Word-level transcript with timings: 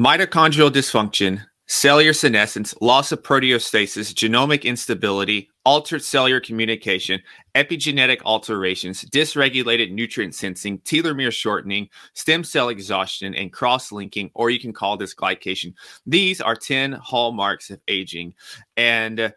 Mitochondrial 0.00 0.70
dysfunction, 0.70 1.44
cellular 1.66 2.14
senescence, 2.14 2.74
loss 2.80 3.12
of 3.12 3.22
proteostasis, 3.22 4.14
genomic 4.14 4.62
instability, 4.62 5.50
altered 5.66 6.02
cellular 6.02 6.40
communication, 6.40 7.20
epigenetic 7.54 8.22
alterations, 8.22 9.04
dysregulated 9.04 9.92
nutrient 9.92 10.34
sensing, 10.34 10.78
telomere 10.78 11.30
shortening, 11.30 11.86
stem 12.14 12.42
cell 12.42 12.70
exhaustion, 12.70 13.34
and 13.34 13.52
cross 13.52 13.92
linking, 13.92 14.30
or 14.32 14.48
you 14.48 14.58
can 14.58 14.72
call 14.72 14.96
this 14.96 15.14
glycation. 15.14 15.74
These 16.06 16.40
are 16.40 16.56
10 16.56 16.92
hallmarks 16.92 17.68
of 17.68 17.78
aging. 17.86 18.32
And 18.78 19.20
uh, 19.20 19.30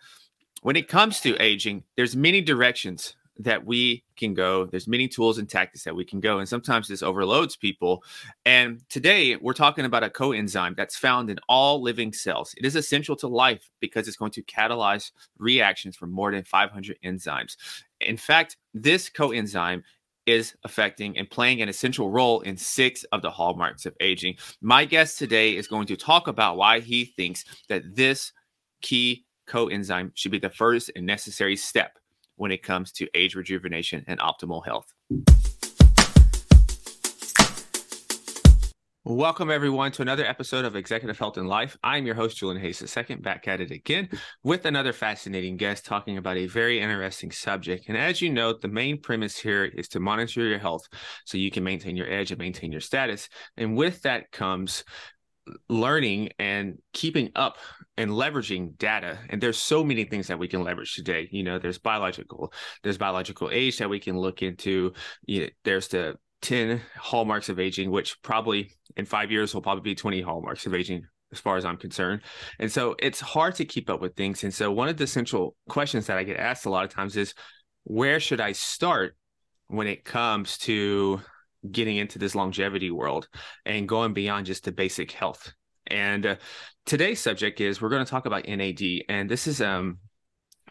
when 0.61 0.77
it 0.77 0.88
comes 0.88 1.20
to 1.20 1.36
aging, 1.43 1.84
there's 1.98 2.16
many 2.16 2.39
directions 2.39 3.16
that 3.39 3.65
we 3.65 4.04
can 4.15 4.34
go. 4.34 4.65
There's 4.65 4.88
many 4.88 5.07
tools 5.07 5.38
and 5.38 5.50
tactics 5.50 5.83
that 5.83 5.95
we 5.95 6.05
can 6.05 6.20
go, 6.20 6.39
and 6.39 6.47
sometimes 6.47 6.88
this 6.88 7.04
overloads 7.04 7.55
people. 7.55 8.04
And 8.45 8.82
today 8.89 9.36
we're 9.36 9.54
talking 9.54 9.86
about 9.86 10.04
a 10.04 10.09
coenzyme 10.09 10.75
that's 10.75 10.95
found 10.95 11.29
in 11.29 11.39
all 11.50 11.82
living 11.82 12.14
cells. 12.14 12.54
It 12.57 12.65
is 12.65 12.75
essential 12.75 13.15
to 13.18 13.28
life 13.28 13.69
because 13.79 14.07
it's 14.07 14.18
going 14.18 14.32
to 14.32 14.43
catalyze 14.43 15.11
reactions 15.37 15.96
from 15.96 16.11
more 16.11 16.32
than 16.32 16.43
500 16.43 16.97
enzymes. 17.04 17.57
In 18.01 18.18
fact, 18.18 18.57
this 18.73 19.09
coenzyme 19.09 19.84
is 20.25 20.56
affecting 20.64 21.18
and 21.18 21.29
playing 21.29 21.61
an 21.61 21.70
essential 21.70 22.09
role 22.09 22.42
in 22.42 22.56
six 22.56 23.04
of 23.06 23.21
the 23.21 23.31
hallmarks 23.31 23.86
of 23.86 23.95
aging. 24.00 24.36
My 24.61 24.86
guest 24.86 25.20
today 25.20 25.56
is 25.56 25.68
going 25.68 25.87
to 25.87 25.97
talk 25.97 26.28
about 26.28 26.57
why 26.57 26.79
he 26.79 27.06
thinks 27.06 27.43
that 27.68 27.95
this 27.95 28.31
key 28.81 29.25
coenzyme 29.47 30.11
should 30.15 30.31
be 30.31 30.39
the 30.39 30.50
first 30.50 30.92
and 30.95 31.06
necessary 31.06 31.56
step 31.56 31.97
when 32.36 32.52
it 32.52 32.64
comes 32.64 32.92
to 32.94 33.08
age 33.14 33.36
rejuvenation 33.36 34.03
and 34.08 34.19
optimal 34.19 34.66
health. 34.66 34.94
Welcome, 39.06 39.52
everyone, 39.52 39.92
to 39.92 40.02
another 40.02 40.25
episode 40.25 40.64
of 40.64 40.78
Executive 40.78 41.19
Health 41.19 41.36
and 41.36 41.50
Life. 41.50 41.75
I'm 41.83 42.06
your 42.06 42.16
host, 42.16 42.38
Julian 42.38 42.61
Hayes 42.61 42.81
II, 42.81 43.17
back 43.17 43.50
at 43.50 43.59
it 43.59 43.69
again 43.69 44.08
with 44.45 44.64
another 44.64 44.94
fascinating 44.94 45.58
guest 45.58 45.84
talking 45.84 46.17
about 46.17 46.38
a 46.38 46.45
very 46.45 46.80
interesting 46.80 47.30
subject. 47.30 47.89
And 47.89 47.98
as 47.98 48.22
you 48.22 48.31
know, 48.31 48.54
the 48.54 48.70
main 48.70 49.02
premise 49.02 49.38
here 49.38 49.66
is 49.66 49.89
to 49.89 50.00
monitor 50.00 50.44
your 50.44 50.58
health 50.58 50.88
so 51.26 51.38
you 51.38 51.52
can 51.52 51.66
maintain 51.66 51.98
your 51.98 52.09
edge 52.09 52.31
and 52.31 52.39
maintain 52.39 52.72
your 52.72 52.80
status. 52.80 53.28
And 53.58 53.76
with 53.76 54.02
that 54.04 54.31
comes 54.31 54.86
learning 55.69 56.30
and 56.39 56.77
keeping 56.94 57.31
up 57.36 57.58
and 57.97 58.11
leveraging 58.11 58.77
data. 58.77 59.19
And 59.30 59.41
there's 59.41 59.58
so 59.58 59.83
many 59.83 60.05
things 60.05 60.27
that 60.27 60.39
we 60.39 60.47
can 60.47 60.63
leverage 60.63 60.95
today. 60.95 61.27
You 61.31 61.44
know 61.44 61.59
there's 61.59 61.77
biological 61.77 62.53
there's 62.83 62.97
biological 62.97 63.49
age 63.52 63.77
that 63.77 63.89
we 63.89 63.99
can 63.99 64.17
look 64.17 64.41
into. 64.41 64.94
You 65.25 65.41
know, 65.41 65.47
there's 65.64 65.88
the 65.89 66.16
10 66.41 66.81
hallmarks 66.97 67.49
of 67.49 67.59
aging 67.59 67.89
which 67.89 68.21
probably 68.21 68.71
in 68.97 69.05
five 69.05 69.31
years 69.31 69.53
will 69.53 69.61
probably 69.61 69.81
be 69.81 69.95
20 69.95 70.21
hallmarks 70.21 70.66
of 70.66 70.73
aging 70.73 71.02
as 71.31 71.39
far 71.39 71.58
as 71.58 71.66
i'm 71.66 71.77
concerned. 71.77 72.21
And 72.59 72.71
so 72.71 72.95
it's 72.99 73.19
hard 73.19 73.55
to 73.55 73.66
keep 73.66 73.89
up 73.89 74.02
with 74.02 74.16
things. 74.16 74.44
And 74.44 74.53
so 74.53 74.71
one 74.71 74.89
of 74.89 74.97
the 74.97 75.08
central 75.08 75.55
questions 75.69 76.08
that 76.08 76.17
i 76.17 76.23
get 76.23 76.38
asked 76.38 76.66
a 76.66 76.69
lot 76.69 76.86
of 76.86 76.94
times 76.94 77.16
is 77.16 77.33
where 77.86 78.19
should 78.19 78.41
i 78.41 78.52
start 78.52 79.16
when 79.67 79.88
it 79.88 80.03
comes 80.03 80.58
to 80.59 81.21
getting 81.69 81.97
into 81.97 82.19
this 82.19 82.36
longevity 82.36 82.92
world 82.92 83.28
and 83.66 83.88
going 83.88 84.14
beyond 84.14 84.45
just 84.45 84.64
the 84.64 84.72
basic 84.72 85.11
health. 85.11 85.53
And 85.88 86.25
uh, 86.25 86.36
today's 86.86 87.20
subject 87.20 87.61
is 87.61 87.81
we're 87.81 87.89
going 87.89 88.05
to 88.05 88.09
talk 88.09 88.25
about 88.25 88.47
NAD, 88.47 88.81
and 89.09 89.30
this 89.30 89.47
is 89.47 89.61
um 89.61 89.97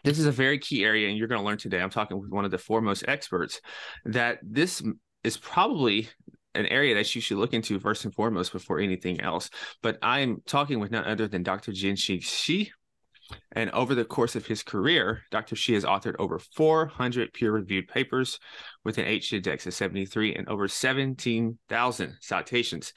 this 0.03 0.19
is 0.19 0.25
a 0.25 0.31
very 0.31 0.59
key 0.59 0.83
area, 0.83 1.07
and 1.07 1.17
you're 1.17 1.27
going 1.27 1.39
to 1.39 1.45
learn 1.45 1.57
today. 1.57 1.81
I'm 1.81 1.89
talking 1.89 2.19
with 2.19 2.29
one 2.29 2.45
of 2.45 2.51
the 2.51 2.57
foremost 2.57 3.05
experts 3.07 3.61
that 4.05 4.39
this 4.41 4.83
is 5.23 5.37
probably 5.37 6.09
an 6.55 6.65
area 6.67 6.95
that 6.95 7.15
you 7.15 7.21
should 7.21 7.37
look 7.37 7.53
into 7.53 7.79
first 7.79 8.05
and 8.05 8.13
foremost 8.13 8.51
before 8.51 8.79
anything 8.79 9.21
else. 9.21 9.49
But 9.81 9.97
I'm 10.01 10.41
talking 10.45 10.79
with 10.79 10.91
none 10.91 11.05
other 11.05 11.27
than 11.27 11.41
Dr. 11.41 11.71
Jianxi 11.71 12.21
Shi, 12.21 12.71
and 13.51 13.69
over 13.71 13.95
the 13.95 14.05
course 14.05 14.35
of 14.35 14.45
his 14.45 14.63
career, 14.63 15.23
Dr. 15.31 15.55
Shi 15.55 15.73
has 15.73 15.83
authored 15.83 16.15
over 16.19 16.39
400 16.39 17.33
peer 17.33 17.51
reviewed 17.51 17.87
papers 17.87 18.39
with 18.83 18.97
an 18.97 19.05
H 19.05 19.33
index 19.33 19.65
of 19.67 19.73
73 19.73 20.35
and 20.35 20.47
over 20.49 20.67
17,000 20.67 22.17
citations. 22.21 22.93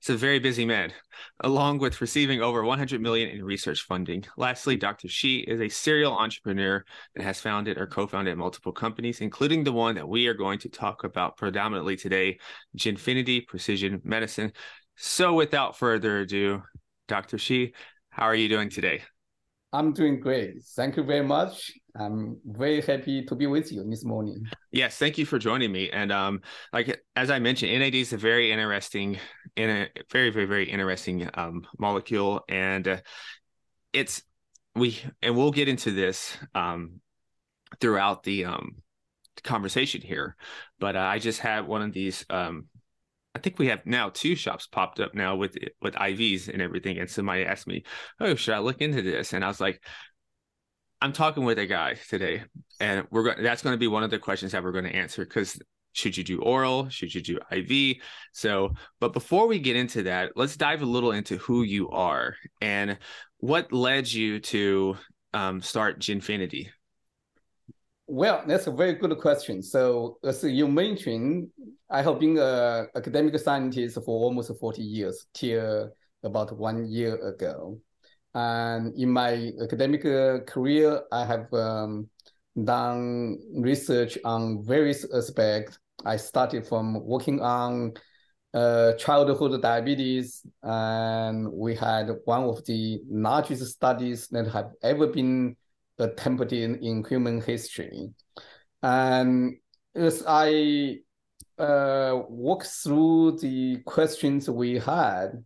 It's 0.00 0.10
a 0.10 0.16
very 0.16 0.38
busy 0.38 0.64
man, 0.64 0.92
along 1.40 1.78
with 1.78 2.00
receiving 2.00 2.40
over 2.40 2.62
100 2.62 3.00
million 3.00 3.30
in 3.30 3.44
research 3.44 3.82
funding. 3.82 4.24
Lastly, 4.36 4.76
Dr. 4.76 5.08
Shi 5.08 5.40
is 5.40 5.60
a 5.60 5.68
serial 5.68 6.16
entrepreneur 6.16 6.84
that 7.16 7.24
has 7.24 7.40
founded 7.40 7.78
or 7.78 7.88
co-founded 7.88 8.38
multiple 8.38 8.72
companies, 8.72 9.20
including 9.20 9.64
the 9.64 9.72
one 9.72 9.96
that 9.96 10.08
we 10.08 10.28
are 10.28 10.34
going 10.34 10.60
to 10.60 10.68
talk 10.68 11.02
about 11.02 11.36
predominantly 11.36 11.96
today, 11.96 12.38
Jinfiniti 12.76 13.46
Precision 13.46 14.00
Medicine. 14.04 14.52
So 14.96 15.34
without 15.34 15.76
further 15.76 16.20
ado, 16.20 16.62
Dr. 17.08 17.38
Shi, 17.38 17.74
how 18.10 18.24
are 18.24 18.36
you 18.36 18.48
doing 18.48 18.70
today? 18.70 19.02
I'm 19.72 19.92
doing 19.92 20.20
great. 20.20 20.62
Thank 20.76 20.96
you 20.96 21.02
very 21.02 21.24
much. 21.24 21.72
I'm 21.94 22.38
very 22.44 22.80
happy 22.80 23.24
to 23.24 23.34
be 23.34 23.46
with 23.46 23.70
you 23.70 23.84
this 23.88 24.04
morning. 24.04 24.46
Yes, 24.72 24.96
thank 24.96 25.18
you 25.18 25.26
for 25.26 25.38
joining 25.38 25.72
me. 25.72 25.90
And 25.90 26.10
um, 26.10 26.40
like 26.72 27.02
as 27.16 27.30
I 27.30 27.38
mentioned, 27.38 27.78
NAD 27.78 27.94
is 27.94 28.12
a 28.12 28.16
very 28.16 28.50
interesting, 28.50 29.18
in 29.56 29.70
a 29.70 29.88
very 30.10 30.30
very 30.30 30.46
very 30.46 30.70
interesting 30.70 31.28
um, 31.34 31.66
molecule, 31.78 32.42
and 32.48 32.86
uh, 32.88 32.96
it's 33.92 34.22
we 34.74 34.98
and 35.20 35.36
we'll 35.36 35.50
get 35.50 35.68
into 35.68 35.90
this 35.90 36.36
um, 36.54 37.00
throughout 37.80 38.22
the 38.22 38.46
um, 38.46 38.76
conversation 39.44 40.00
here. 40.00 40.36
But 40.78 40.96
uh, 40.96 41.00
I 41.00 41.18
just 41.18 41.40
had 41.40 41.66
one 41.66 41.82
of 41.82 41.92
these 41.92 42.24
um, 42.30 42.66
I 43.38 43.40
think 43.40 43.60
we 43.60 43.68
have 43.68 43.86
now 43.86 44.10
two 44.10 44.34
shops 44.34 44.66
popped 44.66 44.98
up 44.98 45.14
now 45.14 45.36
with 45.36 45.56
with 45.80 45.94
IVs 45.94 46.48
and 46.48 46.60
everything. 46.60 46.98
And 46.98 47.08
somebody 47.08 47.44
asked 47.44 47.68
me, 47.68 47.84
"Oh, 48.18 48.34
should 48.34 48.54
I 48.54 48.58
look 48.58 48.80
into 48.80 49.00
this?" 49.00 49.32
And 49.32 49.44
I 49.44 49.48
was 49.48 49.60
like, 49.60 49.80
"I'm 51.00 51.12
talking 51.12 51.44
with 51.44 51.56
a 51.60 51.66
guy 51.66 51.94
today, 52.08 52.42
and 52.80 53.06
we're 53.12 53.22
going. 53.22 53.40
That's 53.44 53.62
going 53.62 53.74
to 53.74 53.78
be 53.78 53.86
one 53.86 54.02
of 54.02 54.10
the 54.10 54.18
questions 54.18 54.50
that 54.52 54.64
we're 54.64 54.72
going 54.72 54.86
to 54.86 54.96
answer 54.96 55.24
because." 55.24 55.60
Should 55.94 56.16
you 56.16 56.22
do 56.22 56.40
oral? 56.42 56.88
Should 56.90 57.12
you 57.12 57.22
do 57.22 57.40
IV? 57.50 57.96
So, 58.32 58.74
but 59.00 59.12
before 59.12 59.48
we 59.48 59.58
get 59.58 59.74
into 59.74 60.04
that, 60.04 60.32
let's 60.36 60.56
dive 60.56 60.82
a 60.82 60.86
little 60.86 61.10
into 61.10 61.38
who 61.38 61.62
you 61.62 61.88
are 61.90 62.36
and 62.60 62.98
what 63.38 63.72
led 63.72 64.12
you 64.12 64.38
to 64.38 64.96
um, 65.32 65.60
start 65.60 65.98
Jinfiniti. 65.98 66.68
Well, 68.10 68.42
that's 68.46 68.66
a 68.66 68.70
very 68.70 68.94
good 68.94 69.18
question. 69.18 69.62
So, 69.62 70.16
as 70.24 70.42
you 70.42 70.66
mentioned, 70.66 71.48
I 71.90 72.00
have 72.00 72.18
been 72.18 72.38
an 72.38 72.88
academic 72.96 73.38
scientist 73.38 73.96
for 73.96 74.24
almost 74.24 74.50
40 74.58 74.82
years 74.82 75.26
till 75.34 75.90
about 76.24 76.56
one 76.56 76.90
year 76.90 77.16
ago. 77.16 77.78
And 78.34 78.94
in 78.98 79.10
my 79.10 79.52
academic 79.62 80.02
career, 80.46 81.02
I 81.12 81.26
have 81.26 81.52
um, 81.52 82.08
done 82.64 83.40
research 83.54 84.16
on 84.24 84.64
various 84.64 85.04
aspects. 85.12 85.78
I 86.06 86.16
started 86.16 86.66
from 86.66 87.04
working 87.04 87.42
on 87.42 87.92
uh, 88.54 88.94
childhood 88.94 89.60
diabetes, 89.60 90.46
and 90.62 91.52
we 91.52 91.74
had 91.74 92.08
one 92.24 92.44
of 92.44 92.64
the 92.64 93.02
largest 93.10 93.66
studies 93.66 94.28
that 94.28 94.48
have 94.48 94.70
ever 94.82 95.08
been 95.08 95.56
attempted 95.98 96.52
in, 96.52 96.76
in 96.76 97.04
human 97.04 97.40
history. 97.40 98.10
And 98.82 99.56
as 99.94 100.22
I 100.26 100.98
uh, 101.58 102.22
walk 102.28 102.64
through 102.64 103.38
the 103.38 103.78
questions 103.84 104.48
we 104.48 104.78
had, 104.78 105.44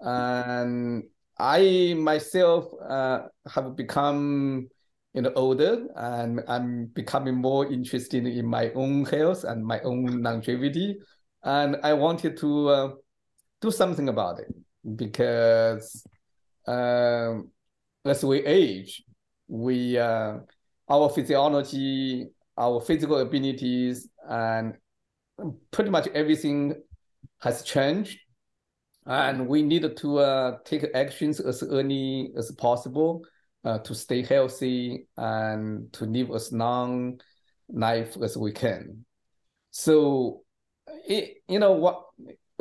and 0.00 1.04
I 1.38 1.94
myself 1.98 2.66
uh, 2.88 3.22
have 3.52 3.76
become 3.76 4.68
you 5.14 5.22
know 5.22 5.32
older 5.34 5.86
and 5.96 6.40
I'm 6.46 6.86
becoming 6.86 7.34
more 7.34 7.66
interested 7.66 8.26
in 8.26 8.46
my 8.46 8.70
own 8.72 9.04
health 9.04 9.44
and 9.44 9.64
my 9.64 9.80
own 9.80 10.22
longevity, 10.22 10.98
and 11.42 11.76
I 11.82 11.94
wanted 11.94 12.36
to 12.38 12.68
uh, 12.68 12.90
do 13.60 13.70
something 13.70 14.08
about 14.08 14.38
it 14.38 14.54
because 14.96 16.04
um, 16.66 17.50
as 18.04 18.24
we 18.24 18.44
age, 18.44 19.02
we 19.48 19.98
uh, 19.98 20.38
our 20.88 21.08
physiology, 21.10 22.28
our 22.56 22.80
physical 22.80 23.18
abilities, 23.18 24.08
and 24.28 24.76
pretty 25.70 25.90
much 25.90 26.08
everything 26.08 26.74
has 27.40 27.62
changed, 27.62 28.18
and 29.06 29.48
we 29.48 29.62
need 29.62 29.96
to 29.96 30.18
uh, 30.18 30.58
take 30.64 30.84
actions 30.94 31.40
as 31.40 31.62
early 31.62 32.30
as 32.36 32.50
possible 32.52 33.22
uh, 33.64 33.78
to 33.78 33.94
stay 33.94 34.22
healthy 34.22 35.06
and 35.16 35.92
to 35.92 36.04
live 36.04 36.30
as 36.30 36.52
long 36.52 37.20
life 37.68 38.16
as 38.22 38.36
we 38.36 38.52
can. 38.52 39.04
So, 39.70 40.42
it, 41.06 41.38
you 41.48 41.58
know 41.58 41.72
what 41.72 42.04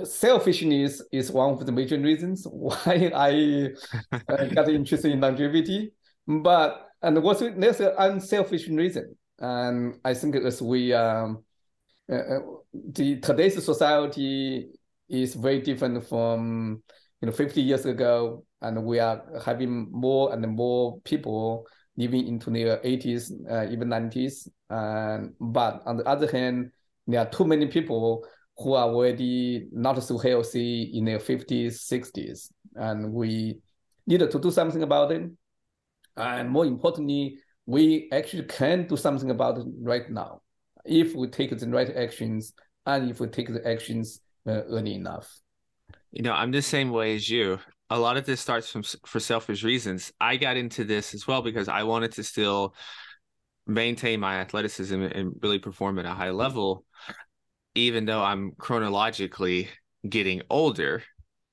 selfishness 0.03 1.01
is 1.11 1.31
one 1.31 1.53
of 1.53 1.65
the 1.65 1.71
major 1.71 1.97
reasons 1.99 2.45
why 2.51 3.11
I 3.15 3.69
uh, 4.11 4.45
got 4.45 4.69
interested 4.69 5.11
in 5.11 5.21
longevity. 5.21 5.93
But 6.27 6.89
and 7.01 7.23
what's 7.23 7.39
there's 7.39 7.79
an 7.79 7.93
unselfish 7.97 8.67
reason, 8.67 9.15
and 9.39 9.95
I 10.03 10.13
think 10.13 10.35
as 10.35 10.61
we 10.61 10.93
um, 10.93 11.43
uh, 12.11 12.15
uh, 12.15 12.39
the 12.93 13.19
today's 13.19 13.63
society 13.63 14.67
is 15.09 15.35
very 15.35 15.61
different 15.61 16.05
from 16.07 16.83
you 17.21 17.27
know 17.27 17.31
50 17.31 17.61
years 17.61 17.85
ago, 17.85 18.43
and 18.61 18.83
we 18.83 18.99
are 18.99 19.23
having 19.45 19.87
more 19.91 20.33
and 20.33 20.45
more 20.47 20.99
people 21.05 21.65
living 21.95 22.27
into 22.27 22.49
their 22.51 22.77
80s, 22.77 23.31
uh, 23.49 23.71
even 23.71 23.87
90s. 23.87 24.47
And 24.69 25.33
but 25.39 25.81
on 25.85 25.97
the 25.97 26.05
other 26.05 26.29
hand, 26.29 26.71
there 27.07 27.21
are 27.21 27.29
too 27.29 27.45
many 27.45 27.67
people 27.67 28.27
who 28.57 28.73
are 28.73 28.89
already 28.89 29.67
not 29.71 30.01
so 30.03 30.17
healthy 30.17 30.91
in 30.93 31.05
their 31.05 31.19
50s, 31.19 31.87
60s, 31.89 32.51
and 32.75 33.13
we 33.13 33.59
needed 34.07 34.31
to 34.31 34.39
do 34.39 34.51
something 34.51 34.83
about 34.83 35.11
it. 35.11 35.29
And 36.17 36.49
more 36.49 36.65
importantly, 36.65 37.37
we 37.65 38.09
actually 38.11 38.43
can 38.43 38.87
do 38.87 38.97
something 38.97 39.29
about 39.29 39.57
it 39.59 39.65
right 39.81 40.09
now 40.09 40.41
if 40.85 41.13
we 41.15 41.27
take 41.27 41.57
the 41.57 41.67
right 41.67 41.95
actions 41.95 42.53
and 42.85 43.11
if 43.11 43.19
we 43.19 43.27
take 43.27 43.51
the 43.53 43.67
actions 43.67 44.21
uh, 44.47 44.63
early 44.63 44.95
enough. 44.95 45.39
You 46.11 46.23
know, 46.23 46.33
I'm 46.33 46.51
the 46.51 46.61
same 46.61 46.91
way 46.91 47.15
as 47.15 47.29
you. 47.29 47.59
A 47.89 47.99
lot 47.99 48.17
of 48.17 48.25
this 48.25 48.41
starts 48.41 48.69
from 48.69 48.83
for 49.05 49.19
selfish 49.19 49.63
reasons. 49.63 50.11
I 50.19 50.37
got 50.37 50.57
into 50.57 50.83
this 50.83 51.13
as 51.13 51.27
well 51.27 51.41
because 51.41 51.67
I 51.67 51.83
wanted 51.83 52.13
to 52.13 52.23
still 52.23 52.73
maintain 53.65 54.19
my 54.19 54.37
athleticism 54.37 55.01
and 55.01 55.33
really 55.41 55.59
perform 55.59 55.99
at 55.99 56.05
a 56.05 56.13
high 56.13 56.31
level, 56.31 56.85
even 57.75 58.05
though 58.05 58.23
I'm 58.23 58.53
chronologically 58.57 59.69
getting 60.07 60.41
older 60.49 61.03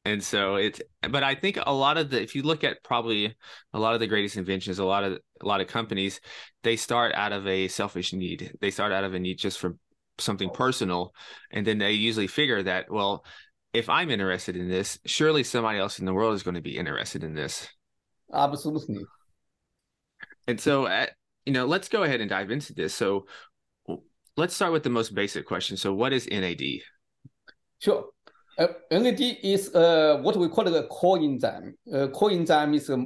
and 0.04 0.22
so 0.22 0.56
it's 0.56 0.80
but 1.10 1.22
i 1.22 1.34
think 1.34 1.58
a 1.66 1.72
lot 1.72 1.96
of 1.96 2.10
the 2.10 2.20
if 2.20 2.34
you 2.34 2.42
look 2.42 2.64
at 2.64 2.82
probably 2.84 3.34
a 3.72 3.78
lot 3.78 3.94
of 3.94 4.00
the 4.00 4.06
greatest 4.06 4.36
inventions 4.36 4.78
a 4.78 4.84
lot 4.84 5.04
of 5.04 5.18
a 5.40 5.46
lot 5.46 5.60
of 5.60 5.66
companies 5.66 6.20
they 6.64 6.76
start 6.76 7.14
out 7.14 7.32
of 7.32 7.46
a 7.46 7.68
selfish 7.68 8.12
need. 8.12 8.52
They 8.60 8.70
start 8.72 8.90
out 8.90 9.04
of 9.04 9.14
a 9.14 9.18
need 9.20 9.38
just 9.38 9.58
for 9.58 9.76
something 10.18 10.50
personal. 10.50 11.14
And 11.52 11.64
then 11.64 11.78
they 11.78 11.92
usually 11.92 12.26
figure 12.26 12.62
that 12.64 12.90
well 12.90 13.24
if 13.72 13.88
i'm 13.88 14.10
interested 14.10 14.56
in 14.56 14.68
this 14.68 15.00
surely 15.04 15.42
somebody 15.42 15.80
else 15.80 15.98
in 15.98 16.04
the 16.04 16.14
world 16.14 16.34
is 16.34 16.42
going 16.42 16.54
to 16.54 16.60
be 16.60 16.76
interested 16.76 17.22
in 17.22 17.34
this. 17.34 17.68
Absolutely. 18.32 19.04
And 20.48 20.60
so 20.60 20.86
uh, 20.86 21.06
you 21.44 21.52
know 21.52 21.66
let's 21.66 21.88
go 21.88 22.02
ahead 22.02 22.20
and 22.20 22.30
dive 22.30 22.50
into 22.50 22.74
this. 22.74 22.94
So 22.94 23.26
let's 24.36 24.54
start 24.54 24.72
with 24.72 24.82
the 24.82 24.90
most 24.90 25.14
basic 25.14 25.46
question. 25.46 25.76
So 25.76 25.92
what 25.92 26.12
is 26.12 26.26
nad 26.28 26.60
sure 27.78 28.06
uh, 28.58 28.68
NAD 28.90 29.20
is 29.42 29.74
uh, 29.74 30.18
what 30.22 30.36
we 30.36 30.48
call 30.48 30.66
a 30.68 30.88
coenzyme. 30.88 31.72
Uh, 31.92 32.08
coenzyme 32.08 32.74
is 32.74 32.88
a, 32.90 33.04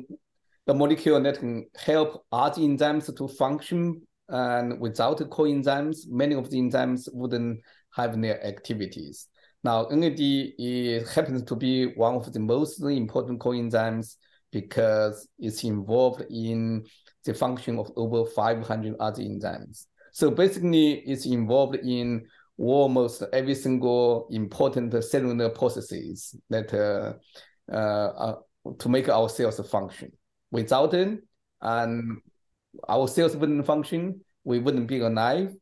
a 0.67 0.75
molecule 0.75 1.21
that 1.23 1.39
can 1.39 1.67
help 1.77 2.25
other 2.33 2.61
enzymes 2.61 3.15
to 3.17 3.29
function. 3.29 4.03
And 4.29 4.81
without 4.81 5.19
coenzymes, 5.19 6.09
many 6.09 6.35
of 6.35 6.51
the 6.51 6.59
enzymes 6.59 7.09
wouldn't 7.13 7.61
have 7.95 8.21
their 8.21 8.45
activities. 8.47 9.29
Now, 9.65 9.89
NAD 9.91 10.21
is, 10.21 11.13
happens 11.13 11.43
to 11.45 11.57
be 11.57 11.95
one 11.95 12.15
of 12.15 12.33
the 12.33 12.41
most 12.41 12.81
important 12.83 13.41
coenzymes 13.41 14.17
because 14.53 15.29
it's 15.39 15.65
involved 15.65 16.25
in 16.31 16.85
the 17.25 17.35
function 17.35 17.79
of 17.79 17.91
over 17.97 18.29
500 18.31 18.97
other 19.01 19.23
enzymes. 19.23 19.87
So 20.13 20.31
basically, 20.31 21.01
it's 21.01 21.27
involved 21.27 21.77
in 21.77 22.27
almost 22.59 23.23
every 23.33 23.55
single 23.55 24.27
important 24.31 25.03
cellular 25.05 25.49
processes 25.49 26.35
that 26.51 26.75
uh, 26.75 27.73
uh, 27.73 28.35
to 28.79 28.89
make 28.89 29.09
our 29.09 29.29
cells 29.29 29.61
function. 29.71 30.13
Without 30.51 30.95
it, 30.95 31.21
and 31.61 32.19
our 32.89 33.09
cells 33.09 33.37
wouldn't 33.37 33.67
function, 33.67 34.21
we 34.45 34.59
wouldn't 34.59 34.89
be 34.89 35.01
alive. 35.01 35.55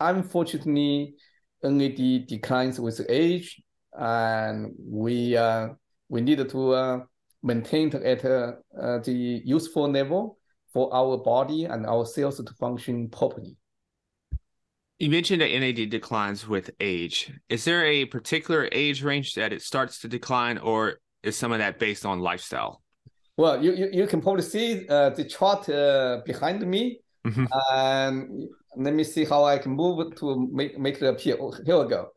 Unfortunately, 0.00 1.14
NAD 1.62 2.26
declines 2.26 2.80
with 2.80 3.00
age, 3.08 3.62
and 3.98 4.72
we 4.78 5.36
uh, 5.36 5.68
we 6.08 6.20
need 6.20 6.48
to 6.48 6.72
uh, 6.72 7.00
maintain 7.42 7.88
it 7.88 8.24
at 8.24 8.24
uh, 8.24 8.98
the 8.98 9.42
useful 9.44 9.88
level 9.88 10.38
for 10.72 10.92
our 10.92 11.16
body 11.18 11.66
and 11.66 11.86
our 11.86 12.04
cells 12.04 12.36
to 12.36 12.54
function 12.54 13.08
properly. 13.08 13.56
You 14.98 15.10
mentioned 15.10 15.40
that 15.40 15.50
NAD 15.50 15.90
declines 15.90 16.46
with 16.46 16.70
age. 16.78 17.32
Is 17.48 17.64
there 17.64 17.84
a 17.84 18.04
particular 18.04 18.68
age 18.70 19.02
range 19.02 19.34
that 19.34 19.52
it 19.52 19.62
starts 19.62 19.98
to 20.00 20.08
decline, 20.08 20.58
or 20.58 21.00
is 21.22 21.36
some 21.36 21.50
of 21.52 21.58
that 21.58 21.78
based 21.78 22.06
on 22.06 22.20
lifestyle? 22.20 22.80
Well, 23.36 23.62
you 23.62 23.72
you, 23.72 23.88
you 23.92 24.06
can 24.06 24.20
probably 24.20 24.42
see 24.42 24.86
uh, 24.88 25.10
the 25.10 25.24
chart 25.24 25.68
uh, 25.68 26.20
behind 26.24 26.64
me. 26.66 27.00
Mm-hmm. 27.26 27.46
And 27.72 28.48
let 28.76 28.94
me 28.94 29.02
see 29.02 29.24
how 29.24 29.44
I 29.44 29.58
can 29.58 29.72
move 29.72 30.14
to 30.16 30.48
make, 30.52 30.78
make 30.78 31.00
it 31.00 31.06
appear. 31.06 31.36
Oh, 31.40 31.52
here 31.64 31.82
we 31.82 31.88
go. 31.88 32.10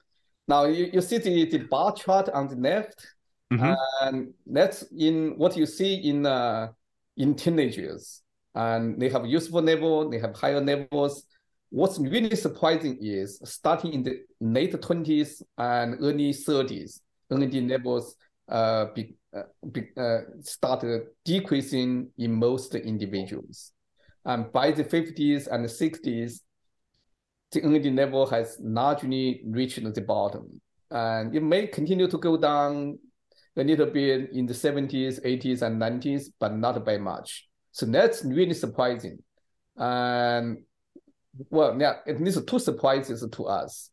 Now 0.47 0.65
you, 0.65 0.89
you 0.93 1.01
see 1.01 1.17
the, 1.17 1.45
the 1.45 1.59
bar 1.59 1.93
chart 1.93 2.29
on 2.29 2.47
the 2.47 2.55
left. 2.57 3.07
Mm-hmm. 3.51 3.73
And 4.01 4.33
that's 4.45 4.83
in 4.97 5.37
what 5.37 5.57
you 5.57 5.65
see 5.65 5.95
in 5.95 6.25
uh, 6.25 6.69
in 7.15 7.35
teenagers. 7.35 8.21
And 8.53 8.99
they 8.99 9.09
have 9.09 9.25
useful 9.25 9.61
level, 9.61 10.09
they 10.09 10.19
have 10.19 10.35
higher 10.35 10.61
levels 10.61 11.23
what's 11.69 11.99
really 11.99 12.35
surprising 12.35 12.97
is 13.01 13.39
starting 13.43 13.93
in 13.93 14.03
the 14.03 14.21
late 14.39 14.73
20s 14.73 15.41
and 15.57 15.95
early 16.01 16.31
30s, 16.31 16.99
NAD 17.29 17.69
levels 17.69 18.15
uh, 18.49 18.85
be, 18.95 19.15
uh, 19.35 19.43
be, 19.71 19.89
uh, 19.97 20.19
started 20.41 21.07
decreasing 21.25 22.09
in 22.17 22.33
most 22.33 22.73
individuals. 22.75 23.73
And 24.25 24.51
by 24.51 24.71
the 24.71 24.83
50s 24.83 25.47
and 25.47 25.63
the 25.63 25.69
60s, 25.69 26.41
the 27.51 27.61
NAD 27.61 27.95
level 27.95 28.25
has 28.27 28.57
largely 28.61 29.41
reached 29.45 29.81
the 29.81 30.01
bottom. 30.01 30.61
And 30.89 31.35
it 31.35 31.43
may 31.43 31.67
continue 31.67 32.07
to 32.07 32.17
go 32.17 32.37
down 32.37 32.99
a 33.57 33.63
little 33.63 33.87
bit 33.87 34.29
in 34.33 34.45
the 34.45 34.53
70s, 34.53 35.19
80s, 35.21 35.61
and 35.61 35.81
90s, 35.81 36.29
but 36.39 36.55
not 36.55 36.85
by 36.85 36.97
much. 36.97 37.47
So 37.71 37.85
that's 37.85 38.23
really 38.23 38.53
surprising. 38.53 39.19
And 39.75 40.59
well, 41.49 41.77
yeah, 41.79 41.95
at 42.07 42.21
least 42.21 42.45
two 42.47 42.59
surprises 42.59 43.25
to 43.31 43.45
us. 43.45 43.89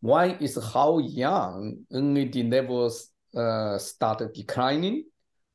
One 0.00 0.32
is 0.40 0.58
how 0.72 0.98
young 0.98 1.84
NAD 1.90 2.36
levels 2.50 3.10
uh, 3.36 3.78
started 3.78 4.32
declining. 4.32 5.04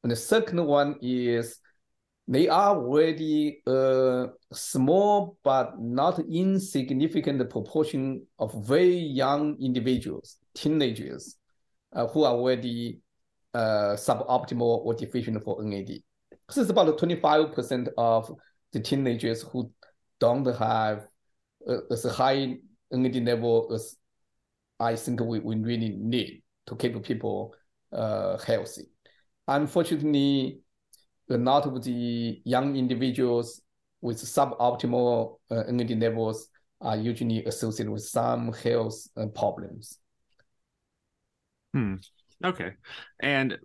And 0.03 0.11
the 0.11 0.15
second 0.15 0.63
one 0.65 0.95
is 1.01 1.59
they 2.27 2.47
are 2.47 2.75
already 2.75 3.61
a 3.67 4.27
small 4.53 5.37
but 5.43 5.79
not 5.79 6.19
insignificant 6.19 7.49
proportion 7.49 8.25
of 8.39 8.53
very 8.65 8.97
young 8.97 9.57
individuals, 9.61 10.37
teenagers, 10.53 11.37
uh, 11.93 12.07
who 12.07 12.23
are 12.23 12.33
already 12.33 12.99
uh, 13.53 13.95
suboptimal 13.95 14.85
or 14.85 14.93
deficient 14.93 15.43
for 15.43 15.63
NAD. 15.63 15.99
This 16.47 16.57
is 16.57 16.69
about 16.69 16.97
25% 16.97 17.89
of 17.97 18.31
the 18.73 18.79
teenagers 18.79 19.41
who 19.41 19.71
don't 20.19 20.45
have 20.57 21.07
uh, 21.67 21.77
as 21.91 22.03
high 22.03 22.57
NAD 22.91 23.15
level 23.25 23.69
as 23.73 23.97
I 24.79 24.95
think 24.95 25.21
we, 25.21 25.39
we 25.39 25.55
really 25.55 25.89
need 25.89 26.43
to 26.67 26.75
keep 26.75 27.01
people 27.03 27.55
uh, 27.91 28.37
healthy. 28.37 28.83
Unfortunately, 29.47 30.59
a 31.29 31.37
lot 31.37 31.65
of 31.65 31.83
the 31.83 32.41
young 32.43 32.75
individuals 32.75 33.61
with 34.01 34.17
suboptimal 34.17 35.37
uh, 35.49 35.63
NAD 35.69 35.99
levels 35.99 36.49
are 36.81 36.95
usually 36.95 37.43
associated 37.45 37.91
with 37.91 38.03
some 38.03 38.53
health 38.53 39.07
uh, 39.17 39.25
problems. 39.27 39.99
Hmm. 41.73 41.95
Okay. 42.43 42.73
And 43.19 43.57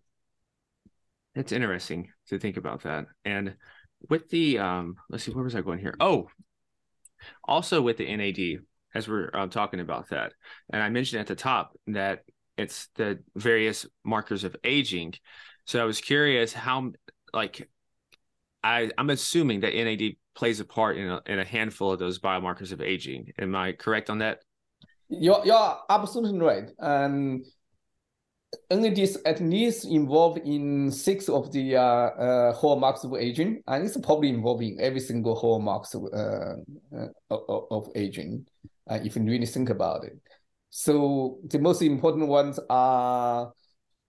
it's 1.34 1.52
interesting 1.52 2.10
to 2.28 2.38
think 2.38 2.56
about 2.56 2.82
that. 2.82 3.06
And 3.24 3.54
with 4.08 4.28
the 4.30 4.58
um 4.58 4.96
let's 5.08 5.24
see 5.24 5.32
where 5.32 5.44
was 5.44 5.54
i 5.54 5.60
going 5.60 5.78
here? 5.78 5.94
Oh 6.00 6.28
also 7.44 7.80
with 7.80 7.98
the 7.98 8.16
nad 8.16 8.62
as 8.94 9.08
we're 9.08 9.30
uh, 9.32 9.46
talking 9.46 9.80
about 9.80 10.08
that 10.10 10.32
and 10.72 10.82
i 10.82 10.88
mentioned 10.88 11.20
at 11.20 11.28
the 11.28 11.36
top 11.36 11.76
that 11.86 12.24
it's 12.58 12.88
the 12.96 13.18
various 13.34 13.86
markers 14.04 14.44
of 14.44 14.56
aging. 14.64 15.14
So 15.64 15.80
i 15.80 15.84
was 15.84 16.00
curious 16.00 16.52
how 16.52 16.92
like 17.32 17.68
i 18.62 18.90
i'm 18.98 19.10
assuming 19.10 19.60
that 19.60 19.74
nad 19.74 20.16
plays 20.34 20.60
a 20.60 20.64
part 20.64 20.96
in 20.96 21.08
a, 21.08 21.20
in 21.26 21.38
a 21.38 21.44
handful 21.44 21.92
of 21.92 21.98
those 21.98 22.18
biomarkers 22.18 22.72
of 22.72 22.80
aging. 22.80 23.32
Am 23.38 23.54
i 23.54 23.72
correct 23.72 24.10
on 24.10 24.18
that? 24.18 24.40
You're, 25.08 25.42
you're 25.44 25.78
absolutely 25.90 26.38
right. 26.38 26.70
And 26.78 27.44
NAD 28.70 28.98
is 28.98 29.18
at 29.24 29.40
least 29.40 29.84
involved 29.84 30.38
in 30.38 30.90
six 30.90 31.28
of 31.28 31.52
the 31.52 31.76
uh, 31.76 31.82
uh, 31.82 32.52
hallmarks 32.52 33.04
of 33.04 33.14
aging, 33.14 33.62
and 33.66 33.84
it's 33.84 33.96
probably 33.98 34.28
involving 34.28 34.78
every 34.80 35.00
single 35.00 35.34
hallmarks 35.34 35.94
of, 35.94 36.04
uh, 36.12 36.54
uh 36.94 37.08
of, 37.30 37.66
of 37.70 37.88
aging, 37.94 38.46
uh, 38.90 38.98
if 39.02 39.16
you 39.16 39.22
really 39.22 39.46
think 39.46 39.70
about 39.70 40.04
it. 40.04 40.18
So 40.70 41.38
the 41.44 41.58
most 41.58 41.82
important 41.82 42.28
ones 42.28 42.58
are 42.70 43.52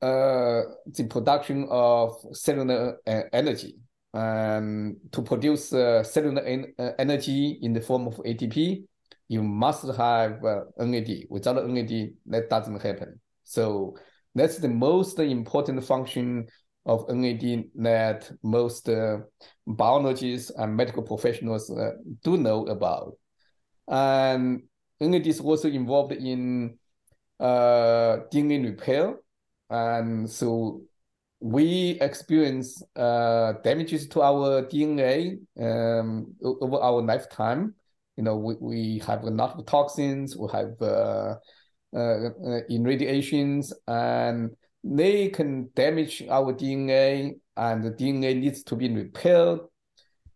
uh, 0.01 0.61
the 0.85 1.07
production 1.09 1.67
of 1.69 2.15
cellular 2.31 2.97
energy. 3.05 3.75
Um, 4.15 4.97
to 5.11 5.23
produce 5.23 5.69
cellular 5.69 6.43
en 6.43 6.73
energy 6.99 7.57
in 7.63 7.73
the 7.73 7.81
form 7.81 8.07
of 8.07 8.15
ATP, 8.17 8.83
you 9.27 9.41
must 9.41 9.87
have 9.97 10.39
NAD. 10.77 11.25
Without 11.29 11.67
NAD, 11.67 12.11
that 12.27 12.49
doesn't 12.49 12.81
happen. 12.81 13.19
So 13.43 13.95
that's 14.35 14.57
the 14.57 14.69
most 14.69 15.19
important 15.19 15.83
function 15.83 16.47
of 16.85 17.07
NAD 17.09 17.65
that 17.75 18.31
most 18.43 18.89
uh, 18.89 19.19
biologists 19.65 20.51
and 20.57 20.75
medical 20.75 21.03
professionals 21.03 21.69
uh, 21.71 21.91
do 22.23 22.37
know 22.37 22.65
about. 22.65 23.15
And 23.87 24.63
NAD 24.99 25.27
is 25.27 25.39
also 25.39 25.69
involved 25.69 26.13
in 26.13 26.77
uh, 27.39 28.19
DNA 28.31 28.63
repair. 28.65 29.15
And 29.69 30.29
so 30.29 30.81
we 31.39 31.97
experience 32.01 32.81
uh, 32.95 33.53
damages 33.63 34.07
to 34.09 34.21
our 34.21 34.63
DNA 34.63 35.39
um, 35.59 36.33
over 36.41 36.77
our 36.77 37.01
lifetime. 37.01 37.75
You 38.17 38.23
know, 38.23 38.37
we, 38.37 38.55
we 38.59 39.01
have 39.07 39.23
a 39.23 39.29
lot 39.29 39.57
of 39.57 39.65
toxins, 39.65 40.37
we 40.37 40.47
have 40.53 40.79
uh, 41.95 41.99
uh, 41.99 42.29
uh 42.47 42.61
and 43.87 44.51
they 44.83 45.29
can 45.29 45.69
damage 45.75 46.23
our 46.29 46.53
DNA, 46.53 47.39
and 47.55 47.83
the 47.83 47.91
DNA 47.91 48.39
needs 48.39 48.63
to 48.63 48.75
be 48.75 48.89
repaired. 48.89 49.59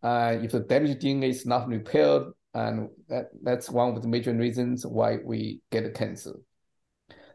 Uh, 0.02 0.38
if 0.42 0.52
the 0.52 0.60
damaged 0.62 1.02
DNA 1.02 1.30
is 1.30 1.46
not 1.46 1.68
repaired, 1.68 2.24
and 2.54 2.90
that, 3.10 3.30
that's 3.44 3.70
one 3.70 3.96
of 3.96 4.02
the 4.02 4.08
major 4.08 4.34
reasons 4.34 4.86
why 4.86 5.18
we 5.24 5.60
get 5.72 5.94
cancer. 5.94 6.34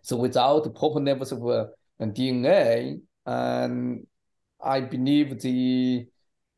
So 0.03 0.17
without 0.17 0.75
proper 0.75 1.01
levels 1.01 1.33
of 1.33 1.47
uh, 1.47 1.67
DNA, 2.01 3.01
and 3.27 4.07
I 4.61 4.81
believe 4.81 5.41
the 5.41 6.07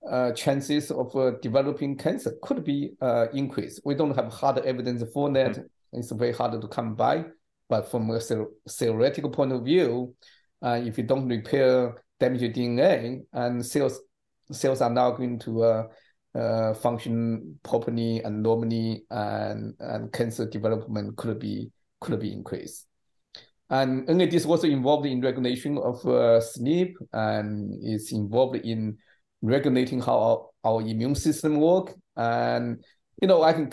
uh, 0.09 0.33
chances 0.33 0.91
of 0.91 1.15
uh, 1.17 1.33
developing 1.43 1.97
cancer 1.97 2.35
could 2.43 2.65
be 2.65 2.93
uh, 3.01 3.27
increased. 3.33 3.81
We 3.85 3.95
don't 3.95 4.15
have 4.15 4.33
hard 4.33 4.59
evidence 4.59 5.03
for 5.13 5.33
that. 5.33 5.53
Mm-hmm. 5.53 5.99
It's 5.99 6.13
very 6.13 6.33
hard 6.33 6.61
to 6.61 6.69
come 6.69 6.95
by. 6.95 7.25
But 7.69 7.91
from 7.91 8.11
a 8.11 8.21
theoretical 8.69 9.31
point 9.31 9.53
of 9.53 9.65
view, 9.65 10.15
uh, 10.63 10.81
if 10.83 10.99
you 10.99 11.05
don't 11.05 11.29
repair 11.29 12.05
damaged 12.21 12.57
DNA 12.57 13.23
and 13.33 13.65
cells 13.65 14.01
cells 14.53 14.81
are 14.81 14.91
now 14.91 15.11
going 15.11 15.39
to 15.41 15.63
uh, 15.63 15.87
uh, 16.35 16.75
function 16.75 17.59
properly 17.63 18.21
and 18.23 18.43
normally, 18.43 19.05
and 19.11 19.75
and 19.81 20.13
cancer 20.13 20.49
development 20.49 21.17
could 21.17 21.39
be 21.39 21.71
could 22.01 22.21
be 22.21 22.33
increased. 22.33 22.87
And 23.71 24.07
NAD 24.07 24.35
is 24.35 24.47
also 24.47 24.67
involved 24.67 25.07
in 25.07 25.23
regulation 25.23 25.79
of 25.79 26.05
uh, 26.07 26.41
sleep 26.41 26.97
and 27.13 27.73
is 27.83 28.13
involved 28.13 28.57
in 28.57 28.99
regulating 29.43 30.01
how 30.01 30.19
our, 30.65 30.73
our 30.73 30.81
immune 30.83 31.15
system 31.15 31.57
work. 31.57 31.95
And 32.17 32.85
you 33.21 33.29
know, 33.29 33.43
I 33.43 33.53
can 33.53 33.71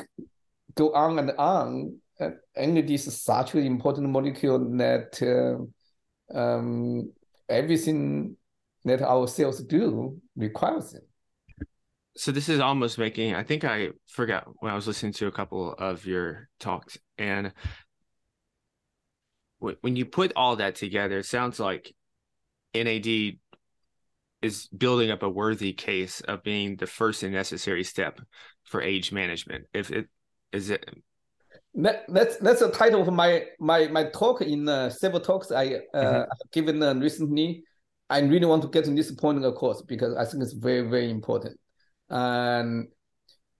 go 0.76 0.94
on 0.94 1.20
and 1.20 1.32
on. 1.38 2.01
NAD 2.56 2.92
is 2.92 3.22
such 3.22 3.56
an 3.56 3.66
important 3.66 4.10
molecule 4.10 4.60
that 4.78 5.22
uh, 5.22 6.38
um, 6.38 7.12
everything 7.50 8.36
that 8.86 9.02
our 9.02 9.28
cells 9.28 9.62
do 9.64 10.20
requires 10.36 10.94
it. 10.94 11.08
So 12.18 12.32
this 12.32 12.50
is 12.50 12.60
almost 12.60 12.98
making. 12.98 13.36
I 13.36 13.44
think 13.44 13.64
I 13.64 13.90
forgot 14.08 14.48
when 14.60 14.72
I 14.72 14.76
was 14.76 14.88
listening 14.88 15.14
to 15.14 15.28
a 15.28 15.32
couple 15.32 15.74
of 15.74 16.06
your 16.06 16.50
talks, 16.60 16.98
and 17.18 17.54
when 19.60 19.96
you 19.96 20.06
put 20.06 20.34
all 20.36 20.56
that 20.58 20.76
together, 20.76 21.20
it 21.20 21.26
sounds 21.26 21.60
like 21.60 21.94
NAD 22.74 23.38
is 24.42 24.68
building 24.68 25.12
up 25.12 25.24
a 25.24 25.30
worthy 25.30 25.72
case 25.72 26.20
of 26.22 26.44
being 26.44 26.76
the 26.76 26.88
first 26.88 27.22
and 27.24 27.32
necessary 27.32 27.84
step 27.84 28.20
for 28.64 28.82
age 28.82 29.12
management. 29.12 29.66
If 29.74 29.92
it 29.92 30.08
is 30.52 30.70
it 30.70 30.84
that, 31.76 32.04
that's 32.10 32.38
that's 32.38 32.60
the 32.60 32.72
title 32.72 33.02
of 33.02 33.14
my 33.14 33.46
my 33.60 33.88
my 33.88 34.06
talk 34.06 34.42
in 34.42 34.68
uh, 34.68 34.90
several 34.90 35.22
talks 35.22 35.52
I 35.52 35.66
uh, 35.66 35.98
mm-hmm. 35.98 36.18
have 36.18 36.52
given 36.52 36.84
uh, 36.84 36.94
recently. 36.96 37.64
I 38.10 38.20
really 38.20 38.46
want 38.46 38.62
to 38.64 38.68
get 38.68 38.84
to 38.86 38.92
this 38.92 39.12
point 39.12 39.44
across 39.46 39.82
because 39.82 40.16
I 40.18 40.26
think 40.26 40.44
it's 40.44 40.54
very 40.54 40.82
very 40.82 41.10
important, 41.10 41.58
and 42.10 42.88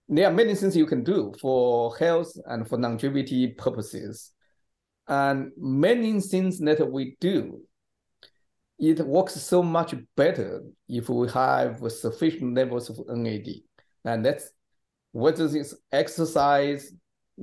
there 0.08 0.26
are 0.26 0.32
many 0.32 0.54
things 0.54 0.76
you 0.76 0.84
can 0.84 1.02
do 1.02 1.32
for 1.40 1.96
health 1.96 2.32
and 2.46 2.68
for 2.68 2.78
longevity 2.78 3.48
purposes, 3.48 4.32
and 5.08 5.50
many 5.56 6.20
things 6.20 6.58
that 6.58 6.86
we 6.90 7.16
do. 7.20 7.62
It 8.78 8.98
works 9.06 9.40
so 9.40 9.62
much 9.62 9.94
better 10.16 10.60
if 10.88 11.08
we 11.08 11.28
have 11.30 11.80
sufficient 11.88 12.54
levels 12.56 12.90
of 12.90 12.98
NAD, 13.16 13.46
and 14.04 14.26
that's 14.26 14.50
whether 15.12 15.44
it's 15.56 15.74
exercise 15.92 16.92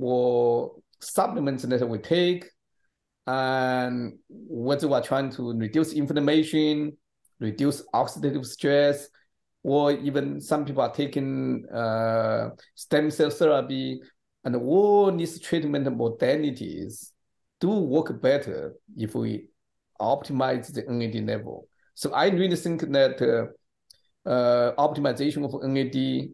or 0.02 0.76
supplements 1.00 1.62
that 1.64 1.88
we 1.88 1.98
take, 1.98 2.46
and 3.26 4.18
whether 4.28 4.88
we're 4.88 5.02
trying 5.02 5.30
to 5.30 5.52
reduce 5.56 5.92
inflammation, 5.92 6.96
reduce 7.38 7.82
oxidative 7.94 8.44
stress, 8.44 9.08
or 9.62 9.92
even 9.92 10.40
some 10.40 10.64
people 10.64 10.82
are 10.82 10.92
taking 10.92 11.66
uh, 11.68 12.50
stem 12.74 13.10
cell 13.10 13.30
therapy, 13.30 14.00
and 14.44 14.56
all 14.56 15.12
these 15.12 15.38
treatment 15.40 15.86
modalities 15.86 17.12
do 17.60 17.68
work 17.68 18.20
better 18.22 18.74
if 18.96 19.14
we 19.14 19.44
optimize 20.00 20.72
the 20.72 20.82
NAD 20.88 21.26
level. 21.26 21.68
So 21.94 22.12
I 22.12 22.28
really 22.28 22.56
think 22.56 22.80
that 22.80 23.20
uh, 23.20 24.28
uh, 24.28 24.74
optimization 24.76 25.44
of 25.44 25.62
NAD 25.62 26.30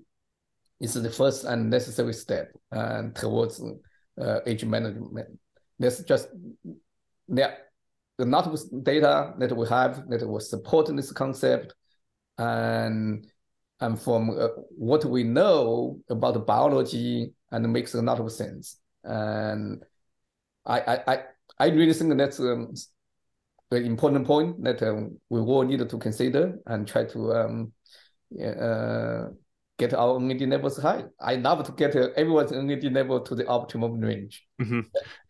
is 0.80 0.94
the 0.94 1.10
first 1.10 1.44
and 1.44 1.70
necessary 1.70 2.12
step 2.12 2.52
uh, 2.72 3.02
towards 3.14 3.62
uh, 4.20 4.40
age 4.46 4.64
management. 4.64 5.38
There's 5.78 6.02
just 6.04 6.28
there 7.28 7.58
a 8.18 8.24
lot 8.24 8.46
of 8.46 8.84
data 8.84 9.34
that 9.38 9.54
we 9.54 9.68
have 9.68 10.08
that 10.08 10.26
was 10.26 10.48
supporting 10.48 10.96
this 10.96 11.12
concept, 11.12 11.74
and 12.38 13.26
and 13.80 14.00
from 14.00 14.30
uh, 14.30 14.48
what 14.70 15.04
we 15.04 15.22
know 15.22 15.98
about 16.08 16.34
the 16.34 16.40
biology, 16.40 17.32
and 17.50 17.72
makes 17.72 17.94
a 17.94 18.02
lot 18.02 18.20
of 18.20 18.30
sense. 18.32 18.78
And 19.04 19.82
I 20.64 20.80
I 20.80 21.12
I, 21.12 21.22
I 21.58 21.66
really 21.68 21.92
think 21.92 22.16
that's 22.16 22.40
um, 22.40 22.72
an 23.70 23.84
important 23.84 24.26
point 24.26 24.62
that 24.64 24.82
um, 24.82 25.18
we 25.28 25.40
all 25.40 25.64
need 25.64 25.88
to 25.88 25.98
consider 25.98 26.58
and 26.66 26.86
try 26.86 27.04
to 27.04 27.32
um, 27.34 27.72
uh, 28.42 29.26
get 29.78 29.92
our 29.92 30.18
NAD 30.18 30.40
levels 30.42 30.78
high. 30.78 31.04
I 31.20 31.36
love 31.36 31.64
to 31.66 31.72
get 31.72 31.94
everyone's 31.94 32.50
NAD 32.50 32.92
level 32.92 33.20
to 33.20 33.34
the 33.34 33.46
optimum 33.46 34.00
range. 34.00 34.42
Mm-hmm. 34.60 34.80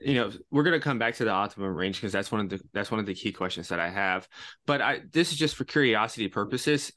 You 0.00 0.14
know, 0.14 0.32
we're 0.50 0.62
gonna 0.62 0.80
come 0.80 0.98
back 0.98 1.14
to 1.16 1.24
the 1.24 1.30
optimum 1.30 1.74
range 1.74 1.96
because 1.96 2.12
that's 2.12 2.30
one 2.30 2.40
of 2.40 2.48
the 2.48 2.60
that's 2.72 2.90
one 2.90 3.00
of 3.00 3.06
the 3.06 3.14
key 3.14 3.32
questions 3.32 3.68
that 3.68 3.80
I 3.80 3.90
have. 3.90 4.28
But 4.66 4.80
I 4.80 5.00
this 5.12 5.32
is 5.32 5.38
just 5.38 5.56
for 5.56 5.64
curiosity 5.64 6.28
purposes. 6.28 6.92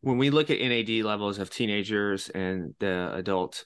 When 0.00 0.18
we 0.18 0.30
look 0.30 0.50
at 0.50 0.60
NAD 0.60 1.04
levels 1.04 1.38
of 1.38 1.50
teenagers 1.50 2.28
and 2.28 2.74
the 2.80 3.12
adults, 3.14 3.64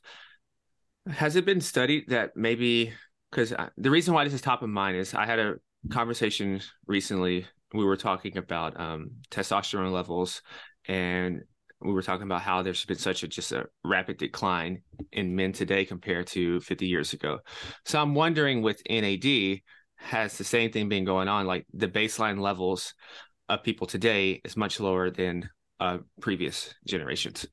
has 1.09 1.37
it 1.37 1.45
been 1.45 1.61
studied 1.61 2.09
that 2.09 2.37
maybe 2.37 2.93
because 3.31 3.53
the 3.77 3.91
reason 3.91 4.15
why 4.15 4.25
this 4.25 4.33
is 4.33 4.41
top 4.41 4.63
of 4.63 4.69
mind 4.69 4.97
is 4.97 5.13
I 5.13 5.27
had 5.27 5.41
a 5.41 5.55
conversation 5.91 6.61
recently. 6.87 7.47
We 7.73 7.85
were 7.85 7.97
talking 7.97 8.37
about 8.37 8.79
um, 8.79 9.11
testosterone 9.31 9.91
levels 9.91 10.41
and 10.87 11.43
we 11.85 11.93
were 11.93 12.03
talking 12.03 12.25
about 12.25 12.43
how 12.43 12.63
there's 12.63 12.85
been 12.85 12.99
such 12.99 13.23
a 13.23 13.29
just 13.29 13.53
a 13.53 13.67
rapid 13.85 14.19
decline 14.19 14.83
in 15.13 15.37
men 15.37 15.53
today 15.53 15.85
compared 15.85 16.27
to 16.29 16.61
50 16.61 16.87
years 16.87 17.13
ago. 17.13 17.39
So 17.85 18.01
I'm 18.01 18.15
wondering 18.15 18.63
with 18.63 18.83
NAD, 18.89 19.61
has 19.97 20.39
the 20.39 20.45
same 20.45 20.73
thing 20.73 20.89
been 20.89 21.05
going 21.05 21.29
on? 21.29 21.47
Like 21.47 21.67
the 21.73 21.89
baseline 21.89 22.41
levels 22.41 22.95
of 23.49 23.63
people 23.63 23.87
today 23.87 24.41
is 24.45 24.57
much 24.57 24.81
lower 24.81 25.11
than 25.11 25.49
uh, 25.81 25.99
previous 26.21 26.75
generations. 26.87 27.47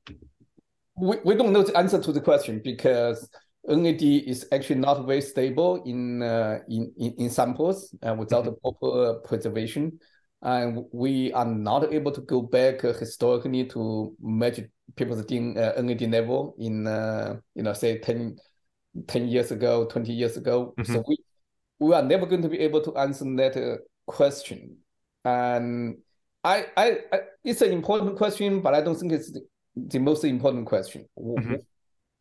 We, 0.96 1.16
we 1.24 1.34
don't 1.34 1.52
know 1.52 1.62
the 1.62 1.76
answer 1.76 2.00
to 2.00 2.12
the 2.12 2.20
question 2.20 2.60
because 2.62 3.28
NAD 3.68 4.02
is 4.02 4.46
actually 4.52 4.80
not 4.80 5.06
very 5.06 5.20
stable 5.20 5.82
in 5.84 6.22
uh, 6.22 6.58
in, 6.68 6.92
in, 6.96 7.14
in 7.18 7.30
samples 7.30 7.94
uh, 8.02 8.14
without 8.14 8.44
mm-hmm. 8.44 8.54
proper 8.60 9.20
preservation 9.24 9.98
and 10.42 10.84
we 10.92 11.32
are 11.32 11.46
not 11.46 11.92
able 11.92 12.12
to 12.12 12.20
go 12.20 12.42
back 12.42 12.84
uh, 12.84 12.92
historically 12.92 13.64
to 13.66 14.14
measure 14.20 14.68
people's 14.96 15.24
DNA, 15.24 15.78
uh, 15.78 15.80
NAD 15.80 16.10
level 16.10 16.54
in 16.58 16.86
uh, 16.86 17.36
you 17.54 17.62
know 17.62 17.72
say 17.72 17.98
10, 17.98 18.36
10 19.06 19.28
years 19.28 19.50
ago, 19.52 19.86
twenty 19.86 20.12
years 20.12 20.36
ago. 20.36 20.74
Mm-hmm. 20.78 20.92
So 20.92 21.04
we 21.06 21.16
we 21.78 21.94
are 21.94 22.02
never 22.02 22.26
going 22.26 22.42
to 22.42 22.48
be 22.48 22.60
able 22.60 22.80
to 22.82 22.96
answer 22.96 23.24
that 23.36 23.56
uh, 23.56 23.76
question. 24.06 24.76
And 25.24 25.98
I, 26.44 26.66
I, 26.76 26.98
I, 27.12 27.18
it's 27.44 27.62
an 27.62 27.72
important 27.72 28.16
question, 28.16 28.60
but 28.60 28.74
I 28.74 28.80
don't 28.80 28.98
think 28.98 29.12
it's 29.12 29.32
the, 29.32 29.40
the 29.76 29.98
most 29.98 30.24
important 30.24 30.66
question. 30.66 31.08
Mm-hmm. 31.18 31.56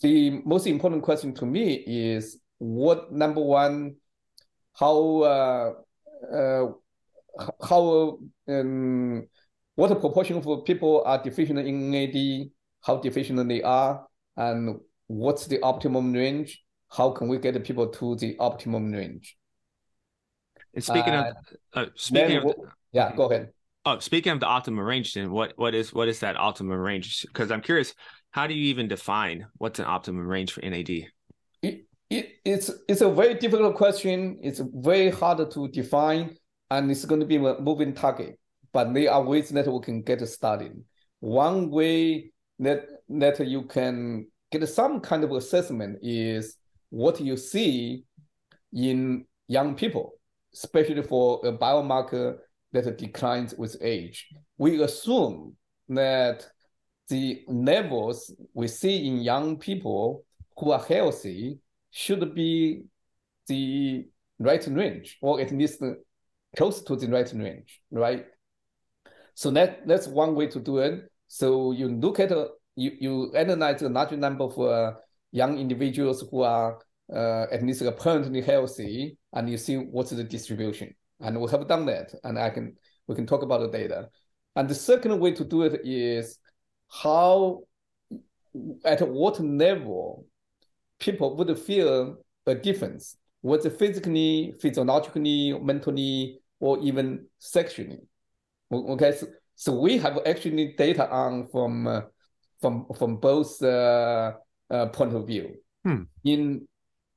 The 0.02 0.42
most 0.46 0.66
important 0.66 1.04
question 1.04 1.34
to 1.36 1.46
me 1.46 1.74
is 1.74 2.40
what 2.58 3.12
number 3.12 3.42
one, 3.42 3.96
how 4.74 5.22
uh, 5.22 5.74
uh, 6.36 6.72
how 7.68 8.20
um, 8.48 9.28
what 9.76 10.00
proportion 10.00 10.38
of 10.38 10.66
people 10.66 11.04
are 11.06 11.22
deficient 11.22 11.60
in 11.60 11.92
NAD, 11.92 12.50
how 12.82 12.98
deficient 12.98 13.48
they 13.48 13.62
are, 13.62 14.06
and 14.38 14.80
what's 15.08 15.48
the 15.48 15.62
optimum 15.62 16.14
range? 16.14 16.64
How 16.90 17.12
can 17.12 17.28
we 17.28 17.38
get 17.38 17.62
people 17.64 17.88
to 17.88 18.16
the 18.16 18.36
optimum 18.40 18.92
range? 18.92 19.38
And 20.74 20.84
speaking 20.84 21.14
uh, 21.14 21.34
of 21.74 21.88
uh, 21.88 21.90
speaking 21.96 22.38
of 22.38 22.54
yeah, 22.92 23.16
go 23.16 23.30
ahead. 23.30 23.52
Oh, 23.86 23.98
speaking 24.00 24.32
of 24.32 24.40
the 24.40 24.46
optimum 24.46 24.86
range, 24.86 25.14
then 25.14 25.32
what 25.32 25.54
what 25.56 25.74
is 25.74 25.94
what 25.94 26.08
is 26.08 26.20
that 26.20 26.38
optimum 26.38 26.78
range? 26.78 27.26
Because 27.26 27.52
I'm 27.52 27.62
curious, 27.62 27.94
how 28.32 28.48
do 28.48 28.54
you 28.54 28.70
even 28.70 28.88
define 28.88 29.48
what's 29.58 29.80
an 29.80 29.86
optimum 29.86 30.28
range 30.28 30.52
for 30.52 30.62
NAD? 30.62 30.90
It, 30.90 31.86
it 32.10 32.30
it's 32.46 32.72
it's 32.88 33.02
a 33.02 33.10
very 33.10 33.36
difficult 33.36 33.76
question. 33.76 34.40
It's 34.44 34.62
very 34.74 35.10
hard 35.10 35.50
to 35.52 35.68
define, 35.70 36.38
and 36.72 36.90
it's 36.90 37.06
going 37.06 37.20
to 37.20 37.28
be 37.28 37.36
a 37.36 37.60
moving 37.60 37.94
target. 37.94 38.40
But 38.74 38.94
there 38.94 39.12
are 39.12 39.22
ways 39.22 39.50
that 39.50 39.68
we 39.68 39.80
can 39.82 40.02
get 40.02 40.26
started. 40.28 40.84
One 41.20 41.70
way 41.70 42.32
that 42.60 42.86
that 43.10 43.46
you 43.46 43.64
can 43.64 44.28
get 44.52 44.68
some 44.68 45.02
kind 45.02 45.24
of 45.24 45.32
assessment 45.34 46.00
is 46.02 46.56
what 46.90 47.20
you 47.20 47.36
see 47.36 48.06
in 48.74 49.26
young 49.48 49.76
people, 49.76 50.14
especially 50.54 51.04
for 51.04 51.46
a 51.46 51.52
biomarker 51.52 52.38
that 52.72 52.98
declines 52.98 53.54
with 53.54 53.76
age. 53.82 54.30
We 54.58 54.82
assume 54.82 55.58
that 55.90 56.48
the 57.10 57.44
levels 57.50 58.34
we 58.54 58.70
see 58.70 59.08
in 59.08 59.18
young 59.18 59.58
people 59.58 60.24
who 60.58 60.72
are 60.72 60.82
healthy 60.82 61.60
should 61.92 62.34
be 62.34 62.84
the 63.48 64.08
right 64.40 64.66
range, 64.68 65.18
or 65.22 65.42
at 65.42 65.52
least 65.52 65.84
close 66.56 66.82
to 66.84 66.96
the 66.96 67.08
right 67.08 67.32
range, 67.34 67.82
right? 67.92 68.26
So 69.36 69.52
that 69.52 69.88
that's 69.88 70.08
one 70.08 70.36
way 70.36 70.48
to 70.48 70.60
do 70.60 70.80
it. 70.80 71.10
So 71.28 71.72
you 71.72 71.88
look 71.88 72.20
at 72.20 72.32
a, 72.32 72.50
you 72.76 72.92
you 73.00 73.34
analyze 73.36 73.82
a 73.82 73.90
large 73.90 74.12
number 74.12 74.44
of 74.44 74.60
uh, 74.60 74.94
young 75.32 75.58
individuals 75.58 76.24
who 76.30 76.42
are 76.42 76.80
uh, 77.14 77.46
at 77.52 77.64
least 77.64 77.82
apparently 77.82 78.42
healthy, 78.42 79.18
and 79.34 79.50
you 79.50 79.58
see 79.58 79.78
what's 79.78 80.12
the 80.12 80.24
distribution 80.24 80.94
and 81.22 81.40
we 81.40 81.50
have 81.52 81.68
done 81.68 81.86
that, 81.86 82.14
and 82.24 82.38
I 82.38 82.50
can 82.50 82.76
we 83.08 83.16
can 83.16 83.26
talk 83.26 83.44
about 83.44 83.62
the 83.62 83.78
data. 83.78 84.10
And 84.56 84.68
the 84.68 84.76
second 84.76 85.20
way 85.20 85.32
to 85.32 85.46
do 85.46 85.62
it 85.64 85.82
is 85.84 86.38
how, 86.90 87.64
at 88.84 89.08
what 89.08 89.40
level, 89.40 90.26
people 91.00 91.36
would 91.38 91.58
feel 91.58 92.18
a 92.46 92.56
difference, 92.56 93.16
whether 93.42 93.70
physically, 93.70 94.54
physiologically, 94.60 95.58
mentally, 95.62 96.41
or 96.62 96.80
even 96.80 97.26
sectioning. 97.42 98.06
Okay, 98.72 99.12
so, 99.12 99.28
so 99.56 99.80
we 99.80 99.98
have 99.98 100.20
actually 100.26 100.74
data 100.78 101.10
on 101.12 101.48
from 101.48 101.88
uh, 101.88 102.02
from 102.62 102.86
from 102.98 103.18
both 103.18 103.62
uh, 103.62 104.34
uh, 104.70 104.86
point 104.88 105.14
of 105.14 105.28
view. 105.28 105.56
Hmm. 105.84 106.04
In 106.24 106.68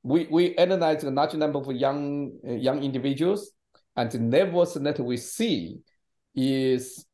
we 0.03 0.27
we 0.29 0.55
analyze 0.55 1.03
a 1.03 1.11
large 1.11 1.35
number 1.35 1.59
of 1.59 1.71
young 1.71 2.33
uh, 2.45 2.51
young 2.51 2.83
individuals 2.83 3.51
and 3.95 4.11
the 4.11 4.19
levels 4.19 4.73
that 4.73 4.99
we 4.99 5.15
see 5.17 5.79
is 6.35 7.05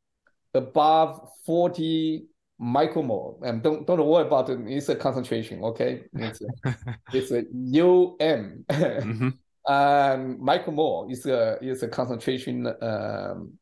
above 0.53 1.29
40 1.45 2.25
micromole. 2.59 3.39
And 3.43 3.61
don't 3.61 3.85
don't 3.85 4.03
worry 4.05 4.25
about 4.25 4.49
it. 4.49 4.59
It's 4.67 4.89
a 4.89 4.95
concentration, 4.95 5.63
okay? 5.63 6.03
It's 6.13 6.41
a, 6.41 6.75
it's 7.13 7.31
a 7.31 7.39
UM. 7.39 8.65
mm-hmm. 8.69 9.29
And 9.67 10.39
micromole 10.39 11.11
is 11.11 11.25
a 11.25 11.57
is 11.61 11.83
a 11.83 11.87
concentration. 11.87 12.67
Um, 12.81 13.53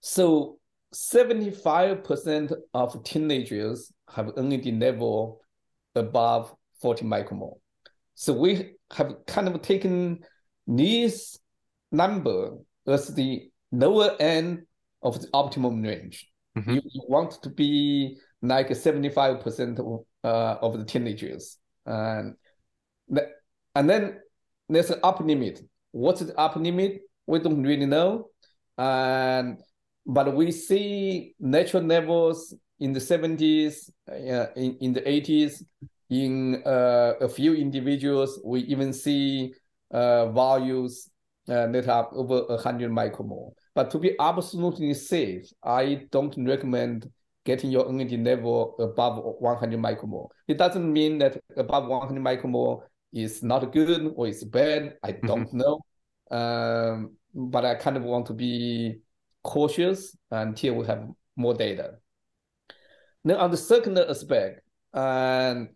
so 0.00 0.58
75% 0.94 2.52
of 2.72 3.04
teenagers 3.04 3.92
have 4.08 4.36
NAD 4.36 4.66
level 4.80 5.40
above 5.94 6.54
40 6.80 7.04
micromole. 7.04 7.58
So 8.14 8.32
we 8.32 8.72
have 8.92 9.14
kind 9.26 9.48
of 9.48 9.60
taken 9.62 10.20
this 10.66 11.38
number 11.92 12.56
as 12.86 13.08
the 13.14 13.50
lower 13.72 14.16
end 14.20 14.62
of 15.02 15.20
the 15.20 15.28
optimum 15.32 15.82
range. 15.82 16.28
Mm-hmm. 16.56 16.70
You, 16.70 16.82
you, 16.84 17.02
want 17.08 17.42
to 17.42 17.50
be 17.50 18.18
like 18.42 18.68
75% 18.68 19.78
of, 19.78 20.04
uh, 20.24 20.58
of 20.60 20.78
the 20.78 20.84
teenagers. 20.84 21.58
And, 21.86 22.34
and 23.74 23.90
then 23.90 24.20
there's 24.68 24.90
an 24.90 25.00
upper 25.02 25.24
limit. 25.24 25.60
What's 25.90 26.20
the 26.20 26.38
upper 26.38 26.60
limit? 26.60 27.02
We 27.26 27.38
don't 27.40 27.62
really 27.62 27.86
know. 27.86 28.30
And 28.76 29.58
but 30.06 30.34
we 30.34 30.52
see 30.52 31.34
natural 31.38 31.82
levels 31.82 32.54
in 32.80 32.92
the 32.92 33.00
70s, 33.00 33.90
uh, 34.08 34.46
in, 34.56 34.76
in 34.80 34.92
the 34.92 35.02
80s, 35.02 35.62
in 36.10 36.62
uh, 36.64 37.14
a 37.20 37.28
few 37.28 37.54
individuals, 37.54 38.40
we 38.44 38.60
even 38.60 38.92
see 38.92 39.52
uh, 39.90 40.30
values 40.30 41.10
uh, 41.48 41.66
that 41.66 41.88
are 41.88 42.08
over 42.12 42.44
100 42.46 42.90
micromole. 42.90 43.52
But 43.74 43.90
to 43.90 43.98
be 43.98 44.14
absolutely 44.18 44.94
safe, 44.94 45.44
I 45.62 46.06
don't 46.10 46.34
recommend 46.38 47.10
getting 47.44 47.70
your 47.70 47.90
NAD 47.90 48.12
level 48.24 48.76
above 48.78 49.22
100 49.40 49.78
micromole. 49.78 50.28
It 50.46 50.58
doesn't 50.58 50.90
mean 50.90 51.18
that 51.18 51.40
above 51.56 51.88
100 51.88 52.22
micromole 52.22 52.82
is 53.12 53.42
not 53.42 53.72
good 53.72 54.12
or 54.16 54.28
is 54.28 54.44
bad. 54.44 54.96
I 55.02 55.12
mm-hmm. 55.12 55.26
don't 55.26 55.48
mm-hmm. 55.48 55.58
know. 55.58 55.80
Um, 56.30 57.16
but 57.34 57.64
I 57.64 57.74
kind 57.76 57.96
of 57.96 58.02
want 58.02 58.26
to 58.26 58.34
be 58.34 58.98
cautious 59.42 60.16
until 60.30 60.74
we 60.74 60.86
have 60.86 61.08
more 61.36 61.54
data. 61.54 61.94
Then 63.24 63.36
on 63.36 63.50
the 63.50 63.56
second 63.56 63.98
aspect, 63.98 64.60
and 64.92 65.68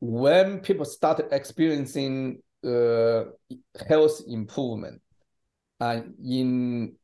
when 0.00 0.60
people 0.60 0.84
started 0.84 1.28
experiencing 1.32 2.42
uh, 2.64 3.24
health 3.88 4.22
improvement. 4.26 5.00
And 5.80 6.14
in 6.24 6.96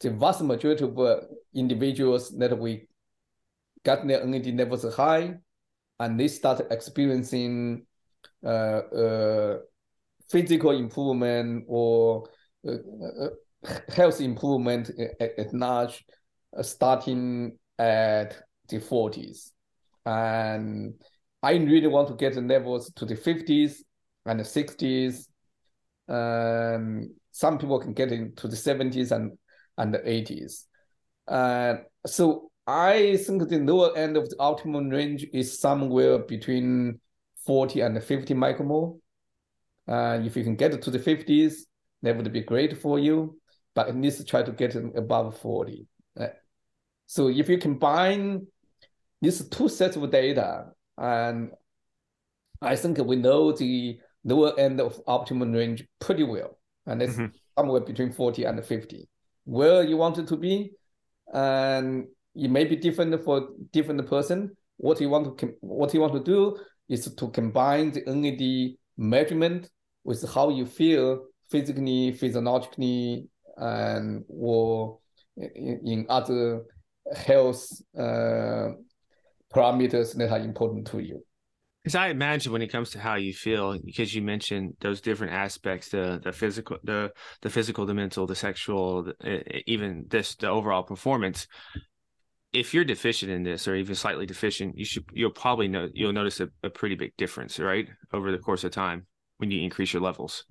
the 0.00 0.10
vast 0.10 0.42
majority 0.42 0.84
of 0.84 0.98
uh, 0.98 1.20
individuals 1.54 2.30
that 2.38 2.58
we 2.58 2.88
got 3.84 4.06
their 4.06 4.24
NAD 4.26 4.54
levels 4.58 4.94
high, 4.94 5.36
and 5.98 6.18
they 6.18 6.28
start 6.28 6.60
experiencing 6.70 7.46
uh, 7.72 7.78
uh, 7.78 7.91
physical 10.32 10.70
improvement 10.70 11.64
or 11.68 12.24
uh, 12.66 12.72
uh, 12.72 13.28
health 13.94 14.20
improvement 14.20 14.90
at, 15.20 15.38
at 15.38 15.54
large, 15.54 16.04
starting 16.62 17.58
at 17.78 18.36
the 18.68 18.78
40s. 18.78 19.50
And 20.06 20.94
I 21.42 21.54
really 21.54 21.86
want 21.86 22.08
to 22.08 22.14
get 22.14 22.34
the 22.34 22.40
levels 22.40 22.90
to 22.96 23.04
the 23.04 23.14
50s 23.14 23.82
and 24.26 24.40
the 24.40 24.44
60s. 24.44 25.26
Um, 26.08 27.14
some 27.30 27.58
people 27.58 27.78
can 27.78 27.92
get 27.92 28.12
into 28.12 28.48
the 28.48 28.56
70s 28.56 29.12
and, 29.12 29.32
and 29.78 29.94
the 29.94 29.98
80s. 29.98 30.64
Uh, 31.28 31.82
so 32.06 32.50
I 32.66 33.16
think 33.18 33.48
the 33.48 33.58
lower 33.58 33.96
end 33.96 34.16
of 34.16 34.28
the 34.28 34.36
optimum 34.38 34.88
range 34.88 35.26
is 35.32 35.58
somewhere 35.58 36.18
between 36.18 37.00
40 37.46 37.80
and 37.80 38.02
50 38.02 38.34
micromole. 38.34 38.98
Uh, 39.88 40.20
if 40.22 40.36
you 40.36 40.44
can 40.44 40.56
get 40.56 40.80
to 40.80 40.90
the 40.90 40.98
50s, 40.98 41.54
that 42.02 42.16
would 42.16 42.32
be 42.32 42.42
great 42.42 42.78
for 42.78 42.98
you, 42.98 43.38
but 43.74 43.88
at 43.88 43.96
least 43.96 44.26
try 44.28 44.42
to 44.42 44.52
get 44.52 44.74
above 44.74 45.38
40. 45.38 45.86
Uh, 46.18 46.26
so 47.06 47.28
if 47.28 47.48
you 47.48 47.58
combine 47.58 48.46
these 49.20 49.48
two 49.48 49.68
sets 49.68 49.96
of 49.96 50.10
data, 50.10 50.66
and 50.98 51.50
I 52.60 52.76
think 52.76 52.98
we 52.98 53.16
know 53.16 53.52
the 53.52 53.98
lower 54.24 54.58
end 54.58 54.80
of 54.80 55.00
optimum 55.06 55.52
range 55.52 55.84
pretty 56.00 56.24
well, 56.24 56.58
and 56.86 57.02
it's 57.02 57.14
mm-hmm. 57.14 57.26
somewhere 57.58 57.80
between 57.80 58.12
40 58.12 58.44
and 58.44 58.64
50. 58.64 59.08
Where 59.44 59.82
you 59.82 59.96
want 59.96 60.18
it 60.18 60.28
to 60.28 60.36
be, 60.36 60.72
and 61.32 62.06
it 62.34 62.50
may 62.50 62.64
be 62.64 62.76
different 62.76 63.24
for 63.24 63.48
different 63.72 64.06
person. 64.08 64.56
What 64.76 65.00
you 65.00 65.08
want 65.08 65.38
to 65.38 65.54
what 65.60 65.92
you 65.94 66.00
want 66.00 66.14
to 66.14 66.22
do 66.22 66.58
is 66.92 67.12
to 67.14 67.28
combine 67.28 67.92
the 67.92 68.02
NAD 68.06 68.76
measurement 68.96 69.70
with 70.04 70.28
how 70.34 70.50
you 70.50 70.66
feel 70.66 71.24
physically, 71.50 72.12
physiologically, 72.12 73.26
and 73.56 74.24
or 74.28 74.98
in, 75.36 75.80
in 75.84 76.06
other 76.08 76.62
health 77.14 77.66
uh, 77.98 78.68
parameters 79.54 80.16
that 80.16 80.30
are 80.30 80.38
important 80.38 80.86
to 80.88 80.98
you. 80.98 81.24
Because 81.82 81.96
I 81.96 82.08
imagine 82.08 82.52
when 82.52 82.62
it 82.62 82.70
comes 82.70 82.90
to 82.90 83.00
how 83.00 83.16
you 83.16 83.32
feel, 83.32 83.76
because 83.84 84.14
you 84.14 84.22
mentioned 84.22 84.74
those 84.80 85.00
different 85.00 85.32
aspects 85.32 85.88
the 85.88 86.20
the 86.22 86.32
physical, 86.32 86.78
the 86.84 87.10
the 87.40 87.50
physical, 87.50 87.86
the 87.86 87.94
mental, 87.94 88.26
the 88.26 88.36
sexual, 88.36 89.02
the, 89.04 89.62
even 89.66 90.06
this 90.08 90.36
the 90.36 90.48
overall 90.48 90.84
performance. 90.84 91.48
If 92.52 92.74
you're 92.74 92.84
deficient 92.84 93.32
in 93.32 93.42
this, 93.42 93.66
or 93.66 93.74
even 93.74 93.94
slightly 93.94 94.26
deficient, 94.26 94.76
you 94.76 94.84
should 94.84 95.04
you'll 95.12 95.30
probably 95.30 95.68
know 95.68 95.88
you'll 95.94 96.12
notice 96.12 96.40
a, 96.40 96.48
a 96.62 96.70
pretty 96.70 96.94
big 96.94 97.16
difference, 97.16 97.58
right, 97.58 97.88
over 98.12 98.30
the 98.30 98.38
course 98.38 98.64
of 98.64 98.72
time 98.72 99.06
when 99.38 99.50
you 99.50 99.62
increase 99.62 99.92
your 99.92 100.02
levels. 100.02 100.44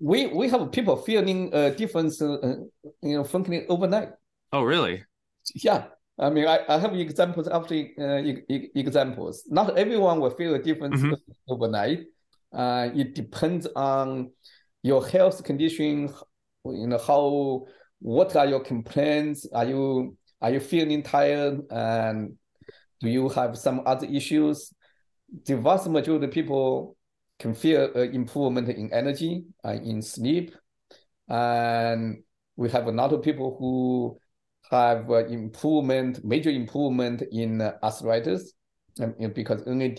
We 0.00 0.26
we 0.26 0.48
have 0.48 0.70
people 0.72 0.96
feeling 0.96 1.50
a 1.52 1.70
difference, 1.70 2.20
uh, 2.20 2.56
you 3.02 3.16
know, 3.16 3.24
functioning 3.24 3.66
overnight. 3.68 4.10
Oh, 4.52 4.62
really? 4.62 5.04
Yeah, 5.54 5.86
I 6.18 6.30
mean, 6.30 6.46
I, 6.46 6.60
I 6.68 6.78
have 6.78 6.94
examples 6.94 7.48
after 7.48 7.74
uh, 7.74 8.22
examples. 8.74 9.44
Not 9.48 9.78
everyone 9.78 10.20
will 10.20 10.30
feel 10.30 10.54
a 10.54 10.58
difference 10.58 11.00
mm-hmm. 11.00 11.14
overnight. 11.48 12.04
Uh, 12.52 12.90
it 12.94 13.14
depends 13.14 13.66
on 13.74 14.30
your 14.82 15.06
health 15.06 15.42
condition, 15.44 16.12
you 16.64 16.86
know, 16.86 16.98
how, 16.98 17.66
what 18.00 18.36
are 18.36 18.46
your 18.46 18.60
complaints? 18.60 19.48
Are 19.52 19.64
you, 19.64 20.16
are 20.40 20.50
you 20.50 20.60
feeling 20.60 21.02
tired? 21.02 21.60
And 21.70 22.36
do 23.00 23.08
you 23.08 23.28
have 23.30 23.58
some 23.58 23.82
other 23.86 24.06
issues? 24.06 24.72
The 25.44 25.56
vast 25.56 25.88
majority 25.88 26.26
of 26.26 26.32
people 26.32 26.96
can 27.38 27.54
feel 27.54 27.90
uh, 27.94 28.00
improvement 28.00 28.68
in 28.68 28.92
energy, 28.92 29.44
uh, 29.64 29.72
in 29.72 30.02
sleep. 30.02 30.54
And 31.28 32.22
we 32.56 32.68
have 32.70 32.86
a 32.86 32.92
lot 32.92 33.12
of 33.12 33.22
people 33.22 33.56
who 33.58 34.18
have 34.70 35.10
uh, 35.10 35.26
improvement, 35.26 36.24
major 36.24 36.50
improvement 36.50 37.22
in 37.32 37.60
uh, 37.60 37.72
arthritis, 37.82 38.52
um, 39.00 39.14
because 39.34 39.62
NAD, 39.66 39.98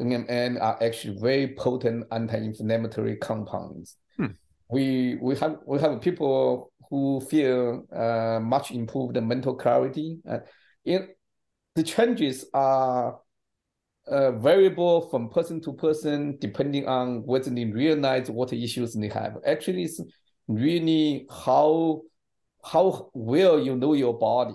NMN 0.00 0.60
are 0.60 0.82
actually 0.82 1.18
very 1.20 1.54
potent 1.54 2.04
anti-inflammatory 2.10 3.16
compounds. 3.16 3.96
Hmm. 4.16 4.26
We 4.70 5.16
we 5.20 5.34
have 5.36 5.58
we 5.66 5.78
have 5.80 6.00
people 6.00 6.72
who 6.90 7.20
feel 7.20 7.86
uh, 7.92 8.40
much 8.40 8.70
improved 8.70 9.20
mental 9.22 9.54
clarity. 9.54 10.18
Uh, 10.28 10.38
it, 10.84 11.18
the 11.74 11.82
changes 11.82 12.46
are 12.54 13.20
uh, 14.06 14.32
variable 14.32 15.08
from 15.10 15.28
person 15.28 15.60
to 15.60 15.72
person 15.72 16.36
depending 16.40 16.88
on 16.88 17.22
whether 17.24 17.50
they 17.50 17.64
realize 17.64 18.30
what 18.30 18.52
issues 18.52 18.94
they 18.94 19.08
have. 19.08 19.36
Actually, 19.46 19.84
it's 19.84 20.00
really 20.46 21.26
how 21.30 22.02
how 22.64 23.10
well 23.12 23.60
you 23.60 23.76
know 23.76 23.92
your 23.92 24.18
body. 24.18 24.54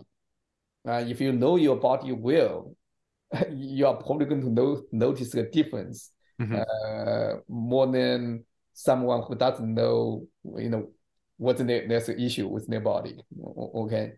Uh, 0.87 1.03
if 1.07 1.21
you 1.21 1.31
know 1.31 1.55
your 1.55 1.77
body 1.77 2.11
well, 2.11 2.75
you 3.51 3.85
are 3.85 3.95
probably 3.95 4.25
going 4.25 4.41
to 4.41 4.49
know, 4.49 4.81
notice 4.91 5.33
a 5.35 5.43
difference 5.43 6.11
mm-hmm. 6.41 6.55
uh, 6.55 7.39
more 7.47 7.87
than 7.91 8.43
someone 8.73 9.23
who 9.27 9.35
doesn't 9.35 9.73
know, 9.73 10.27
you 10.57 10.69
know, 10.69 10.89
what 11.43 11.57
there's 11.57 12.09
an 12.09 12.19
issue 12.19 12.47
with 12.47 12.67
their 12.67 12.79
body. 12.79 13.19
Okay. 13.75 14.13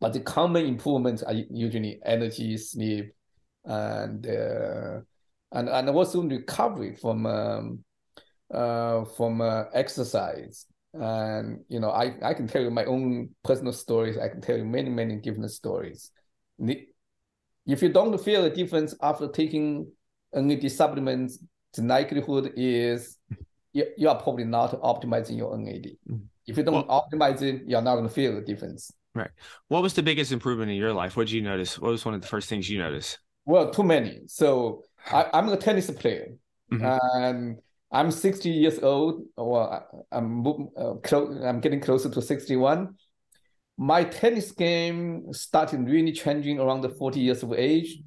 But 0.00 0.12
the 0.12 0.20
common 0.20 0.66
improvements 0.66 1.22
are 1.22 1.32
usually 1.32 2.00
energy, 2.04 2.56
sleep, 2.58 3.14
and 3.64 4.26
uh, 4.26 5.00
and 5.52 5.68
and 5.68 5.88
also 5.88 6.22
recovery 6.22 6.96
from 6.96 7.26
um, 7.26 7.84
uh, 8.52 9.04
from 9.04 9.40
uh, 9.40 9.64
exercise. 9.72 10.66
And 10.92 11.64
you 11.68 11.80
know, 11.80 11.90
I 11.90 12.16
I 12.22 12.34
can 12.34 12.46
tell 12.46 12.62
you 12.62 12.70
my 12.70 12.84
own 12.84 13.30
personal 13.44 13.72
stories. 13.72 14.18
I 14.18 14.28
can 14.28 14.40
tell 14.40 14.56
you 14.56 14.64
many 14.64 14.90
many 14.90 15.16
different 15.16 15.50
stories. 15.50 16.10
If 16.58 17.82
you 17.82 17.88
don't 17.88 18.20
feel 18.20 18.44
a 18.44 18.50
difference 18.50 18.94
after 19.00 19.28
taking 19.28 19.90
NAD 20.34 20.70
supplements, 20.70 21.38
the 21.74 21.82
likelihood 21.82 22.52
is 22.56 23.18
you, 23.76 23.86
you 23.98 24.08
are 24.08 24.20
probably 24.20 24.44
not 24.44 24.80
optimizing 24.80 25.36
your 25.36 25.56
NAD. 25.56 25.84
Mm-hmm. 26.10 26.16
If 26.46 26.56
you 26.56 26.62
don't 26.62 26.88
well, 26.88 27.08
optimize 27.12 27.42
it, 27.42 27.62
you're 27.66 27.82
not 27.82 27.96
going 27.96 28.08
to 28.08 28.12
feel 28.12 28.34
the 28.34 28.40
difference. 28.40 28.90
Right. 29.14 29.30
What 29.68 29.82
was 29.82 29.92
the 29.92 30.02
biggest 30.02 30.32
improvement 30.32 30.70
in 30.70 30.76
your 30.76 30.92
life? 30.92 31.16
What 31.16 31.26
did 31.26 31.34
you 31.34 31.42
notice? 31.42 31.78
What 31.78 31.90
was 31.90 32.04
one 32.04 32.14
of 32.14 32.22
the 32.22 32.26
first 32.26 32.48
things 32.48 32.70
you 32.70 32.78
noticed? 32.78 33.18
Well, 33.44 33.70
too 33.70 33.82
many. 33.82 34.20
So 34.26 34.82
I, 35.12 35.26
am 35.34 35.48
a 35.48 35.56
tennis 35.56 35.90
player, 35.90 36.28
mm-hmm. 36.72 37.22
and 37.22 37.58
I'm 37.92 38.10
60 38.10 38.48
years 38.48 38.78
old. 38.78 39.22
Well, 39.36 40.06
I'm 40.10 40.46
uh, 40.46 40.94
close. 41.02 41.42
I'm 41.44 41.60
getting 41.60 41.80
closer 41.80 42.10
to 42.10 42.22
61. 42.22 42.94
My 43.78 44.04
tennis 44.04 44.52
game 44.52 45.32
started 45.32 45.86
really 45.86 46.12
changing 46.12 46.58
around 46.60 46.80
the 46.80 46.88
40 46.88 47.20
years 47.20 47.42
of 47.42 47.52
age. 47.52 47.98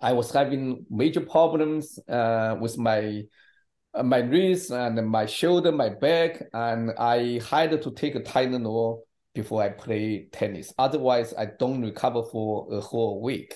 I 0.00 0.12
was 0.12 0.32
having 0.32 0.84
major 0.90 1.20
problems 1.20 1.98
uh, 2.08 2.56
with 2.60 2.76
my 2.76 3.22
Uh, 3.94 4.02
my 4.02 4.18
wrist 4.18 4.72
and 4.72 5.06
my 5.06 5.24
shoulder, 5.24 5.70
my 5.70 5.88
back, 5.88 6.42
and 6.52 6.90
I 6.98 7.40
had 7.48 7.80
to 7.80 7.90
take 7.92 8.16
a 8.16 8.20
Tylenol 8.20 9.02
before 9.34 9.62
I 9.62 9.68
play 9.68 10.26
tennis. 10.32 10.74
Otherwise, 10.78 11.32
I 11.34 11.46
don't 11.46 11.80
recover 11.80 12.24
for 12.24 12.66
a 12.72 12.80
whole 12.80 13.22
week. 13.22 13.54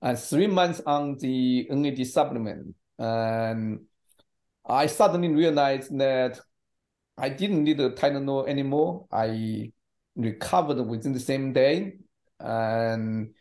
And 0.00 0.18
three 0.18 0.46
months 0.46 0.80
on 0.86 1.18
the 1.18 1.66
NAD 1.70 2.06
supplement, 2.06 2.74
and 2.98 3.80
I 4.66 4.86
suddenly 4.86 5.28
realized 5.28 5.96
that 5.98 6.40
I 7.18 7.28
didn't 7.28 7.62
need 7.62 7.78
a 7.78 7.90
Tylenol 7.90 8.48
anymore. 8.48 9.06
I 9.12 9.70
recovered 10.16 10.80
within 10.80 11.12
the 11.12 11.20
same 11.20 11.52
day, 11.52 11.98
and 12.40 13.34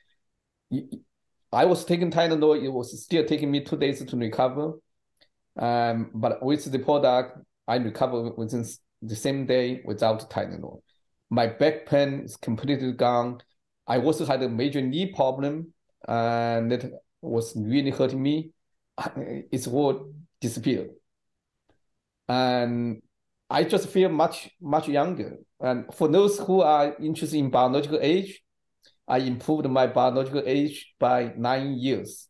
I 1.53 1.65
was 1.65 1.85
taking 1.85 2.11
Tylenol. 2.11 2.61
It 2.61 2.69
was 2.69 3.01
still 3.01 3.25
taking 3.25 3.49
me 3.49 3.63
two 3.63 3.77
days 3.77 4.03
to 4.03 4.17
recover. 4.17 4.73
Um, 5.57 6.11
but 6.13 6.43
with 6.43 6.71
the 6.71 6.79
product, 6.79 7.37
I 7.67 7.75
recovered 7.75 8.37
within 8.37 8.65
the 9.01 9.15
same 9.15 9.45
day 9.45 9.81
without 9.85 10.29
Tylenol 10.29 10.81
my 11.31 11.47
back 11.47 11.85
pain 11.87 12.19
is 12.25 12.35
completely 12.35 12.91
gone. 12.91 13.41
I 13.87 13.97
also 13.97 14.25
had 14.25 14.43
a 14.43 14.49
major 14.49 14.81
knee 14.81 15.07
problem, 15.07 15.73
and 16.07 16.71
it 16.73 16.93
was 17.21 17.55
really 17.55 17.89
hurting 17.89 18.21
me. 18.21 18.51
It's 19.51 19.65
all 19.65 20.13
disappeared, 20.41 20.89
and 22.27 23.01
I 23.49 23.63
just 23.63 23.87
feel 23.89 24.09
much 24.09 24.49
much 24.61 24.87
younger. 24.89 25.39
And 25.59 25.85
for 25.93 26.07
those 26.07 26.37
who 26.39 26.61
are 26.61 26.95
interested 26.99 27.37
in 27.37 27.49
biological 27.49 27.99
age, 28.01 28.43
I 29.07 29.19
improved 29.19 29.67
my 29.69 29.87
biological 29.87 30.43
age 30.45 30.93
by 30.99 31.33
nine 31.37 31.77
years. 31.79 32.27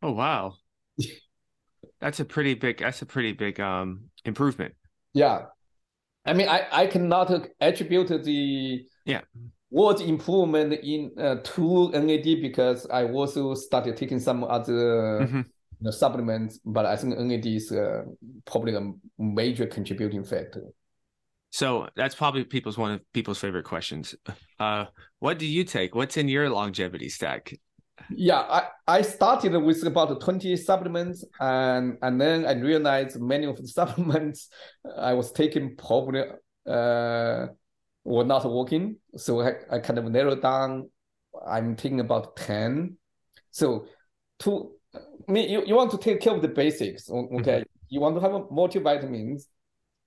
Oh 0.00 0.12
wow, 0.12 0.54
that's 2.00 2.20
a 2.20 2.24
pretty 2.24 2.54
big. 2.54 2.78
That's 2.78 3.02
a 3.02 3.06
pretty 3.06 3.32
big 3.32 3.60
um 3.60 4.10
improvement. 4.24 4.74
Yeah, 5.12 5.46
I 6.24 6.32
mean, 6.32 6.48
I, 6.48 6.66
I 6.72 6.86
cannot 6.86 7.48
attribute 7.60 8.08
the 8.24 8.84
yeah 9.04 9.20
word 9.70 10.00
improvement 10.00 10.72
in 10.72 11.10
uh, 11.18 11.36
to 11.42 11.90
NAD 11.90 12.40
because 12.40 12.86
I 12.86 13.04
also 13.04 13.54
started 13.54 13.96
taking 13.96 14.20
some 14.20 14.44
other 14.44 15.20
mm-hmm. 15.22 15.38
you 15.38 15.44
know, 15.80 15.90
supplements, 15.90 16.60
but 16.64 16.86
I 16.86 16.96
think 16.96 17.18
NAD 17.18 17.46
is 17.46 17.72
uh, 17.72 18.04
probably 18.44 18.74
a 18.76 18.92
major 19.18 19.66
contributing 19.66 20.24
factor. 20.24 20.62
So 21.50 21.88
that's 21.96 22.14
probably 22.14 22.44
people's 22.44 22.78
one 22.78 22.92
of 22.92 23.12
people's 23.12 23.38
favorite 23.38 23.64
questions. 23.64 24.14
Uh, 24.58 24.86
what 25.18 25.38
do 25.38 25.46
you 25.46 25.64
take? 25.64 25.94
What's 25.94 26.16
in 26.16 26.28
your 26.28 26.48
longevity 26.50 27.08
stack? 27.08 27.52
Yeah, 28.10 28.40
I, 28.40 28.62
I 28.86 29.02
started 29.02 29.56
with 29.56 29.82
about 29.84 30.20
20 30.20 30.56
supplements 30.56 31.24
and 31.40 31.96
and 32.02 32.20
then 32.20 32.46
I 32.46 32.52
realized 32.52 33.20
many 33.20 33.46
of 33.46 33.56
the 33.56 33.68
supplements 33.78 34.48
I 34.96 35.14
was 35.14 35.32
taking 35.32 35.76
probably 35.76 36.22
uh, 36.66 37.46
were 38.04 38.24
not 38.24 38.44
working. 38.50 38.96
So 39.16 39.40
I, 39.40 39.52
I 39.70 39.78
kind 39.78 39.98
of 39.98 40.10
narrowed 40.10 40.42
down. 40.42 40.90
I'm 41.46 41.76
taking 41.76 42.00
about 42.00 42.36
10. 42.36 42.96
So 43.50 43.86
to 44.40 44.72
I 44.94 45.32
mean 45.32 45.48
you, 45.50 45.64
you 45.64 45.74
want 45.74 45.90
to 45.92 45.98
take 45.98 46.20
care 46.20 46.34
of 46.34 46.42
the 46.42 46.48
basics. 46.48 47.10
Okay. 47.10 47.60
Mm-hmm. 47.60 47.62
You 47.88 48.00
want 48.00 48.16
to 48.16 48.20
have 48.20 48.32
multivitamins. 48.32 49.44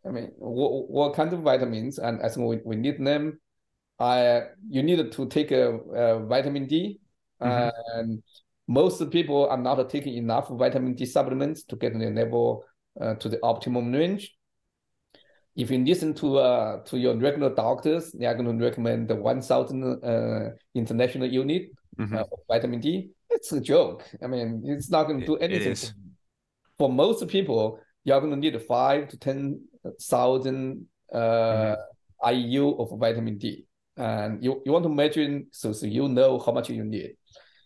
I 0.06 0.10
mean, 0.10 0.32
what, 0.38 0.90
what 0.90 1.16
kind 1.16 1.34
of 1.34 1.42
vitamins? 1.42 1.98
And 2.00 2.22
think 2.22 2.48
we, 2.48 2.60
we 2.64 2.76
need 2.76 3.04
them. 3.04 3.40
I 4.00 4.42
you 4.70 4.84
need 4.84 5.12
to 5.12 5.26
take 5.28 5.52
a, 5.52 5.74
a 5.74 6.26
vitamin 6.26 6.68
D 6.68 7.00
Mm-hmm. 7.42 8.00
And 8.00 8.24
most 8.68 9.10
people 9.12 9.48
are 9.48 9.58
not 9.58 9.90
taking 9.90 10.16
enough 10.16 10.50
vitamin 10.50 10.94
D 10.94 11.06
supplements 11.06 11.64
to 11.64 11.76
get 11.76 11.98
the 11.98 12.10
level 12.10 12.66
uh, 13.00 13.16
to 13.16 13.30
the 13.30 13.40
optimum 13.44 13.92
range. 13.94 14.36
If 15.56 15.72
you 15.72 15.84
listen 15.84 16.14
to 16.16 16.38
uh, 16.38 16.84
to 16.84 16.98
your 16.98 17.16
regular 17.18 17.54
doctors, 17.54 18.12
they 18.12 18.26
are 18.26 18.36
going 18.36 18.58
to 18.58 18.64
recommend 18.64 19.08
the 19.08 19.16
1,000 19.16 20.04
uh, 20.04 20.50
international 20.76 21.28
unit 21.28 21.72
mm-hmm. 21.98 22.16
uh, 22.16 22.22
of 22.22 22.40
vitamin 22.48 22.80
D. 22.80 23.10
It's 23.30 23.52
a 23.54 23.62
joke. 23.62 24.04
I 24.22 24.28
mean, 24.28 24.64
it's 24.66 24.92
not 24.92 25.06
going 25.06 25.22
to 25.22 25.26
do 25.26 25.38
anything. 25.38 25.76
For 26.78 26.92
most 26.92 27.28
people, 27.28 27.80
you're 28.04 28.20
going 28.20 28.32
to 28.32 28.38
need 28.38 28.62
five 28.64 29.08
to 29.10 29.18
10,000 29.18 30.86
uh, 31.12 31.18
mm-hmm. 31.18 32.36
IU 32.36 32.70
of 32.78 33.00
vitamin 33.00 33.38
D. 33.38 33.66
And 33.96 34.44
you, 34.44 34.62
you 34.64 34.72
want 34.72 34.84
to 34.84 34.90
measure 34.90 35.42
so, 35.52 35.74
so 35.74 35.88
you 35.88 36.08
know 36.08 36.38
how 36.38 36.52
much 36.52 36.70
you 36.70 36.84
need 36.84 37.16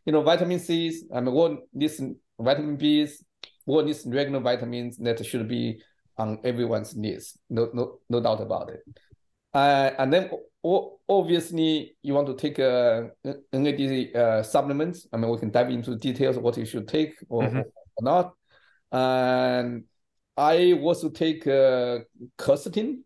you 0.06 0.12
know, 0.14 0.22
vitamin 0.22 0.60
C's, 0.60 1.06
I 1.14 1.22
mean, 1.22 1.34
what 1.34 1.60
these 1.74 2.02
vitamin 2.40 2.78
B's, 2.78 3.24
what 3.66 3.86
these 3.86 4.06
regular 4.06 4.40
vitamins 4.40 4.98
that 4.98 5.24
should 5.26 5.48
be 5.48 5.82
on 6.18 6.40
everyone's 6.44 6.96
list. 6.96 7.38
No, 7.50 7.70
no, 7.74 8.00
no 8.10 8.22
doubt 8.22 8.42
about 8.42 8.70
it. 8.70 8.82
Uh, 9.54 9.92
and 9.98 10.14
then 10.14 10.30
obviously 11.08 11.96
you 12.02 12.14
want 12.14 12.28
to 12.28 12.36
take 12.36 12.60
a 12.60 13.12
uh, 13.26 13.34
NAD 13.54 14.16
uh, 14.16 14.44
supplements. 14.44 15.08
I 15.12 15.18
mean, 15.18 15.30
we 15.30 15.38
can 15.38 15.52
dive 15.52 15.70
into 15.70 15.96
details 15.96 16.38
of 16.38 16.44
what 16.44 16.58
you 16.58 16.66
should 16.66 16.88
take 16.88 17.16
or, 17.30 17.44
mm-hmm. 17.44 17.60
or 17.60 18.04
not. 18.04 18.34
And 18.92 19.86
I 20.38 20.74
also 20.74 21.10
take 21.10 21.46
uh, 21.48 22.00
quercetin, 22.38 23.00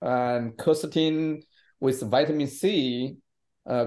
and 0.00 0.56
quercetin 0.56 1.42
with 1.80 2.02
vitamin 2.02 2.48
C 2.48 3.16
uh, 3.66 3.86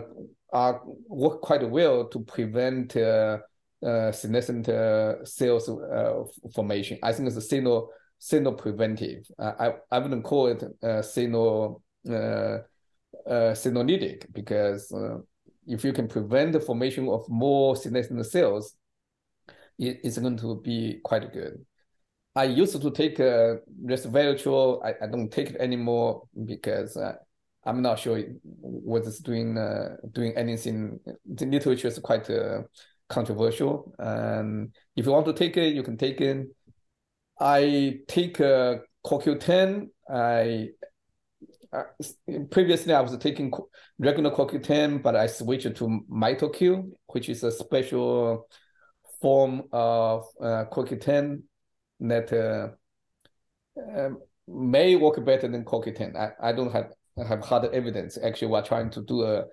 are 0.55 0.81
work 1.07 1.41
quite 1.41 1.69
well 1.69 2.07
to 2.07 2.19
prevent 2.21 2.95
uh, 2.95 3.37
uh, 3.85 4.11
senescent 4.11 4.69
uh, 4.69 5.23
cells 5.25 5.69
uh, 5.69 6.23
formation. 6.55 6.97
I 7.03 7.11
think 7.13 7.33
the 7.33 7.41
signal 7.41 7.89
senopreventive. 8.19 9.29
I 9.37 9.73
I 9.91 9.99
wouldn't 9.99 10.23
call 10.23 10.47
it 10.47 10.63
uh, 10.63 11.01
seno 11.03 11.81
uh, 12.09 12.13
uh, 12.13 13.53
senolytic 13.53 14.31
because 14.31 14.91
uh, 14.91 15.17
if 15.67 15.83
you 15.83 15.93
can 15.93 16.07
prevent 16.07 16.53
the 16.53 16.59
formation 16.59 17.09
of 17.09 17.27
more 17.27 17.75
senescent 17.75 18.25
cells, 18.25 18.75
it, 19.77 19.99
it's 20.03 20.17
going 20.17 20.37
to 20.37 20.61
be 20.61 20.99
quite 21.03 21.33
good. 21.33 21.65
I 22.35 22.45
used 22.45 22.81
to 22.81 22.91
take 22.91 23.19
uh, 23.19 23.55
resveratrol. 23.83 24.83
I, 24.83 25.05
I 25.05 25.07
don't 25.07 25.29
take 25.29 25.51
it 25.51 25.57
anymore 25.57 26.27
because 26.45 26.97
uh, 26.97 27.15
I'm 27.65 27.82
not 27.82 27.99
sure 27.99 28.21
what 28.41 29.06
it's 29.06 29.19
doing 29.19 29.58
uh, 29.58 29.97
doing 30.12 30.34
anything. 30.36 30.99
The 31.25 31.45
literature 31.45 31.88
is 31.88 31.99
quite 31.99 32.30
uh, 32.30 32.63
controversial, 33.10 33.93
and 33.97 34.73
if 34.95 35.06
you 35.06 35.12
want 35.12 35.25
to 35.25 35.34
take 35.34 35.58
it, 35.58 35.73
you 35.73 35.84
can 35.84 35.97
take 35.97 36.21
it. 36.21 36.47
I 37.39 37.99
take 38.08 38.39
uh, 38.39 38.78
CoQ10. 39.06 39.89
I 40.10 40.69
uh, 41.73 41.84
previously 42.51 42.93
I 42.93 43.01
was 43.01 43.17
taking 43.17 43.51
regular 43.99 44.32
CoQ10, 44.32 45.01
but 45.01 45.15
I 45.15 45.28
switched 45.28 45.75
to 45.75 46.01
MitoQ, 46.10 46.91
which 47.08 47.30
is 47.30 47.43
a 47.43 47.51
special 47.51 48.47
form 49.21 49.63
of 49.71 50.25
uh, 50.39 50.65
CoQ10 50.71 51.41
that 52.01 52.32
uh, 52.32 52.69
uh, 53.82 54.10
may 54.47 54.95
work 54.95 55.23
better 55.25 55.47
than 55.47 55.65
CoQ10. 55.65 56.15
I, 56.15 56.49
I 56.49 56.51
don't 56.51 56.71
have 56.71 56.93
have 57.23 57.41
hard 57.41 57.65
evidence. 57.73 58.17
Actually, 58.21 58.49
we're 58.49 58.62
trying 58.65 58.89
to 58.91 59.01
do 59.01 59.23
a, 59.23 59.45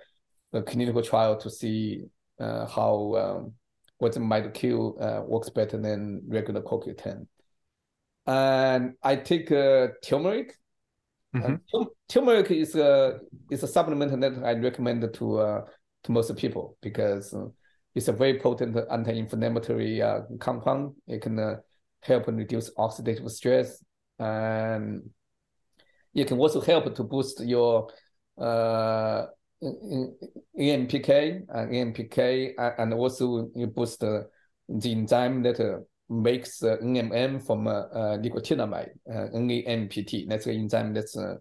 a 0.53 0.63
clinical 0.63 1.03
trial 1.03 1.37
to 1.39 1.51
see 1.51 2.05
uh, 2.41 2.67
how 2.67 3.15
um, 3.17 3.53
what 3.99 4.13
MitoQ 4.13 5.01
uh, 5.01 5.23
works 5.23 5.49
better 5.51 5.79
than 5.79 6.23
regular 6.27 6.61
CoQ10. 6.61 7.27
And 8.27 8.95
I 9.03 9.17
take 9.17 9.51
uh, 9.53 9.89
turmeric. 10.03 10.59
Mm-hmm. 11.35 11.55
Uh, 11.75 11.85
turmeric 12.09 12.51
is 12.51 12.75
a 12.75 13.21
is 13.51 13.63
a 13.63 13.69
supplement 13.69 14.21
that 14.21 14.45
I 14.45 14.53
recommend 14.55 15.13
to 15.15 15.39
uh, 15.39 15.65
to 16.05 16.13
most 16.13 16.37
people 16.37 16.77
because 16.83 17.33
uh, 17.33 17.47
it's 17.95 18.09
a 18.09 18.13
very 18.13 18.39
potent 18.39 18.77
anti-inflammatory 18.91 20.03
uh, 20.03 20.21
compound. 20.41 20.95
It 21.07 21.23
can 21.23 21.39
uh, 21.39 21.57
help 22.01 22.27
reduce 22.27 22.71
oxidative 22.75 23.31
stress 23.31 23.83
and 24.19 25.09
it 26.15 26.29
can 26.29 26.39
also 26.39 26.61
help 26.61 26.95
to 26.95 27.05
boost 27.05 27.41
your 27.45 27.89
uh, 28.39 29.27
AMPK, 29.63 31.43
uh, 31.49 31.67
AMPK, 31.67 32.55
and 32.79 32.95
also 32.95 33.51
you 33.55 33.67
boost 33.67 34.01
the, 34.01 34.29
the 34.69 34.93
enzyme 34.93 35.43
that 35.43 35.61
uh, 35.61 35.79
makes 36.09 36.63
uh, 36.63 36.77
from 37.45 37.67
uh, 37.67 37.71
uh, 37.71 38.19
nicotinamide, 38.19 38.91
uh, 39.11 39.29
NAMPT. 39.35 40.29
That's 40.29 40.47
an 40.47 40.55
enzyme 40.55 40.95
that's 40.95 41.17
uh, 41.17 41.37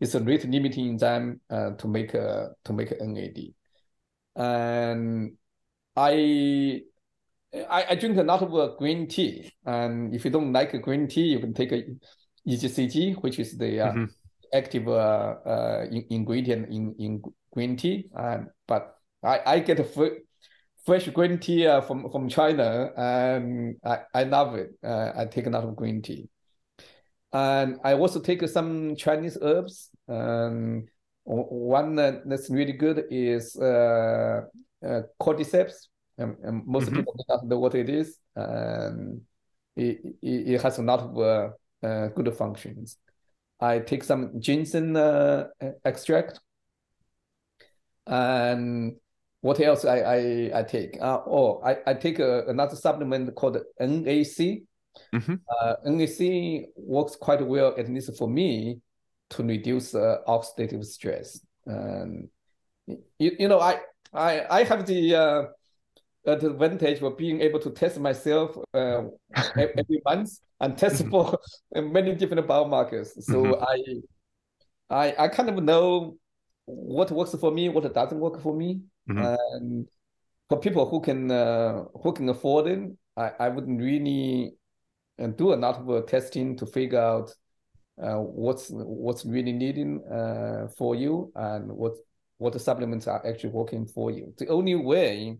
it's 0.00 0.14
a 0.14 0.20
rate 0.20 0.44
limiting 0.44 0.88
enzyme 0.88 1.40
to 1.50 1.86
make 1.86 2.12
to 2.12 2.72
make 2.72 2.92
NAD. 3.00 3.54
And 4.34 5.32
I 5.94 6.82
I, 7.54 7.86
I 7.90 7.94
drink 7.96 8.16
a 8.16 8.22
lot 8.22 8.42
of 8.42 8.54
uh, 8.54 8.74
green 8.78 9.06
tea, 9.06 9.52
and 9.64 10.14
if 10.14 10.24
you 10.24 10.30
don't 10.30 10.52
like 10.52 10.80
green 10.82 11.06
tea, 11.06 11.26
you 11.26 11.38
can 11.38 11.52
take 11.52 11.72
a 11.72 11.84
EGCG, 12.46 13.22
which 13.22 13.38
is 13.38 13.56
the 13.56 13.80
uh, 13.80 13.92
mm-hmm. 13.92 14.04
active 14.52 14.88
uh, 14.88 15.36
uh, 15.46 15.86
in, 15.90 16.04
ingredient 16.10 16.68
in, 16.68 16.94
in 16.98 17.22
green 17.52 17.76
tea. 17.76 18.08
Um, 18.16 18.48
but 18.66 18.96
I, 19.22 19.40
I 19.46 19.58
get 19.60 19.80
a 19.80 19.84
fr- 19.84 20.20
fresh 20.84 21.08
green 21.08 21.38
tea 21.38 21.66
uh, 21.66 21.80
from, 21.80 22.10
from 22.10 22.28
China, 22.28 22.90
and 22.96 23.76
I, 23.84 24.00
I 24.14 24.24
love 24.24 24.54
it. 24.56 24.70
Uh, 24.84 25.12
I 25.16 25.26
take 25.26 25.46
a 25.46 25.50
lot 25.50 25.64
of 25.64 25.76
green 25.76 26.02
tea. 26.02 26.28
And 27.32 27.78
I 27.82 27.94
also 27.94 28.20
take 28.20 28.46
some 28.48 28.94
Chinese 28.96 29.38
herbs. 29.40 29.88
Um, 30.08 30.86
one 31.24 31.94
that's 31.94 32.50
really 32.50 32.72
good 32.72 33.04
is 33.10 33.56
uh, 33.56 34.42
uh, 34.84 35.02
cordyceps 35.20 35.86
and, 36.18 36.36
and 36.42 36.66
most 36.66 36.86
mm-hmm. 36.86 36.96
people 36.96 37.24
don't 37.28 37.44
know 37.44 37.58
what 37.58 37.74
it 37.74 37.88
is. 37.88 38.18
And 38.34 39.22
it, 39.76 40.00
it, 40.20 40.48
it 40.48 40.62
has 40.62 40.78
a 40.78 40.82
lot 40.82 41.00
of 41.00 41.52
uh, 41.82 41.86
uh, 41.86 42.08
good 42.08 42.34
functions. 42.34 42.98
I 43.60 43.78
take 43.78 44.04
some 44.04 44.40
ginseng 44.40 44.96
uh, 44.96 45.48
extract. 45.84 46.40
And 48.06 48.96
what 49.40 49.60
else 49.60 49.84
I 49.84 49.98
I, 49.98 50.50
I 50.60 50.62
take? 50.62 50.98
Uh, 51.00 51.20
oh, 51.26 51.60
I, 51.64 51.76
I 51.86 51.94
take 51.94 52.18
a, 52.18 52.44
another 52.48 52.76
supplement 52.76 53.34
called 53.34 53.58
NAC. 53.78 54.62
Mm-hmm. 55.14 55.34
Uh, 55.60 55.74
NAC 55.84 56.68
works 56.76 57.16
quite 57.16 57.46
well, 57.46 57.74
at 57.78 57.88
least 57.88 58.16
for 58.18 58.28
me, 58.28 58.80
to 59.30 59.42
reduce 59.42 59.94
uh, 59.94 60.18
oxidative 60.26 60.84
stress. 60.84 61.40
And 61.66 62.28
you, 62.86 63.32
you 63.38 63.48
know, 63.48 63.60
I 63.60 63.80
I 64.12 64.46
I 64.50 64.64
have 64.64 64.86
the 64.86 65.14
uh, 65.14 65.42
advantage 66.24 67.02
of 67.02 67.16
being 67.16 67.40
able 67.40 67.58
to 67.60 67.70
test 67.70 67.98
myself 67.98 68.56
uh, 68.74 69.02
every 69.56 70.00
month 70.04 70.38
and 70.60 70.78
test 70.78 71.06
for 71.08 71.38
many 71.74 72.14
different 72.14 72.46
biomarkers. 72.46 73.08
So 73.22 73.44
mm-hmm. 73.44 74.00
I, 74.90 75.06
I, 75.08 75.24
I 75.24 75.28
kind 75.28 75.48
of 75.48 75.62
know 75.62 76.16
what 76.66 77.10
works 77.10 77.34
for 77.34 77.50
me, 77.50 77.68
what 77.68 77.92
doesn't 77.92 78.18
work 78.18 78.40
for 78.40 78.54
me, 78.54 78.80
mm-hmm. 79.08 79.18
and 79.18 79.88
for 80.48 80.60
people 80.60 80.88
who 80.88 81.00
can 81.00 81.30
uh, 81.30 81.84
who 82.02 82.12
can 82.12 82.28
afford 82.28 82.66
it, 82.68 82.80
I, 83.16 83.32
I 83.40 83.48
wouldn't 83.48 83.80
really 83.80 84.54
uh, 85.20 85.28
do 85.28 85.52
a 85.52 85.56
lot 85.56 85.80
of 85.80 85.90
uh, 85.90 86.02
testing 86.02 86.56
to 86.58 86.66
figure 86.66 87.00
out 87.00 87.34
uh, 88.02 88.16
what's 88.18 88.68
what's 88.70 89.24
really 89.24 89.52
needed 89.52 89.98
uh, 90.10 90.68
for 90.76 90.94
you 90.94 91.32
and 91.34 91.70
what 91.70 91.94
what 92.38 92.52
the 92.52 92.58
supplements 92.58 93.06
are 93.06 93.26
actually 93.26 93.50
working 93.50 93.86
for 93.86 94.10
you. 94.10 94.32
The 94.38 94.48
only 94.48 94.74
way 94.74 95.38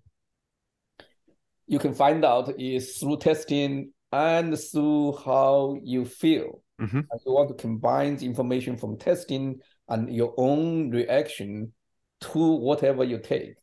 you 1.67 1.79
can 1.79 1.95
find 1.95 2.25
out 2.25 2.61
is 2.61 2.99
through 2.99 3.19
testing 3.19 3.93
and 4.13 4.59
through 4.59 5.17
how 5.25 5.79
you 5.83 6.05
feel. 6.05 6.63
Mm-hmm. 6.81 6.99
And 6.99 7.21
you 7.25 7.33
want 7.33 7.49
to 7.49 7.55
combine 7.55 8.17
the 8.17 8.27
information 8.27 8.77
from 8.77 8.99
testing 8.99 9.61
and 9.89 10.15
your 10.15 10.35
own 10.37 10.91
reaction 10.91 11.73
to 12.21 12.39
whatever 12.39 13.05
you 13.05 13.19
take. 13.19 13.55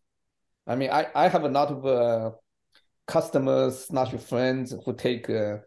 I 0.66 0.76
mean, 0.76 0.90
I, 0.92 1.08
I 1.16 1.28
have 1.28 1.44
a 1.44 1.50
lot 1.50 1.70
of 1.70 1.86
uh, 1.86 2.32
customers, 3.08 3.92
not 3.92 4.12
your 4.12 4.22
friends, 4.22 4.74
who 4.86 4.96
take, 4.96 5.30
uh, 5.30 5.58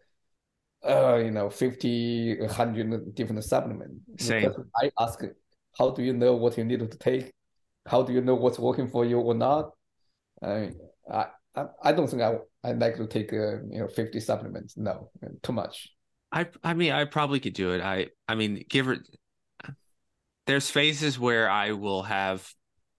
uh, 0.87 1.17
you 1.17 1.31
know, 1.31 1.49
50, 1.49 2.39
100 2.39 3.15
different 3.15 3.43
supplements. 3.43 4.25
Same. 4.25 4.51
I 4.81 4.91
ask, 4.99 5.19
how 5.77 5.91
do 5.91 6.03
you 6.03 6.13
know 6.13 6.35
what 6.35 6.57
you 6.57 6.63
need 6.63 6.79
to 6.79 6.97
take? 6.97 7.33
How 7.85 8.01
do 8.01 8.13
you 8.13 8.21
know 8.21 8.35
what's 8.35 8.59
working 8.59 8.87
for 8.87 9.05
you 9.05 9.19
or 9.19 9.33
not? 9.33 9.71
I 10.41 10.47
mean, 10.47 10.75
I, 11.55 11.65
I, 11.83 11.91
don't 11.91 12.09
think 12.09 12.21
I 12.21 12.37
I'd 12.63 12.79
like 12.79 12.95
to 12.97 13.07
take 13.07 13.31
uh, 13.33 13.61
you 13.69 13.79
know 13.79 13.87
50 13.87 14.19
supplements. 14.19 14.77
No, 14.77 15.09
too 15.41 15.53
much. 15.53 15.89
I 16.31 16.47
I 16.63 16.73
mean 16.73 16.91
I 16.91 17.05
probably 17.05 17.39
could 17.39 17.53
do 17.53 17.71
it. 17.73 17.81
I 17.81 18.07
I 18.27 18.35
mean 18.35 18.63
give 18.69 18.87
it. 18.89 18.99
There's 20.45 20.69
phases 20.69 21.17
where 21.17 21.49
I 21.49 21.71
will 21.71 22.03
have, 22.03 22.45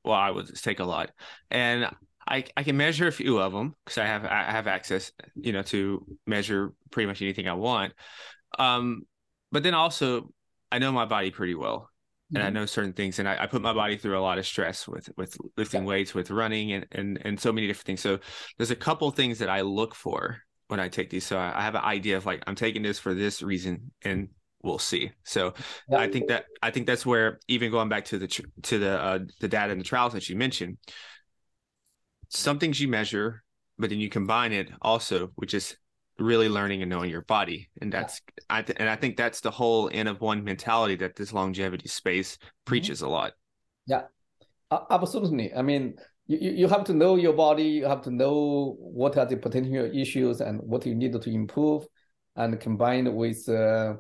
well, 0.02 0.14
I 0.14 0.30
would 0.30 0.54
take 0.62 0.80
a 0.80 0.84
lot, 0.84 1.10
and 1.50 1.88
I 2.26 2.44
I 2.56 2.62
can 2.62 2.76
measure 2.76 3.06
a 3.06 3.12
few 3.12 3.38
of 3.38 3.52
them 3.52 3.74
because 3.84 3.98
I 3.98 4.06
have 4.06 4.24
I 4.24 4.44
have 4.44 4.66
access, 4.66 5.12
you 5.34 5.52
know, 5.52 5.62
to 5.62 6.06
measure 6.26 6.72
pretty 6.90 7.06
much 7.06 7.20
anything 7.22 7.48
I 7.48 7.54
want. 7.54 7.92
Um, 8.58 9.02
but 9.50 9.62
then 9.62 9.74
also 9.74 10.32
I 10.70 10.78
know 10.78 10.92
my 10.92 11.04
body 11.04 11.30
pretty 11.30 11.54
well, 11.54 11.90
and 12.30 12.38
mm-hmm. 12.38 12.46
I 12.46 12.50
know 12.50 12.66
certain 12.66 12.92
things, 12.92 13.18
and 13.18 13.28
I, 13.28 13.44
I, 13.44 13.46
put 13.46 13.60
my 13.60 13.72
body 13.72 13.96
through 13.96 14.18
a 14.18 14.20
lot 14.20 14.38
of 14.38 14.46
stress 14.46 14.88
with 14.88 15.10
with 15.16 15.37
lifting 15.56 15.82
yeah. 15.82 15.88
weights, 15.88 16.14
with 16.14 16.30
running, 16.30 16.72
and 16.72 16.87
and 16.92 17.18
and 17.24 17.38
so 17.38 17.52
many 17.52 17.66
different 17.66 17.87
things. 17.87 18.00
So 18.00 18.18
there's 18.56 18.70
a 18.70 18.76
couple 18.76 19.10
things 19.10 19.38
that 19.38 19.50
I 19.50 19.60
look 19.60 19.94
for 19.94 20.38
when 20.68 20.80
I 20.80 20.88
take 20.88 21.10
these. 21.10 21.26
So 21.26 21.37
I, 21.37 21.58
I 21.58 21.62
have 21.62 21.74
an 21.74 21.84
idea 21.84 22.16
of 22.16 22.24
like 22.24 22.42
I'm 22.46 22.54
taking 22.54 22.82
this 22.82 22.98
for 22.98 23.14
this 23.14 23.42
reason, 23.42 23.92
and 24.02 24.28
we'll 24.62 24.78
see. 24.78 25.12
So 25.24 25.54
yeah. 25.88 25.98
I 25.98 26.10
think 26.10 26.28
that 26.28 26.46
I 26.62 26.70
think 26.70 26.87
that's 26.87 27.04
where 27.04 27.40
even 27.48 27.70
going 27.70 27.88
back 27.88 28.06
to 28.06 28.18
the 28.18 28.28
to 28.62 28.78
the 28.78 29.00
uh, 29.00 29.18
the 29.40 29.48
data 29.48 29.72
and 29.72 29.80
the 29.80 29.84
trials 29.84 30.14
that 30.14 30.28
you 30.28 30.37
mentioned, 30.37 30.78
some 32.30 32.58
things 32.58 32.80
you 32.80 32.88
measure, 32.88 33.44
but 33.78 33.90
then 33.90 34.00
you 34.00 34.08
combine 34.08 34.52
it 34.52 34.70
also, 34.80 35.30
which 35.34 35.52
is 35.52 35.76
really 36.18 36.48
learning 36.48 36.81
and 36.83 36.90
knowing 36.90 37.11
your 37.11 37.22
body 37.22 37.68
and 37.81 37.92
that's 37.92 38.20
I 38.48 38.62
th- 38.62 38.77
and 38.79 38.88
I 38.88 38.96
think 38.96 39.16
that's 39.16 39.40
the 39.40 39.50
whole 39.50 39.90
N 39.92 40.07
of 40.07 40.20
one 40.20 40.44
mentality 40.44 40.96
that 40.96 41.16
this 41.16 41.33
longevity 41.33 41.88
space 41.88 42.37
mm-hmm. 42.37 42.48
preaches 42.64 43.03
a 43.03 43.09
lot. 43.09 43.33
Yeah, 43.87 44.03
absolutely. 44.90 45.53
I 45.55 45.62
mean, 45.62 45.96
you, 46.27 46.38
you 46.38 46.68
have 46.68 46.85
to 46.85 46.94
know 46.94 47.16
your 47.16 47.33
body. 47.33 47.64
You 47.64 47.87
have 47.87 48.03
to 48.03 48.11
know 48.11 48.77
what 48.79 49.16
are 49.18 49.27
the 49.27 49.37
potential 49.37 49.90
issues 49.92 50.40
and 50.40 50.61
what 50.62 50.87
you 50.87 50.94
need 50.94 51.20
to 51.20 51.31
improve, 51.31 51.87
and 52.37 52.59
combined 52.61 53.14
with 53.14 53.48
uh, 53.48 53.94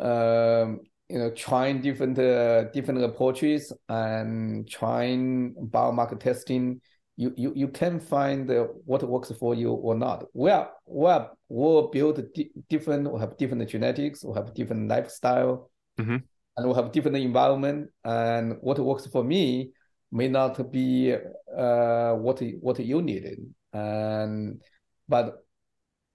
uh, 0.00 0.66
you 1.08 1.18
know 1.18 1.30
trying 1.30 1.80
different 1.82 2.18
uh, 2.18 2.64
different 2.70 3.02
approaches 3.02 3.72
and 3.88 4.68
trying 4.68 5.54
biomarker 5.70 6.18
testing 6.18 6.80
you 7.16 7.32
you 7.36 7.52
you 7.56 7.68
can 7.68 7.98
find 7.98 8.48
what 8.84 9.02
works 9.02 9.32
for 9.32 9.54
you 9.54 9.72
or 9.72 9.94
not. 9.94 10.26
We 10.34 10.50
are 10.50 10.70
we 10.86 11.08
are 11.10 11.30
we'll 11.48 11.88
build 11.88 12.32
di- 12.34 12.52
different. 12.68 13.10
We 13.10 13.18
have 13.20 13.36
different 13.38 13.68
genetics. 13.68 14.22
We 14.24 14.34
have 14.34 14.52
different 14.54 14.88
lifestyle, 14.88 15.70
Mhm. 15.98 16.22
and 16.56 16.68
we 16.68 16.74
have 16.74 16.92
different 16.92 17.16
environment. 17.16 17.90
And 18.04 18.58
what 18.60 18.78
works 18.78 19.06
for 19.06 19.24
me 19.24 19.70
may 20.12 20.28
not 20.28 20.70
be 20.70 21.14
uh 21.56 22.14
what 22.14 22.42
what 22.60 22.78
you 22.78 23.00
needed. 23.02 23.38
And 23.72 24.62
but 25.08 25.42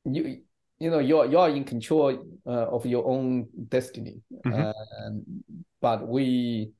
you 0.05 0.43
you 0.79 0.89
know 0.91 0.99
you're 0.99 1.25
you're 1.25 1.49
in 1.49 1.63
control 1.63 2.09
uh, 2.45 2.67
of 2.69 2.85
your 2.85 3.05
own 3.07 3.47
destiny. 3.69 4.21
Mhm. 4.45 4.73
And 5.01 5.43
but 5.81 6.07
we 6.07 6.71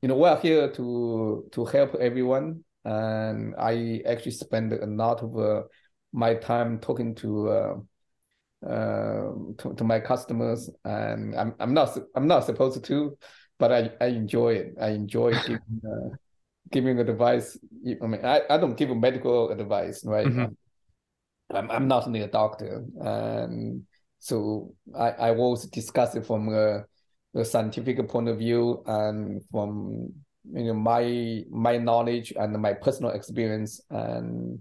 you 0.00 0.08
know 0.08 0.16
we're 0.16 0.36
here 0.40 0.70
to 0.72 1.48
to 1.52 1.64
help 1.64 1.94
everyone 1.96 2.64
and 2.84 3.54
i 3.58 4.02
actually 4.06 4.32
spend 4.32 4.72
a 4.72 4.86
lot 4.86 5.22
of 5.22 5.36
uh, 5.38 5.62
my 6.12 6.34
time 6.34 6.78
talking 6.80 7.14
to 7.14 7.48
uh, 7.48 7.74
uh, 8.66 9.32
to, 9.58 9.74
to 9.76 9.84
my 9.84 9.98
customers. 10.00 10.70
And 10.84 11.34
i'm 11.36 11.54
i'm 11.58 11.74
not 11.74 11.96
i'm 12.14 12.26
not 12.26 12.44
supposed 12.44 12.84
to 12.84 13.18
but 13.58 13.72
i 13.72 13.90
i 14.00 14.06
enjoy 14.06 14.54
it. 14.54 14.74
I 14.80 14.88
enjoy 14.90 15.34
giving 15.46 15.82
uh, 15.86 16.08
giving 16.70 16.98
advice. 16.98 17.58
I 18.02 18.06
mean 18.06 18.24
i, 18.24 18.42
I 18.48 18.58
don't 18.58 18.76
give 18.76 18.94
medical 18.96 19.50
advice 19.50 20.04
right? 20.04 20.28
Mhm. 20.28 20.56
I'm, 21.50 21.70
I'm 21.70 21.88
not 21.88 22.06
only 22.06 22.22
a 22.22 22.28
doctor. 22.28 22.84
And 23.00 23.84
so 24.18 24.72
i 24.96 25.10
i 25.10 25.34
always 25.34 25.64
discuss 25.66 26.14
it 26.14 26.24
from 26.24 26.48
a, 26.54 26.84
a 27.34 27.44
scientific 27.44 28.08
point 28.08 28.28
of 28.28 28.38
view 28.38 28.82
and 28.86 29.42
from 29.50 30.12
you 30.44 30.64
know 30.64 30.74
my 30.74 31.44
my 31.50 31.76
knowledge 31.78 32.32
and 32.36 32.52
my 32.60 32.72
personal 32.72 33.12
experience 33.12 33.80
and 33.90 34.60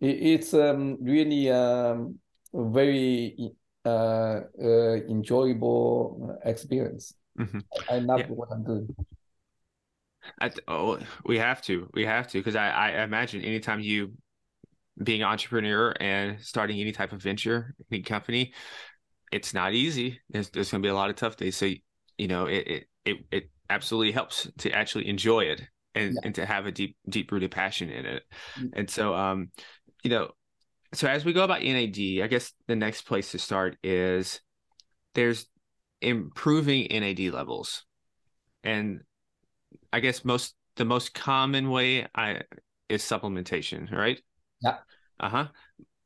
it, 0.00 0.16
it's 0.22 0.54
um 0.54 0.98
really 1.02 1.50
um 1.50 2.18
very 2.54 3.52
uh, 3.84 4.40
uh 4.62 4.94
enjoyable 5.10 6.38
experience 6.44 7.14
Mhm. 7.36 7.64
i 7.90 7.98
love 7.98 8.22
Yeah. 8.22 8.28
what 8.28 8.48
i'm 8.52 8.64
doing 8.64 8.88
I, 10.40 10.50
oh, 10.68 10.98
we 11.24 11.38
have 11.38 11.62
to. 11.62 11.88
We 11.94 12.04
have 12.06 12.28
to 12.28 12.38
because 12.38 12.56
I, 12.56 12.70
I 12.70 13.02
imagine 13.02 13.42
anytime 13.42 13.80
you 13.80 14.12
being 15.02 15.22
an 15.22 15.28
entrepreneur 15.28 15.94
and 16.00 16.40
starting 16.40 16.80
any 16.80 16.92
type 16.92 17.12
of 17.12 17.22
venture, 17.22 17.74
any 17.92 18.02
company, 18.02 18.54
it's 19.32 19.54
not 19.54 19.74
easy. 19.74 20.20
There's 20.30 20.50
there's 20.50 20.70
going 20.70 20.82
to 20.82 20.86
be 20.86 20.90
a 20.90 20.94
lot 20.94 21.10
of 21.10 21.16
tough 21.16 21.36
days. 21.36 21.56
So 21.56 21.66
you 22.18 22.28
know 22.28 22.46
it 22.46 22.66
it 22.68 22.88
it, 23.04 23.16
it 23.32 23.50
absolutely 23.70 24.12
helps 24.12 24.48
to 24.58 24.70
actually 24.70 25.08
enjoy 25.08 25.40
it 25.44 25.62
and 25.94 26.14
Yeah. 26.14 26.20
and 26.24 26.34
to 26.36 26.46
have 26.46 26.66
a 26.66 26.72
deep 26.72 26.96
deep 27.08 27.30
rooted 27.32 27.50
passion 27.50 27.90
in 27.90 28.06
it. 28.06 28.22
Mm. 28.58 28.70
And 28.74 28.90
so 28.90 29.14
um 29.14 29.50
you 30.02 30.10
know 30.10 30.30
so 30.92 31.08
as 31.08 31.24
we 31.24 31.32
go 31.32 31.42
about 31.42 31.62
NAD, 31.62 32.22
I 32.22 32.28
guess 32.28 32.52
the 32.68 32.76
next 32.76 33.02
place 33.02 33.32
to 33.32 33.38
start 33.38 33.76
is 33.82 34.40
there's 35.14 35.46
improving 36.00 36.86
NAD 36.90 37.32
levels. 37.32 37.84
And 38.62 39.00
I 39.92 40.00
guess 40.00 40.24
most 40.24 40.54
the 40.76 40.84
most 40.84 41.14
common 41.14 41.70
way 41.70 42.06
I 42.14 42.42
is 42.88 43.02
supplementation, 43.02 43.90
right? 43.90 44.20
Yeah. 44.60 44.78
Uh-huh. 45.20 45.48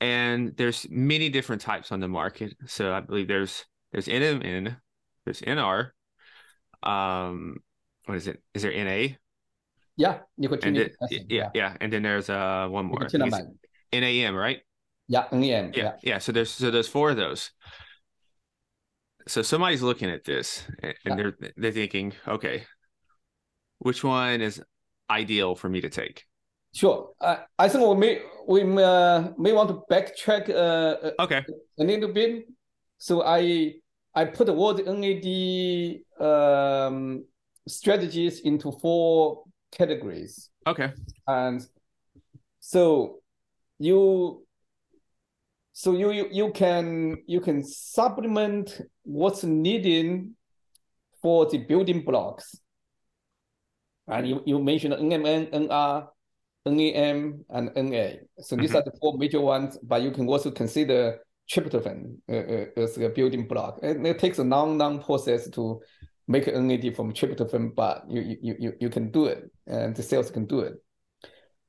And 0.00 0.56
there's 0.56 0.86
many 0.90 1.28
different 1.28 1.62
types 1.62 1.90
on 1.92 2.00
the 2.00 2.08
market. 2.08 2.54
So 2.66 2.92
I 2.94 3.00
believe 3.00 3.28
there's 3.28 3.64
there's 3.92 4.06
NMN, 4.08 4.76
there's 5.24 5.42
NR, 5.42 5.90
um 6.82 7.58
what 8.06 8.16
is 8.16 8.26
it? 8.26 8.42
Is 8.54 8.62
there 8.62 8.72
NA? 8.72 9.16
yeah 9.96 10.18
nicotinic 10.40 10.86
it, 10.86 10.96
acid, 11.02 11.26
yeah, 11.28 11.50
yeah, 11.54 11.76
and 11.80 11.92
then 11.92 12.02
there's 12.02 12.30
uh 12.30 12.66
one 12.70 12.86
more. 12.86 13.06
NAM, 13.92 14.34
right? 14.34 14.60
yeah 15.08 15.26
NAM 15.32 15.72
Yeah, 15.74 15.82
yeah 15.82 15.92
yeah. 16.02 16.18
So 16.18 16.32
there's 16.32 16.50
so 16.50 16.70
there's 16.70 16.88
four 16.88 17.10
of 17.10 17.16
those. 17.16 17.50
So 19.26 19.42
somebody's 19.42 19.82
looking 19.82 20.08
at 20.10 20.24
this 20.24 20.64
and 20.82 20.94
Yeah. 21.04 21.14
they're 21.16 21.36
they're 21.56 21.72
thinking, 21.72 22.14
okay, 22.26 22.64
which 23.78 24.02
one 24.04 24.40
is 24.40 24.62
ideal 25.10 25.54
for 25.54 25.68
me 25.68 25.80
to 25.80 25.88
take? 25.90 26.24
Sure. 26.74 27.10
I 27.20 27.44
I 27.58 27.68
think 27.68 27.86
we 27.88 27.94
may 27.96 28.22
we 28.46 28.64
may, 28.64 28.84
uh, 28.84 29.32
may 29.38 29.52
want 29.52 29.68
to 29.68 29.82
backtrack 29.90 30.48
uh, 30.48 31.10
Okay. 31.18 31.44
a 31.78 31.84
little 31.84 32.12
bit. 32.12 32.46
So 32.98 33.22
I 33.22 33.74
I 34.14 34.24
put 34.24 34.46
the 34.46 34.52
word 34.52 34.84
NAD 34.86 36.00
um, 36.20 37.24
strategies 37.66 38.40
into 38.40 38.72
four 38.72 39.44
categories, 39.70 40.50
Okay. 40.66 40.92
and 41.26 41.66
so 42.60 43.20
you 43.78 44.44
so 45.72 45.92
you 45.92 46.10
you, 46.10 46.28
you 46.32 46.52
can 46.52 47.18
you 47.26 47.40
can 47.40 47.62
supplement 47.62 48.80
what's 49.04 49.44
needed 49.44 50.34
for 51.22 51.46
the 51.46 51.58
building 51.58 52.04
blocks. 52.04 52.56
And 54.10 54.26
you, 54.26 54.42
you 54.46 54.58
mentioned 54.58 54.94
NMN, 54.94 55.50
NR, 55.52 56.08
NAM, 56.64 57.44
and 57.50 57.70
NA. 57.76 58.08
So 58.40 58.56
these 58.56 58.74
are 58.74 58.82
the 58.82 58.92
four 58.98 59.18
major 59.18 59.40
ones, 59.40 59.78
but 59.82 60.00
you 60.00 60.10
can 60.10 60.26
also 60.26 60.50
consider 60.50 61.20
tryptophan 61.50 62.16
uh, 62.28 62.32
uh, 62.32 62.66
as 62.76 62.98
a 62.98 63.08
building 63.08 63.46
block. 63.46 63.78
And 63.82 64.06
it 64.06 64.18
takes 64.18 64.38
a 64.38 64.44
long, 64.44 64.78
long 64.78 65.02
process 65.02 65.48
to 65.50 65.80
make 66.26 66.46
NAD 66.46 66.94
from 66.94 67.12
tryptophan, 67.12 67.74
but 67.74 68.04
you, 68.08 68.36
you, 68.42 68.56
you, 68.58 68.72
you 68.80 68.90
can 68.90 69.10
do 69.10 69.26
it, 69.26 69.50
and 69.66 69.96
the 69.96 70.02
cells 70.02 70.30
can 70.30 70.44
do 70.46 70.60
it. 70.60 70.74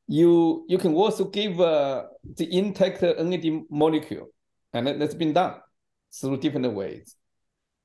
You, 0.08 0.66
you 0.68 0.78
can 0.78 0.94
also 0.96 1.26
give 1.26 1.60
uh, 1.62 2.06
the 2.36 2.52
intact 2.58 3.02
NAD 3.02 3.64
molecule, 3.70 4.28
and 4.74 4.88
that- 4.88 5.00
that's 5.00 5.16
been 5.16 5.34
done 5.34 5.56
through 6.14 6.38
different 6.38 6.74
ways. 6.74 7.16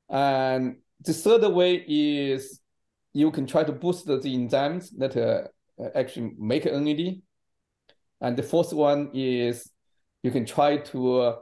And 0.08 0.76
the 1.00 1.12
third 1.12 1.46
way 1.52 1.84
is 1.86 2.60
you 3.12 3.30
can 3.30 3.46
try 3.46 3.62
to 3.62 3.72
boost 3.72 4.06
the 4.06 4.18
enzymes 4.18 4.90
that 4.98 5.16
uh, 5.16 5.48
actually 5.94 6.32
make 6.38 6.66
NAD. 6.66 7.22
And 8.20 8.36
the 8.36 8.42
fourth 8.42 8.72
one 8.72 9.10
is 9.12 9.70
you 10.22 10.30
can 10.30 10.46
try 10.46 10.78
to 10.78 11.20
uh, 11.20 11.36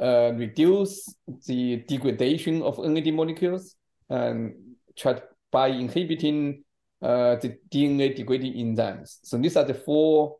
uh, 0.00 0.32
reduce 0.34 1.14
the 1.46 1.84
degradation 1.88 2.62
of 2.62 2.78
NAD 2.78 3.12
molecules 3.12 3.76
and 4.08 4.54
to, 4.96 5.22
by 5.50 5.68
inhibiting 5.68 6.64
uh, 7.02 7.36
the 7.36 7.56
DNA 7.70 8.14
degrading 8.14 8.54
enzymes. 8.54 9.18
So 9.22 9.36
these 9.38 9.56
are 9.56 9.64
the 9.64 9.74
four 9.74 10.36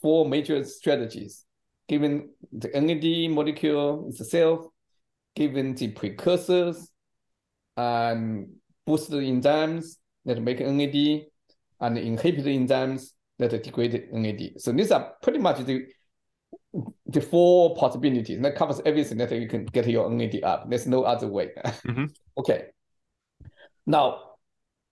four 0.00 0.28
major 0.28 0.64
strategies. 0.64 1.44
Given 1.88 2.30
the 2.52 2.68
NAD 2.68 3.30
molecule 3.34 4.08
itself, 4.08 4.66
given 5.34 5.74
the 5.74 5.88
precursors, 5.88 6.88
and 7.76 8.48
boost 8.86 9.10
the 9.10 9.18
enzymes 9.18 9.96
that 10.24 10.40
make 10.40 10.60
NAD, 10.60 11.26
and 11.80 11.98
inhibit 11.98 12.44
the 12.44 12.56
enzymes 12.56 13.10
that 13.38 13.62
degrade 13.62 14.08
NAD. 14.12 14.52
So 14.58 14.72
these 14.72 14.90
are 14.90 15.14
pretty 15.22 15.38
much 15.38 15.64
the 15.64 15.86
the 17.06 17.20
four 17.20 17.74
possibilities. 17.76 18.36
And 18.36 18.44
that 18.44 18.56
covers 18.56 18.80
everything 18.84 19.18
that 19.18 19.32
you 19.32 19.48
can 19.48 19.64
get 19.66 19.86
your 19.86 20.08
NAD 20.08 20.42
up. 20.42 20.68
There's 20.68 20.86
no 20.86 21.02
other 21.02 21.28
way. 21.28 21.50
Mhm. 21.86 22.14
Okay. 22.38 22.66
Now, 23.86 24.36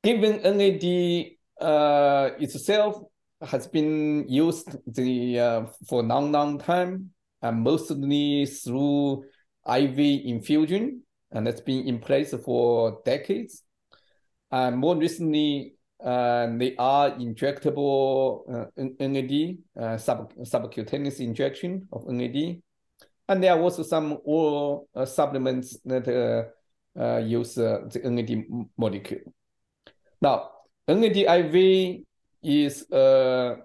given 0.03 0.43
NAD 0.43 1.37
uh, 1.61 2.31
itself 2.39 3.01
has 3.41 3.67
been 3.67 4.29
used 4.29 4.77
the 4.87 5.39
uh, 5.39 5.67
for 5.89 6.03
long, 6.03 6.33
long 6.33 6.59
time, 6.59 7.11
and 7.41 7.63
mostly 7.63 8.45
through 8.45 9.25
IV 9.67 9.99
infusion, 9.99 11.03
and 11.31 11.47
that's 11.47 11.61
been 11.61 11.87
in 11.87 12.01
place 12.01 12.35
for 12.45 13.01
decades. 13.05 13.63
And 14.51 14.77
more 14.79 14.97
recently, 14.97 15.78
they 16.01 16.75
are 16.79 17.11
injectable 17.13 18.43
uh, 18.53 18.67
NAD, 18.77 19.59
uh, 19.81 19.97
sub, 19.97 20.33
subcutaneous 20.45 21.21
injection 21.21 21.89
of 21.93 22.07
NAD. 22.07 22.61
And 23.29 23.43
there 23.43 23.53
are 23.53 23.61
also 23.61 23.83
some 23.83 24.19
oral 24.25 24.89
uh, 24.95 25.05
supplements 25.05 25.79
that 25.85 26.09
uh, 26.09 27.01
uh, 27.01 27.19
use 27.19 27.59
uh, 27.59 27.83
the 27.93 28.11
NAD 28.11 28.45
molecule. 28.77 29.21
Now, 30.21 30.51
NAD 30.89 31.17
IV 31.17 32.05
is 32.43 32.91
uh, 32.91 33.57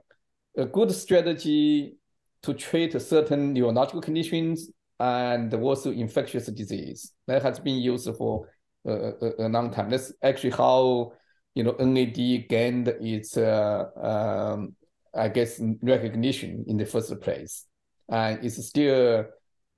a 0.58 0.66
good 0.66 0.92
strategy 0.92 1.96
to 2.42 2.54
treat 2.54 3.02
certain 3.02 3.54
neurological 3.54 4.02
conditions 4.02 4.70
and 5.00 5.54
also 5.54 5.92
infectious 5.92 6.48
disease. 6.48 7.14
That 7.28 7.42
has 7.42 7.60
been 7.60 7.78
used 7.78 8.10
for 8.18 8.50
a, 8.86 8.92
a, 8.92 9.48
a 9.48 9.50
long 9.50 9.72
time. 9.72 9.90
That's 9.90 10.14
actually 10.22 10.52
how 10.52 11.14
you 11.56 11.64
know 11.64 11.76
NAD 11.80 12.48
gained 12.48 12.88
its 12.88 13.38
uh, 13.38 13.86
um, 13.96 14.76
I 15.16 15.30
guess 15.30 15.60
recognition 15.82 16.66
in 16.68 16.78
the 16.78 16.86
first 16.86 17.20
place, 17.22 17.66
and 18.10 18.44
it's 18.44 18.64
still 18.66 19.26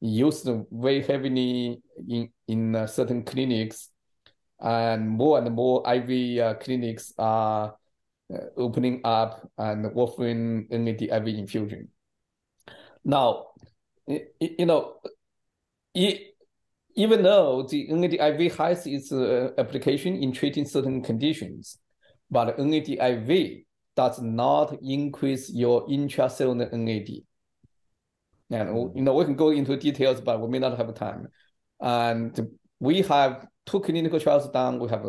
used 0.02 0.50
very 0.72 1.02
heavily 1.02 1.82
in 2.08 2.30
in 2.48 2.76
uh, 2.76 2.88
certain 2.88 3.24
clinics, 3.24 3.90
and 4.60 5.10
more 5.10 5.38
and 5.40 5.54
more 5.54 5.84
IV 5.92 6.40
uh, 6.40 6.54
clinics 6.56 7.14
are 7.18 7.76
uh, 8.34 8.38
opening 8.58 9.02
up 9.04 9.50
and 9.58 9.86
offering 9.96 10.68
NAD 10.70 11.02
IV 11.04 11.28
infusion. 11.28 11.90
Now, 13.04 13.48
you 14.08 14.66
know, 14.66 14.96
it, 15.94 16.35
even 16.96 17.24
though 17.24 17.64
the 17.70 17.88
NAD 17.90 18.14
IV 18.14 18.58
has 18.58 18.88
its 18.88 19.12
uh, 19.12 19.52
application 19.58 20.16
in 20.16 20.32
treating 20.32 20.66
certain 20.66 21.02
conditions, 21.02 21.78
but 22.32 22.58
NAD 22.58 22.90
IV 22.90 23.64
does 23.96 24.22
not 24.22 24.78
increase 24.82 25.50
your 25.50 25.88
intracellular 25.88 26.72
NAD. 26.72 27.24
And 28.52 28.96
you 28.96 29.02
know, 29.02 29.14
we 29.14 29.26
can 29.26 29.36
go 29.36 29.50
into 29.50 29.76
details, 29.78 30.22
but 30.22 30.40
we 30.40 30.48
may 30.48 30.60
not 30.60 30.78
have 30.78 30.94
time. 30.94 31.28
And 31.82 32.50
we 32.80 33.02
have 33.04 33.46
two 33.66 33.80
clinical 33.82 34.20
trials 34.20 34.50
done. 34.50 34.80
We 34.80 34.90
have 34.90 35.06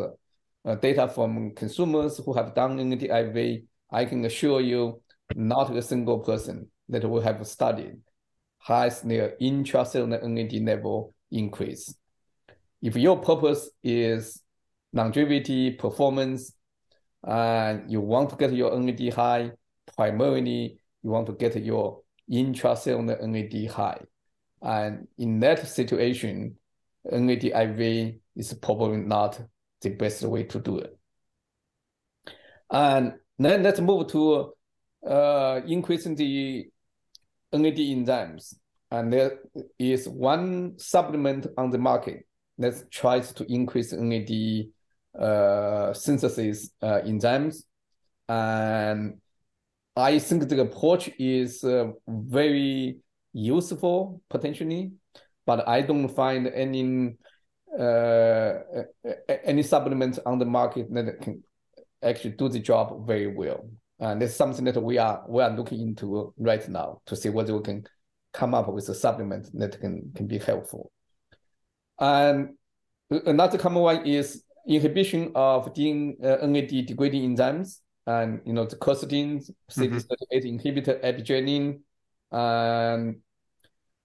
uh, 0.65 0.75
data 0.75 1.07
from 1.07 1.53
consumers 1.55 2.17
who 2.17 2.33
have 2.33 2.53
done 2.53 2.77
NAD 2.89 3.03
IV. 3.03 3.61
I 3.91 4.05
can 4.05 4.25
assure 4.25 4.59
you, 4.59 5.01
not 5.35 5.75
a 5.75 5.81
single 5.81 6.19
person 6.19 6.69
that 6.89 7.09
we 7.09 7.21
have 7.21 7.45
studied 7.47 7.97
has 8.59 9.01
their 9.01 9.35
intracellular 9.41 10.23
NAD 10.23 10.53
level 10.65 11.13
increase. 11.31 11.93
If 12.81 12.95
your 12.95 13.17
purpose 13.17 13.69
is 13.83 14.41
longevity, 14.93 15.71
performance, 15.71 16.53
and 17.23 17.91
you 17.91 18.01
want 18.01 18.29
to 18.29 18.35
get 18.35 18.53
your 18.53 18.77
NAD 18.79 19.13
high, 19.13 19.51
primarily 19.95 20.79
you 21.03 21.09
want 21.09 21.27
to 21.27 21.33
get 21.33 21.55
your 21.63 22.01
intracellular 22.31 23.21
NAD 23.21 23.71
high. 23.71 24.01
And 24.61 25.07
in 25.17 25.39
that 25.39 25.67
situation, 25.67 26.57
NAD 27.11 27.45
IV 27.45 28.15
is 28.35 28.53
probably 28.53 28.97
not 28.97 29.39
the 29.81 29.89
best 29.89 30.23
way 30.23 30.43
to 30.43 30.59
do 30.59 30.79
it. 30.79 30.97
And 32.69 33.13
then 33.39 33.63
let's 33.63 33.79
move 33.79 34.07
to 34.07 34.53
uh, 35.07 35.61
increasing 35.65 36.15
the 36.15 36.67
NAD 37.53 37.77
enzymes. 37.77 38.55
And 38.91 39.11
there 39.11 39.39
is 39.77 40.07
one 40.07 40.77
supplement 40.77 41.47
on 41.57 41.71
the 41.71 41.77
market 41.77 42.25
that 42.57 42.89
tries 42.91 43.33
to 43.33 43.51
increase 43.51 43.91
NAD 43.91 44.67
uh, 45.19 45.93
synthesis 45.93 46.69
uh, 46.81 46.99
enzymes. 47.05 47.63
And 48.29 49.19
I 49.95 50.19
think 50.19 50.47
the 50.47 50.61
approach 50.61 51.09
is 51.19 51.63
uh, 51.63 51.91
very 52.07 52.99
useful 53.33 54.21
potentially, 54.29 54.91
but 55.45 55.67
I 55.67 55.81
don't 55.81 56.07
find 56.09 56.47
any 56.47 57.15
uh, 57.77 58.53
any 59.43 59.63
supplement 59.63 60.19
on 60.25 60.39
the 60.39 60.45
market 60.45 60.93
that 60.93 61.21
can 61.21 61.43
actually 62.01 62.31
do 62.31 62.49
the 62.49 62.59
job 62.59 63.05
very 63.05 63.27
well. 63.27 63.69
And 63.99 64.21
it's 64.21 64.35
something 64.35 64.65
that 64.65 64.81
we 64.81 64.97
are 64.97 65.23
we 65.27 65.41
are 65.41 65.49
looking 65.49 65.81
into 65.81 66.33
right 66.37 66.67
now 66.69 67.01
to 67.07 67.15
see 67.15 67.29
whether 67.29 67.55
we 67.55 67.63
can 67.63 67.87
come 68.37 68.53
up 68.53 68.71
with 68.71 68.87
a 68.89 68.93
supplement 68.93 69.49
that 69.57 69.79
can, 69.81 70.11
can 70.15 70.27
be 70.27 70.37
helpful. 70.37 70.91
And 71.99 72.53
another 73.09 73.57
common 73.57 73.81
one 73.81 74.05
is 74.05 74.43
inhibition 74.67 75.31
of 75.33 75.73
the 75.73 76.15
uh, 76.23 76.45
NAD 76.45 76.85
degrading 76.85 77.35
enzymes 77.35 77.79
and 78.05 78.41
you 78.45 78.53
know 78.53 78.65
the 78.65 78.75
quercetin, 78.75 79.49
CD38 79.71 80.07
mm-hmm. 80.31 80.69
inhibitor, 80.69 81.03
apigenin, 81.03 81.79
and 82.31 83.17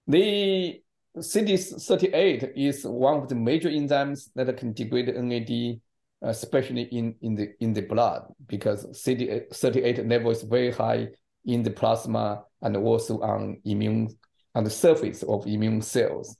the 0.07 0.81
CD38 1.17 2.53
is 2.55 2.85
one 2.85 3.21
of 3.21 3.29
the 3.29 3.35
major 3.35 3.69
enzymes 3.69 4.29
that 4.35 4.57
can 4.57 4.73
degrade 4.73 5.13
NAD, 5.15 5.79
especially 6.23 6.83
in, 6.83 7.15
in 7.21 7.35
the 7.35 7.53
in 7.59 7.73
the 7.73 7.81
blood, 7.81 8.23
because 8.47 8.85
CD38 8.87 10.09
level 10.09 10.31
is 10.31 10.41
very 10.41 10.71
high 10.71 11.09
in 11.45 11.61
the 11.61 11.71
plasma 11.71 12.43
and 12.61 12.75
also 12.77 13.21
on 13.21 13.61
immune 13.65 14.09
on 14.55 14.63
the 14.63 14.69
surface 14.69 15.23
of 15.23 15.47
immune 15.47 15.81
cells. 15.81 16.37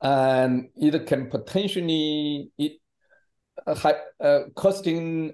And 0.00 0.68
it 0.76 1.06
can 1.06 1.30
potentially 1.30 2.50
it 2.58 2.72
uh, 3.66 3.92
uh, 4.20 4.40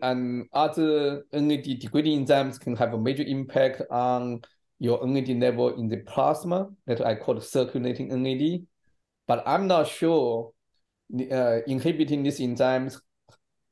and 0.03 0.47
other 0.53 1.25
NAD 1.33 1.79
degrading 1.81 2.27
enzymes 2.27 2.61
can 2.61 2.77
have 2.77 2.93
a 2.93 2.99
major 2.99 3.23
impact 3.23 3.83
on 3.91 4.43
your 4.79 5.07
NAD 5.07 5.29
level 5.41 5.75
in 5.79 5.89
the 5.89 5.99
plasma 5.99 6.69
that 6.87 7.05
I 7.05 7.15
call 7.15 7.41
circulating 7.41 8.09
NAD. 8.23 8.67
But 9.27 9.43
I'm 9.47 9.67
not 9.67 9.89
sure 9.89 10.53
uh, 11.15 11.59
inhibiting 11.67 12.23
these 12.23 12.41
enzymes 12.41 13.01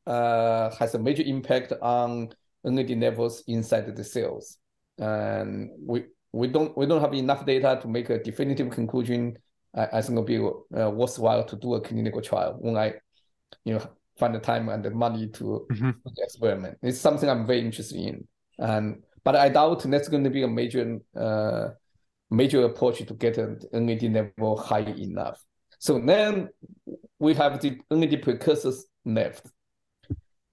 uh, 0.06 0.74
has 0.76 0.94
a 0.94 0.98
major 0.98 1.22
impact 1.22 1.72
on 1.82 2.30
NAD 2.64 2.90
levels 2.98 3.42
inside 3.46 3.94
the 3.94 4.04
cells. 4.04 4.58
And 4.98 5.70
we 5.78 6.04
we 6.36 6.48
don't 6.48 6.76
we 6.76 6.86
don't 6.86 7.00
have 7.00 7.14
enough 7.14 7.46
data 7.46 7.78
to 7.80 7.88
make 7.88 8.10
a 8.10 8.22
definitive 8.22 8.70
conclusion. 8.70 9.38
I, 9.74 9.84
I 9.84 10.02
think 10.02 10.18
it'll 10.18 10.24
be 10.24 10.78
uh, 10.78 10.90
worthwhile 10.90 11.44
to 11.44 11.56
do 11.56 11.74
a 11.74 11.80
clinical 11.80 12.20
trial 12.20 12.56
when 12.60 12.76
I, 12.76 12.94
you 13.64 13.74
know, 13.74 13.90
find 14.18 14.34
the 14.34 14.38
time 14.38 14.68
and 14.68 14.84
the 14.84 14.90
money 14.90 15.28
to 15.28 15.66
mm-hmm. 15.70 15.90
experiment. 16.18 16.78
It's 16.82 17.00
something 17.00 17.28
I'm 17.28 17.46
very 17.46 17.60
interested 17.60 17.98
in, 17.98 18.28
and 18.58 19.02
but 19.24 19.34
I 19.34 19.48
doubt 19.48 19.82
that's 19.84 20.08
going 20.08 20.24
to 20.24 20.30
be 20.30 20.42
a 20.42 20.48
major 20.48 20.98
uh, 21.18 21.68
major 22.30 22.64
approach 22.64 22.98
to 22.98 23.14
get 23.14 23.38
an 23.38 23.60
NAD 23.72 24.02
level 24.12 24.58
high 24.58 24.80
enough. 24.80 25.42
So 25.78 25.98
then 25.98 26.50
we 27.18 27.34
have 27.34 27.60
the 27.60 27.78
NAD 27.90 28.22
precursors 28.22 28.84
left. 29.04 29.46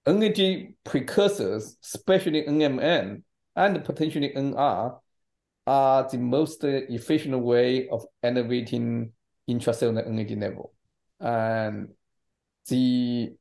NAD 0.06 0.74
precursors, 0.84 1.76
especially 1.82 2.42
NMN 2.42 3.22
and 3.56 3.84
potentially 3.84 4.32
NR, 4.34 4.98
are 5.66 6.08
the 6.08 6.18
most 6.18 6.62
efficient 6.64 7.38
way 7.38 7.88
of 7.88 8.04
elevating 8.22 9.12
intracellular 9.48 10.06
NAD 10.06 10.38
level. 10.38 10.72
And 11.20 11.88
the 12.68 13.34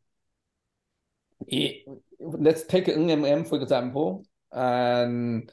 it, 1.47 1.85
let's 2.19 2.63
take 2.63 2.85
NMN 2.85 3.47
for 3.47 3.61
example, 3.61 4.25
and 4.51 5.51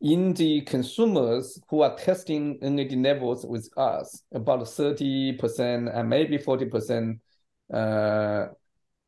in 0.00 0.34
the 0.34 0.60
consumers 0.62 1.60
who 1.68 1.82
are 1.82 1.96
testing 1.96 2.58
NAD 2.60 2.92
levels 2.92 3.44
with 3.46 3.68
us, 3.76 4.22
about 4.32 4.60
30% 4.60 5.94
and 5.94 6.08
maybe 6.08 6.38
40% 6.38 7.18
uh, 7.72 7.76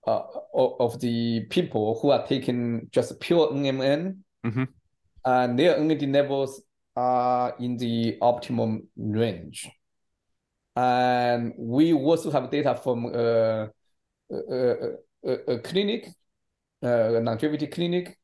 uh, 0.06 0.22
of 0.54 0.98
the 1.00 1.44
people 1.50 1.98
who 2.00 2.11
are 2.11 2.26
taking 2.26 2.88
just 2.90 3.20
pure 3.20 3.48
NMN, 3.52 4.16
mm-hmm. 4.46 4.64
and 5.24 5.59
their 5.59 5.78
NAD 5.78 6.02
levels 6.11 6.62
are 6.99 7.55
in 7.61 7.76
the 7.76 8.18
optimum 8.20 8.88
range. 8.96 9.70
And 10.74 11.55
we 11.57 11.92
also 11.92 12.30
have 12.32 12.51
data 12.51 12.74
from 12.74 13.07
a, 13.14 13.70
a, 14.30 14.88
a, 15.24 15.32
a 15.46 15.59
clinic, 15.61 16.09
uh, 16.82 17.18
a 17.18 17.20
longevity 17.20 17.68
clinic, 17.68 18.18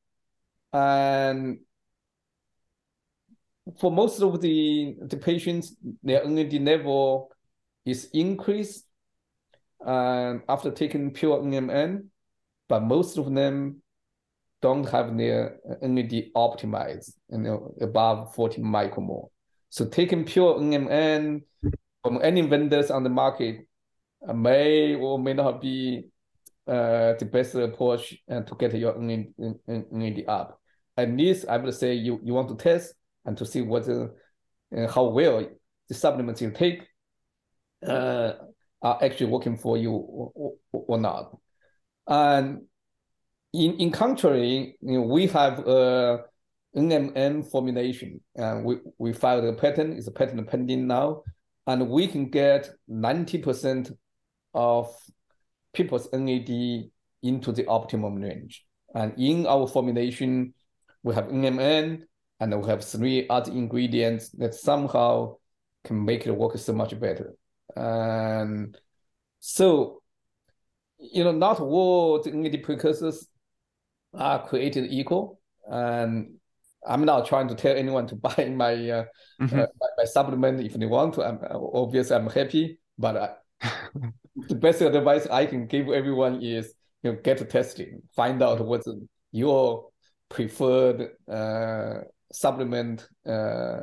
and 0.73 1.59
for 3.79 3.93
most 3.93 4.21
of 4.21 4.41
the, 4.41 4.97
the 5.03 5.19
patients, 5.19 5.77
their 6.03 6.29
NAD 6.29 6.55
level 6.55 7.31
is 7.87 8.11
increased 8.13 8.87
um, 9.87 10.43
after 10.49 10.73
taking 10.73 11.13
pure 11.13 11.39
NMN, 11.39 12.07
but 12.69 12.83
most 12.83 13.19
of 13.19 13.33
them 13.33 13.83
don't 14.65 14.89
have 14.89 15.09
their 15.17 15.59
NAD 15.83 16.15
optimized, 16.35 17.13
you 17.31 17.39
know, 17.39 17.75
above 17.81 18.35
40 18.35 18.63
micromole. 18.63 19.29
So 19.71 19.85
taking 19.85 20.25
pure 20.25 20.55
NMN 20.59 21.43
from 22.03 22.21
any 22.23 22.43
vendors 22.43 22.91
on 22.91 23.05
the 23.05 23.11
market 23.11 23.67
uh, 24.27 24.33
may 24.33 24.95
or 24.95 25.19
may 25.19 25.35
not 25.35 25.61
be 25.61 26.07
uh, 26.67 27.13
the 27.21 27.29
best 27.31 27.55
approach 27.55 28.17
uh, 28.31 28.41
to 28.41 28.55
get 28.55 28.75
your 28.75 28.97
NAD 28.99 30.25
up 30.29 30.61
at 30.97 31.11
least 31.11 31.47
I 31.49 31.57
would 31.57 31.75
say 31.75 31.95
you, 31.95 32.21
you 32.23 32.35
want 32.35 32.49
to 32.49 32.57
test 32.57 32.95
and 33.25 33.37
to 33.39 33.47
see 33.47 33.63
whether 33.63 34.15
uh, 34.77 34.87
how 34.89 35.05
well 35.05 35.47
the 35.89 35.95
supplements 35.95 36.41
you 36.41 36.51
take 36.51 36.87
uh, 37.87 38.33
are 38.83 38.99
actually 39.03 39.27
working 39.27 39.57
for 39.57 39.77
you 39.77 39.93
or, 39.93 40.55
or, 40.73 40.99
not. 40.99 41.37
And 42.07 42.63
in, 43.55 43.77
in 43.79 43.93
contrary, 43.93 44.77
you 44.81 44.99
know, 44.99 45.03
we 45.03 45.29
have 45.29 45.61
uh, 45.67 46.19
a 46.75 46.79
NMN 46.79 47.49
formulation 47.49 48.21
and 48.35 48.65
we, 48.65 48.79
we 48.99 49.13
filed 49.13 49.45
a 49.45 49.53
patent, 49.53 49.97
it's 49.97 50.09
a 50.09 50.11
patent 50.11 50.47
pending 50.49 50.89
now, 50.89 51.23
and 51.69 51.89
we 51.89 52.09
can 52.09 52.31
get 52.31 52.69
90% 52.91 53.97
of 54.55 54.93
people's 55.73 56.09
NAD 56.13 56.91
into 57.23 57.53
the 57.53 57.65
optimum 57.67 58.17
range. 58.17 58.67
And 58.93 59.15
in 59.17 59.47
our 59.47 59.69
formulation, 59.69 60.53
we 61.05 61.15
have 61.15 61.27
NMN, 61.29 62.03
and 62.41 62.61
we 62.61 62.69
have 62.69 62.85
three 62.85 63.29
other 63.29 63.53
ingredients 63.53 64.31
that 64.31 64.55
somehow 64.55 65.37
can 65.85 66.05
make 66.05 66.27
it 66.27 66.33
work 66.33 66.59
so 66.59 66.73
much 66.73 66.99
better. 66.99 67.35
And 67.77 68.77
so, 69.39 70.03
you 70.99 71.23
know, 71.23 71.33
not 71.33 71.61
all 71.61 72.21
the 72.21 72.33
NAD 72.33 72.63
precursors 72.63 73.29
are 74.17 74.47
created 74.47 74.93
equal. 74.93 75.41
And 75.71 76.35
I'm 76.87 77.05
not 77.05 77.27
trying 77.27 77.49
to 77.49 77.55
tell 77.55 77.77
anyone 77.77 78.07
to 78.09 78.17
buy 78.29 78.53
my 78.55 78.73
uh, 78.73 79.05
mm-hmm. 79.41 79.59
uh, 79.59 79.67
my, 79.81 79.89
my, 79.99 80.05
supplement 80.05 80.61
if 80.61 80.75
they 80.75 80.87
want 80.87 81.15
to. 81.15 81.25
I'm 81.25 81.39
obviously 81.51 82.17
I'm 82.17 82.29
happy, 82.29 82.79
but 82.99 83.17
uh, 83.17 83.35
the 84.49 84.55
best 84.55 84.81
advice 84.81 85.27
I 85.31 85.47
can 85.47 85.67
give 85.67 85.89
everyone 85.89 86.43
is 86.43 86.75
you 87.03 87.13
know 87.13 87.19
get 87.23 87.41
a 87.41 87.45
testing, 87.45 88.03
find 88.15 88.43
out 88.43 88.65
what's 88.65 88.89
your 89.33 89.89
preferred 90.29 91.11
uh, 91.31 92.01
supplement 92.33 93.09
uh, 93.27 93.81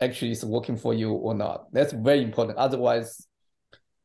actually 0.00 0.32
is 0.32 0.44
working 0.44 0.76
for 0.76 0.94
you 0.94 1.12
or 1.12 1.34
not. 1.34 1.72
That's 1.72 1.92
very 1.92 2.22
important. 2.22 2.58
Otherwise, 2.58 3.25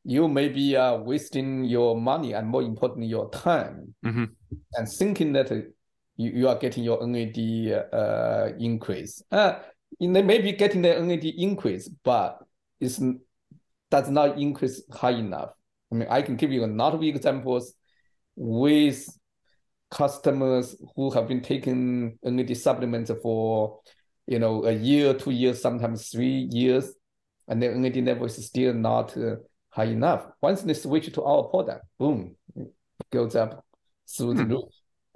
you 0.04 0.28
may 0.28 0.50
be 0.50 0.76
uh, 0.76 0.98
wasting 0.98 1.64
your 1.66 2.00
money 2.00 2.34
and 2.34 2.48
more 2.48 2.64
importantly, 2.64 3.08
your 3.08 3.30
time 3.30 3.94
mm-hmm. 4.04 4.26
and 4.74 4.88
thinking 4.98 5.34
that 5.34 5.52
you, 5.52 6.32
you 6.32 6.48
are 6.48 6.58
getting 6.58 6.84
your 6.84 7.06
NAD 7.06 7.86
uh, 7.94 8.50
increase. 8.60 9.22
Uh, 9.32 9.60
they 10.00 10.08
may 10.08 10.42
be 10.42 10.54
getting 10.54 10.82
the 10.82 11.00
NAD 11.00 11.26
increase, 11.26 11.88
but 12.04 12.40
it 12.80 12.98
does 13.90 14.10
not 14.10 14.40
increase 14.40 14.82
high 14.92 15.12
enough. 15.12 15.52
I 15.92 15.96
mean, 15.96 16.08
I 16.10 16.22
can 16.22 16.36
give 16.36 16.52
you 16.52 16.66
a 16.66 16.68
lot 16.68 16.94
of 16.94 17.04
examples 17.04 17.74
with 18.36 19.06
customers 19.92 20.76
who 20.96 21.12
have 21.12 21.28
been 21.28 21.42
taking 21.42 22.18
NAD 22.24 22.56
supplements 22.58 23.12
for 23.22 23.80
you 24.26 24.40
know 24.40 24.66
a 24.66 24.72
year, 24.72 25.14
two 25.14 25.32
years, 25.32 25.62
sometimes 25.62 26.10
three 26.10 26.48
years, 26.52 26.94
and 27.48 27.62
the 27.62 27.70
NAD 27.70 27.98
level 27.98 28.26
is 28.26 28.46
still 28.46 28.74
not 28.74 29.16
uh, 29.18 29.36
high 29.72 29.86
enough. 29.86 30.26
Once 30.42 30.62
they 30.62 30.74
switch 30.74 31.12
to 31.14 31.24
our 31.24 31.44
product, 31.44 31.86
boom, 31.98 32.36
goes 33.12 33.36
up 33.36 33.66
through 34.08 34.36
the 34.36 34.44
hmm. 34.44 34.52
roof, 34.52 34.66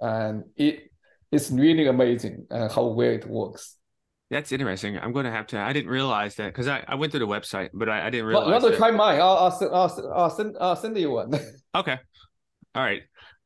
and 0.00 0.44
it 0.56 0.90
it's 1.30 1.50
really 1.50 1.86
amazing 1.86 2.46
uh, 2.50 2.68
how 2.68 2.86
well 2.88 3.10
it 3.10 3.26
works. 3.26 3.76
That's 4.30 4.50
interesting. 4.50 4.98
I'm 4.98 5.12
going 5.12 5.24
to 5.24 5.30
have 5.30 5.46
to. 5.48 5.58
I 5.58 5.72
didn't 5.72 5.90
realize 5.90 6.34
that 6.36 6.46
because 6.46 6.66
I, 6.66 6.84
I 6.88 6.96
went 6.96 7.12
to 7.12 7.20
the 7.20 7.26
website, 7.26 7.70
but 7.72 7.88
I, 7.88 8.06
I 8.06 8.10
didn't 8.10 8.26
realize. 8.26 8.46
Well, 8.46 8.56
you 8.56 8.62
want 8.62 8.74
to 8.74 8.78
try 8.78 8.90
mine? 8.90 9.20
I'll 9.20 9.36
I'll, 9.36 9.50
send, 9.50 9.70
I'll, 9.72 10.12
I'll 10.14 10.30
send 10.30 10.56
I'll 10.60 10.76
send 10.76 10.98
you 10.98 11.10
one. 11.12 11.32
okay, 11.74 11.98
all 12.74 12.82
right, 12.82 13.02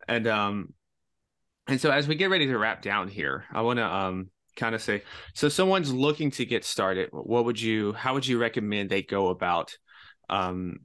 and 0.09 0.27
um, 0.27 0.73
and 1.67 1.81
so 1.81 1.91
as 1.91 2.09
we 2.09 2.15
get 2.15 2.31
ready 2.31 2.47
to 2.47 2.57
wrap 2.57 2.81
down 2.81 3.09
here, 3.09 3.45
I 3.53 3.61
want 3.61 3.79
to 3.79 3.85
um 3.85 4.31
kind 4.57 4.75
of 4.75 4.83
say 4.83 5.03
so 5.33 5.49
someone's 5.49 5.93
looking 5.93 6.31
to 6.31 6.45
get 6.45 6.65
started 6.65 7.09
what 7.13 7.45
would 7.45 7.59
you 7.59 7.93
how 7.93 8.15
would 8.15 8.27
you 8.27 8.37
recommend 8.37 8.91
they 8.91 9.01
go 9.01 9.29
about 9.29 9.77
um 10.29 10.81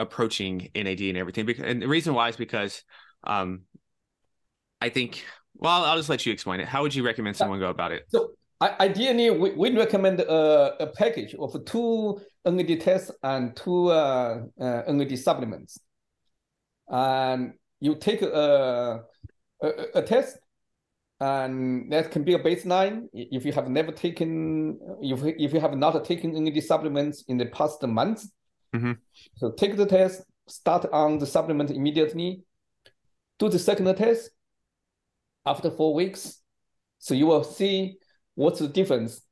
approaching 0.00 0.68
nad 0.74 1.00
and 1.00 1.16
everything 1.16 1.46
because 1.46 1.64
and 1.64 1.82
the 1.82 1.88
reason 1.88 2.14
why 2.14 2.28
is 2.28 2.36
because 2.36 2.82
um 3.24 3.62
i 4.80 4.88
think 4.88 5.24
well 5.54 5.84
i'll 5.84 5.96
just 5.96 6.08
let 6.08 6.24
you 6.26 6.32
explain 6.32 6.60
it. 6.60 6.66
How 6.66 6.82
would 6.82 6.94
you 6.94 7.04
recommend 7.04 7.36
someone 7.36 7.58
go 7.60 7.68
about 7.68 7.92
it? 7.92 8.04
So 8.08 8.32
ideally 8.60 9.30
we, 9.30 9.50
we 9.52 9.76
recommend 9.76 10.20
a, 10.20 10.82
a 10.82 10.86
package 10.88 11.34
of 11.34 11.56
two 11.64 12.20
NAD 12.44 12.80
tests 12.80 13.10
and 13.22 13.56
two 13.56 13.88
uh, 13.88 14.42
uh, 14.60 14.82
NAD 14.88 15.18
supplements. 15.18 15.80
And 16.88 17.54
you 17.80 17.94
take 17.94 18.22
a, 18.22 19.00
a, 19.62 19.68
a 19.94 20.02
test 20.02 20.38
and 21.20 21.90
that 21.92 22.10
can 22.10 22.24
be 22.24 22.34
a 22.34 22.38
baseline. 22.38 23.06
If 23.12 23.44
you 23.44 23.52
have 23.52 23.68
never 23.68 23.92
taken 23.92 24.78
if, 25.00 25.22
if 25.24 25.52
you 25.54 25.60
have 25.60 25.76
not 25.76 26.04
taken 26.04 26.36
any 26.36 26.60
supplements 26.60 27.24
in 27.28 27.38
the 27.38 27.46
past 27.46 27.82
months 27.82 28.30
mm-hmm. 28.74 28.92
so 29.36 29.52
take 29.52 29.76
the 29.76 29.86
test 29.86 30.22
start 30.50 30.86
on 30.92 31.18
the 31.18 31.26
supplement 31.26 31.70
immediately. 31.70 32.42
Do 33.38 33.48
the 33.48 33.58
second 33.58 33.94
test 33.96 34.30
after 35.46 35.70
four 35.70 35.94
weeks. 35.94 36.40
So 36.98 37.14
you 37.14 37.26
will 37.26 37.44
see 37.44 37.96
what's 38.34 38.58
the 38.58 38.68
difference. 38.68 39.22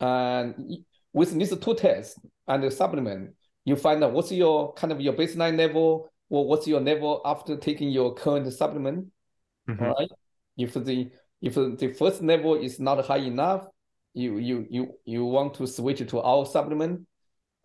And 0.00 0.78
with 1.12 1.32
these 1.32 1.56
two 1.56 1.74
tests 1.74 2.18
and 2.46 2.62
the 2.62 2.70
supplement 2.70 3.34
you 3.66 3.74
find 3.74 4.02
out 4.04 4.12
what's 4.12 4.30
your 4.30 4.72
kind 4.74 4.92
of 4.92 5.00
your 5.00 5.12
baseline 5.12 5.58
level 5.58 6.08
or 6.30 6.46
what's 6.46 6.66
your 6.66 6.80
level 6.80 7.20
after 7.24 7.56
taking 7.56 7.90
your 7.90 8.14
current 8.14 8.50
supplement. 8.52 9.06
Mm-hmm. 9.68 9.84
all 9.84 9.94
right? 9.94 10.08
If 10.56 10.74
the 10.74 11.10
if 11.42 11.54
the 11.54 11.94
first 11.98 12.22
level 12.22 12.54
is 12.54 12.78
not 12.78 13.04
high 13.04 13.18
enough, 13.18 13.66
you 14.14 14.38
you 14.38 14.66
you 14.70 14.92
you 15.04 15.24
want 15.24 15.54
to 15.54 15.66
switch 15.66 16.06
to 16.08 16.20
our 16.20 16.46
supplement, 16.46 17.06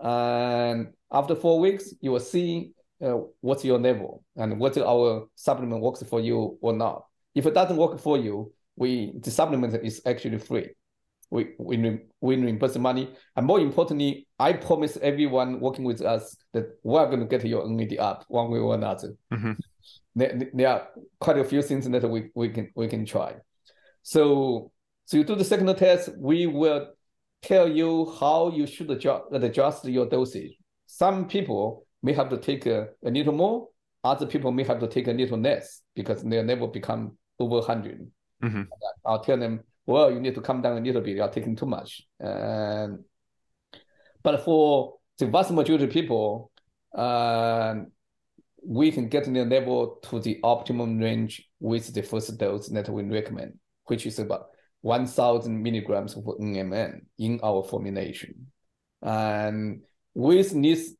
and 0.02 0.88
after 1.12 1.36
four 1.36 1.60
weeks, 1.60 1.93
you 2.02 2.12
will 2.12 2.20
see 2.20 2.72
uh, 3.04 3.18
what's 3.41 3.64
your 3.66 3.80
level 3.80 4.24
and 4.36 4.60
whether 4.60 4.86
our 4.86 5.28
supplement 5.36 5.82
works 5.82 6.04
for 6.04 6.20
you 6.20 6.58
or 6.62 6.74
not. 6.74 7.06
If 7.36 7.45
it 7.45 7.54
doesn't 7.54 7.78
work 7.78 7.99
for 7.99 8.18
you, 8.18 8.52
we 8.76 9.14
the 9.22 9.32
supplement 9.32 9.74
is 9.84 10.02
actually 10.06 10.39
free. 10.39 10.70
We 11.30 11.52
we 11.58 11.99
we 12.20 12.36
reimburse 12.36 12.78
money, 12.78 13.10
and 13.36 13.45
more 13.45 13.60
importantly, 13.60 14.28
I 14.38 14.54
promise 14.54 14.97
everyone 15.02 15.60
working 15.60 15.86
with 15.86 16.02
us 16.02 16.36
that 16.54 16.78
we're 16.84 17.06
going 17.06 17.22
to 17.22 17.26
get 17.26 17.45
your 17.45 17.68
NAD 17.70 17.97
up 17.99 18.26
one 18.28 18.52
way 18.52 18.60
or 18.60 18.76
another. 18.76 19.14
Mm-hmm. 19.32 19.54
There, 20.16 20.41
there 20.54 20.68
are 20.68 20.88
quite 21.20 21.38
a 21.38 21.43
few 21.45 21.62
things 21.62 21.89
that 21.89 22.10
we, 22.10 22.32
we 22.36 22.49
can 22.49 22.70
we 22.76 22.88
can 22.88 23.06
try. 23.06 23.36
So, 24.04 24.72
so 25.06 25.18
you 25.18 25.24
do 25.24 25.36
the 25.36 25.45
second 25.45 25.74
test, 25.78 26.10
we 26.18 26.47
will 26.47 26.88
tell 27.42 27.68
you 27.68 28.14
how 28.20 28.50
you 28.50 28.68
should 28.68 28.89
adjust, 28.92 29.26
adjust 29.32 29.86
your 29.86 30.06
dosage. 30.08 30.58
Some 30.86 31.28
people 31.28 31.86
may 32.04 32.14
have 32.14 32.30
to 32.30 32.38
take 32.38 32.66
a, 32.66 32.89
a 33.04 33.10
little 33.10 33.34
more, 33.34 33.70
other 34.04 34.26
people 34.26 34.52
may 34.52 34.64
have 34.64 34.80
to 34.80 34.88
take 34.88 35.08
a 35.08 35.12
little 35.12 35.39
less 35.39 35.82
because 35.96 36.24
they'll 36.24 36.44
never 36.44 36.68
become 36.68 37.18
over 37.39 37.58
100. 37.58 38.10
Mm-hmm. 38.44 38.64
I'll 39.06 39.24
tell 39.24 39.38
them, 39.38 39.62
well, 39.86 40.12
you 40.12 40.20
need 40.20 40.36
to 40.36 40.42
come 40.42 40.62
down 40.62 40.78
a 40.78 40.82
little 40.82 41.02
bit, 41.02 41.16
you're 41.16 41.28
taking 41.30 41.56
too 41.56 41.66
much. 41.66 42.02
And, 42.20 43.04
but 44.24 44.44
for 44.44 44.96
the 45.18 45.28
vast 45.28 45.52
majority 45.52 45.86
of 45.86 45.92
people, 45.92 46.52
uh, 46.96 47.76
we 48.64 48.92
can 48.92 49.08
get 49.08 49.26
the 49.26 49.46
level 49.46 50.00
to 50.04 50.20
the 50.20 50.39
optimum 50.44 51.00
range 51.00 51.50
with 51.60 51.94
the 51.94 52.04
first 52.04 52.38
dose 52.38 52.68
that 52.70 52.89
we 52.89 53.04
recommend 53.04 53.58
which 53.92 54.06
is 54.06 54.20
about 54.20 54.51
1000 54.82 55.62
milligrams 55.62 56.16
of 56.16 56.24
NMN 56.24 57.02
in 57.18 57.40
our 57.44 57.64
formulation. 57.64 58.48
And 59.02 59.82
with 60.14 60.62
this 60.62 60.96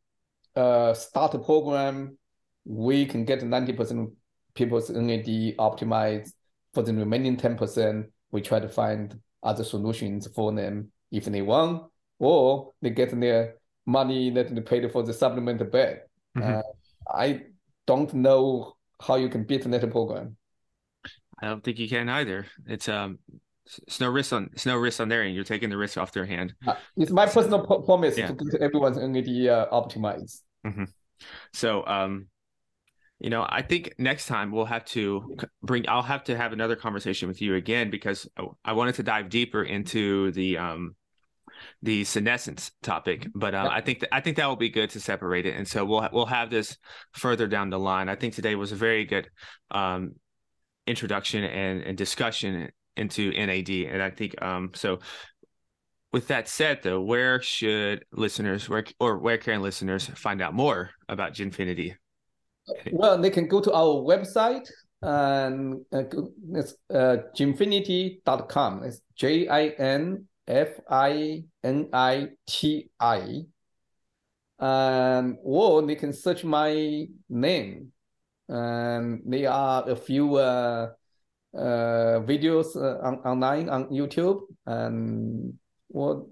uh, 0.56 0.94
starter 0.94 1.40
program, 1.40 2.18
we 2.66 3.06
can 3.06 3.26
get 3.26 3.42
90% 3.42 4.12
people's 4.54 4.90
NAD 4.90 5.58
optimized. 5.58 6.32
For 6.74 6.84
the 6.84 6.94
remaining 6.94 7.36
10%, 7.36 8.06
we 8.32 8.42
try 8.42 8.60
to 8.60 8.70
find 8.70 9.20
other 9.44 9.64
solutions 9.64 10.28
for 10.34 10.54
them 10.54 10.92
if 11.12 11.26
they 11.26 11.42
want, 11.42 11.84
or 12.20 12.72
they 12.82 12.92
get 12.92 13.20
their 13.20 13.56
money 13.86 14.30
that 14.30 14.54
they 14.54 14.62
paid 14.62 14.90
for 14.92 15.04
the 15.04 15.14
supplement 15.14 15.60
back. 15.72 16.08
Mm-hmm. 16.38 16.60
Uh, 16.60 16.62
I 17.14 17.42
don't 17.88 18.14
know 18.14 18.76
how 19.02 19.16
you 19.16 19.28
can 19.28 19.44
beat 19.44 19.64
that 19.64 19.92
program. 19.92 20.38
I 21.42 21.48
don't 21.48 21.64
think 21.64 21.80
you 21.80 21.90
can 21.90 22.08
either. 22.08 22.46
It's 22.68 22.88
um, 22.88 23.20
it's 23.80 24.00
no 24.00 24.10
risk 24.10 24.34
on 24.34 24.50
it's 24.54 24.66
no 24.66 24.78
risk 24.78 25.00
on 25.00 25.10
their 25.10 25.24
end. 25.24 25.36
You're 25.36 25.44
taking 25.44 25.70
the 25.70 25.78
risk 25.78 25.98
off 25.98 26.12
their 26.12 26.26
hand. 26.26 26.54
Uh, 26.66 26.76
it's 26.98 27.12
my 27.12 27.26
personal 27.26 27.64
promise 27.64 28.18
yeah. 28.18 28.28
to 28.28 28.34
get 28.34 28.62
everyone's 28.62 28.98
NAD 28.98 29.48
uh, 29.48 29.68
optimized. 29.72 30.42
Mm-hmm. 30.66 30.86
So 31.54 31.86
um, 31.86 32.28
you 33.20 33.30
know, 33.30 33.46
I 33.48 33.62
think 33.62 33.94
next 34.00 34.26
time 34.26 34.52
we'll 34.52 34.66
have 34.66 34.86
to 34.86 35.38
bring. 35.62 35.88
I'll 35.88 36.02
have 36.02 36.24
to 36.26 36.36
have 36.36 36.54
another 36.54 36.76
conversation 36.76 37.28
with 37.28 37.42
you 37.42 37.56
again 37.56 37.92
because 37.92 38.28
I 38.66 38.74
wanted 38.74 38.96
to 38.96 39.04
dive 39.04 39.30
deeper 39.30 39.64
into 39.64 40.32
the 40.32 40.58
um 40.58 40.96
the 41.84 42.04
senescence 42.04 42.72
topic 42.82 43.28
but 43.36 43.54
uh, 43.54 43.70
i 43.72 43.82
think 43.82 44.00
that 44.00 44.14
i 44.14 44.20
think 44.20 44.38
that 44.38 44.48
will 44.48 44.56
be 44.56 44.70
good 44.70 44.90
to 44.90 45.00
separate 45.00 45.46
it 45.46 45.56
and 45.56 45.68
so 45.68 45.86
we'll 45.86 46.08
we'll 46.12 46.26
have 46.26 46.50
this 46.50 46.78
further 47.14 47.48
down 47.48 47.70
the 47.70 47.78
line 47.78 48.10
i 48.10 48.16
think 48.16 48.34
today 48.34 48.56
was 48.56 48.72
a 48.72 48.76
very 48.76 49.06
good 49.06 49.30
um 49.70 50.14
introduction 50.88 51.44
and, 51.44 51.82
and 51.84 51.98
discussion 51.98 52.70
into 52.98 53.32
NAD. 53.32 53.70
And 53.70 54.02
I 54.02 54.10
think 54.10 54.42
um, 54.42 54.72
so. 54.74 55.00
With 56.14 56.28
that 56.28 56.50
said, 56.50 56.82
though, 56.84 57.00
where 57.00 57.42
should 57.42 58.04
listeners 58.12 58.68
where 58.68 58.84
or 59.00 59.18
where 59.18 59.38
can 59.38 59.62
listeners 59.62 60.08
find 60.08 60.42
out 60.42 60.54
more 60.54 60.90
about 61.08 61.34
Jinfiniti? 61.34 61.96
Well, 62.92 63.18
they 63.18 63.30
can 63.30 63.48
go 63.48 63.62
to 63.62 63.72
our 63.72 63.96
website 64.04 64.70
and 65.02 65.86
uh, 65.94 66.04
it's 66.54 66.76
uh, 66.94 67.18
jinfiniti.com. 67.34 68.84
It's 68.84 69.00
J 69.16 69.48
I 69.48 69.68
N 69.68 70.28
F 70.50 70.68
I 70.90 71.46
N 71.64 71.88
I 71.94 72.28
T 72.46 72.90
I. 73.00 73.44
And 74.60 75.38
or 75.44 75.82
they 75.82 75.96
can 75.96 76.12
search 76.12 76.44
my 76.44 77.08
name 77.30 77.94
and 78.52 79.22
there 79.26 79.50
are 79.50 79.90
a 79.90 79.96
few 79.96 80.36
uh, 80.36 80.90
uh, 81.54 82.22
videos 82.26 82.76
uh, 82.76 83.06
on, 83.06 83.16
online 83.26 83.70
on 83.70 83.86
YouTube, 83.90 84.42
and 84.66 85.54
what 85.88 86.24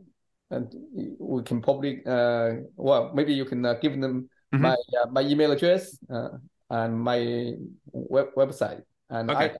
and 0.51 0.73
we 1.19 1.43
can 1.43 1.61
probably 1.61 2.01
uh, 2.05 2.53
well 2.75 3.11
maybe 3.13 3.33
you 3.33 3.45
can 3.45 3.65
uh, 3.65 3.73
give 3.75 3.99
them 3.99 4.29
mm-hmm. 4.53 4.63
my 4.63 4.75
uh, 5.01 5.07
my 5.11 5.21
email 5.21 5.51
address 5.51 5.97
uh, 6.11 6.29
and 6.69 6.99
my 6.99 7.53
web 7.91 8.27
website, 8.35 8.81
and 9.09 9.29
okay. 9.31 9.55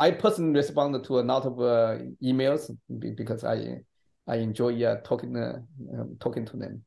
I 0.00 0.12
personally 0.12 0.54
respond 0.54 1.02
to 1.04 1.18
a 1.18 1.22
lot 1.22 1.44
of 1.44 1.58
uh, 1.60 1.98
emails 2.22 2.70
because 2.98 3.44
I 3.44 3.80
I 4.26 4.36
enjoy 4.36 4.84
uh, 4.84 5.00
talking 5.02 5.36
uh, 5.36 5.60
um, 5.94 6.16
talking 6.20 6.44
to 6.46 6.56
them. 6.56 6.84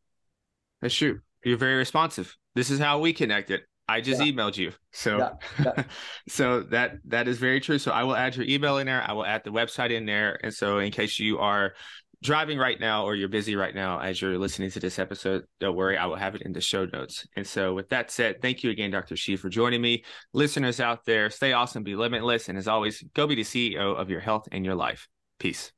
That's 0.81 0.95
true. 0.95 1.21
You're 1.43 1.57
very 1.57 1.75
responsive. 1.75 2.37
This 2.55 2.69
is 2.69 2.79
how 2.79 2.99
we 2.99 3.13
connected. 3.13 3.61
I 3.91 4.01
just 4.01 4.23
yeah. 4.23 4.31
emailed 4.31 4.57
you. 4.57 4.71
So 4.91 5.17
yeah. 5.17 5.31
Yeah. 5.63 5.83
so 6.27 6.61
that 6.61 6.97
that 7.05 7.27
is 7.27 7.37
very 7.37 7.59
true. 7.59 7.77
So 7.77 7.91
I 7.91 8.03
will 8.03 8.15
add 8.15 8.35
your 8.35 8.45
email 8.45 8.77
in 8.77 8.87
there. 8.87 9.03
I 9.07 9.13
will 9.13 9.25
add 9.25 9.43
the 9.43 9.51
website 9.51 9.91
in 9.91 10.05
there. 10.05 10.39
And 10.43 10.53
so 10.53 10.79
in 10.79 10.91
case 10.91 11.19
you 11.19 11.39
are 11.39 11.73
driving 12.23 12.57
right 12.57 12.79
now 12.79 13.03
or 13.03 13.15
you're 13.15 13.29
busy 13.29 13.55
right 13.55 13.73
now 13.73 13.99
as 13.99 14.21
you're 14.21 14.37
listening 14.37 14.69
to 14.71 14.79
this 14.79 14.99
episode, 14.99 15.43
don't 15.59 15.75
worry, 15.75 15.97
I 15.97 16.05
will 16.05 16.15
have 16.15 16.35
it 16.35 16.43
in 16.43 16.53
the 16.53 16.61
show 16.61 16.85
notes. 16.85 17.27
And 17.35 17.45
so, 17.45 17.73
with 17.73 17.89
that 17.89 18.11
said, 18.11 18.41
thank 18.41 18.63
you 18.63 18.69
again, 18.69 18.91
Dr. 18.91 19.15
She, 19.15 19.35
for 19.35 19.49
joining 19.49 19.81
me. 19.81 20.03
Listeners 20.33 20.79
out 20.79 21.05
there, 21.05 21.29
stay 21.29 21.53
awesome, 21.53 21.83
be 21.83 21.95
limitless. 21.95 22.49
And 22.49 22.57
as 22.57 22.67
always, 22.67 23.03
go 23.15 23.27
be 23.27 23.35
the 23.35 23.43
CEO 23.43 23.95
of 23.99 24.09
your 24.09 24.19
health 24.19 24.47
and 24.51 24.63
your 24.63 24.75
life. 24.75 25.07
Peace. 25.39 25.71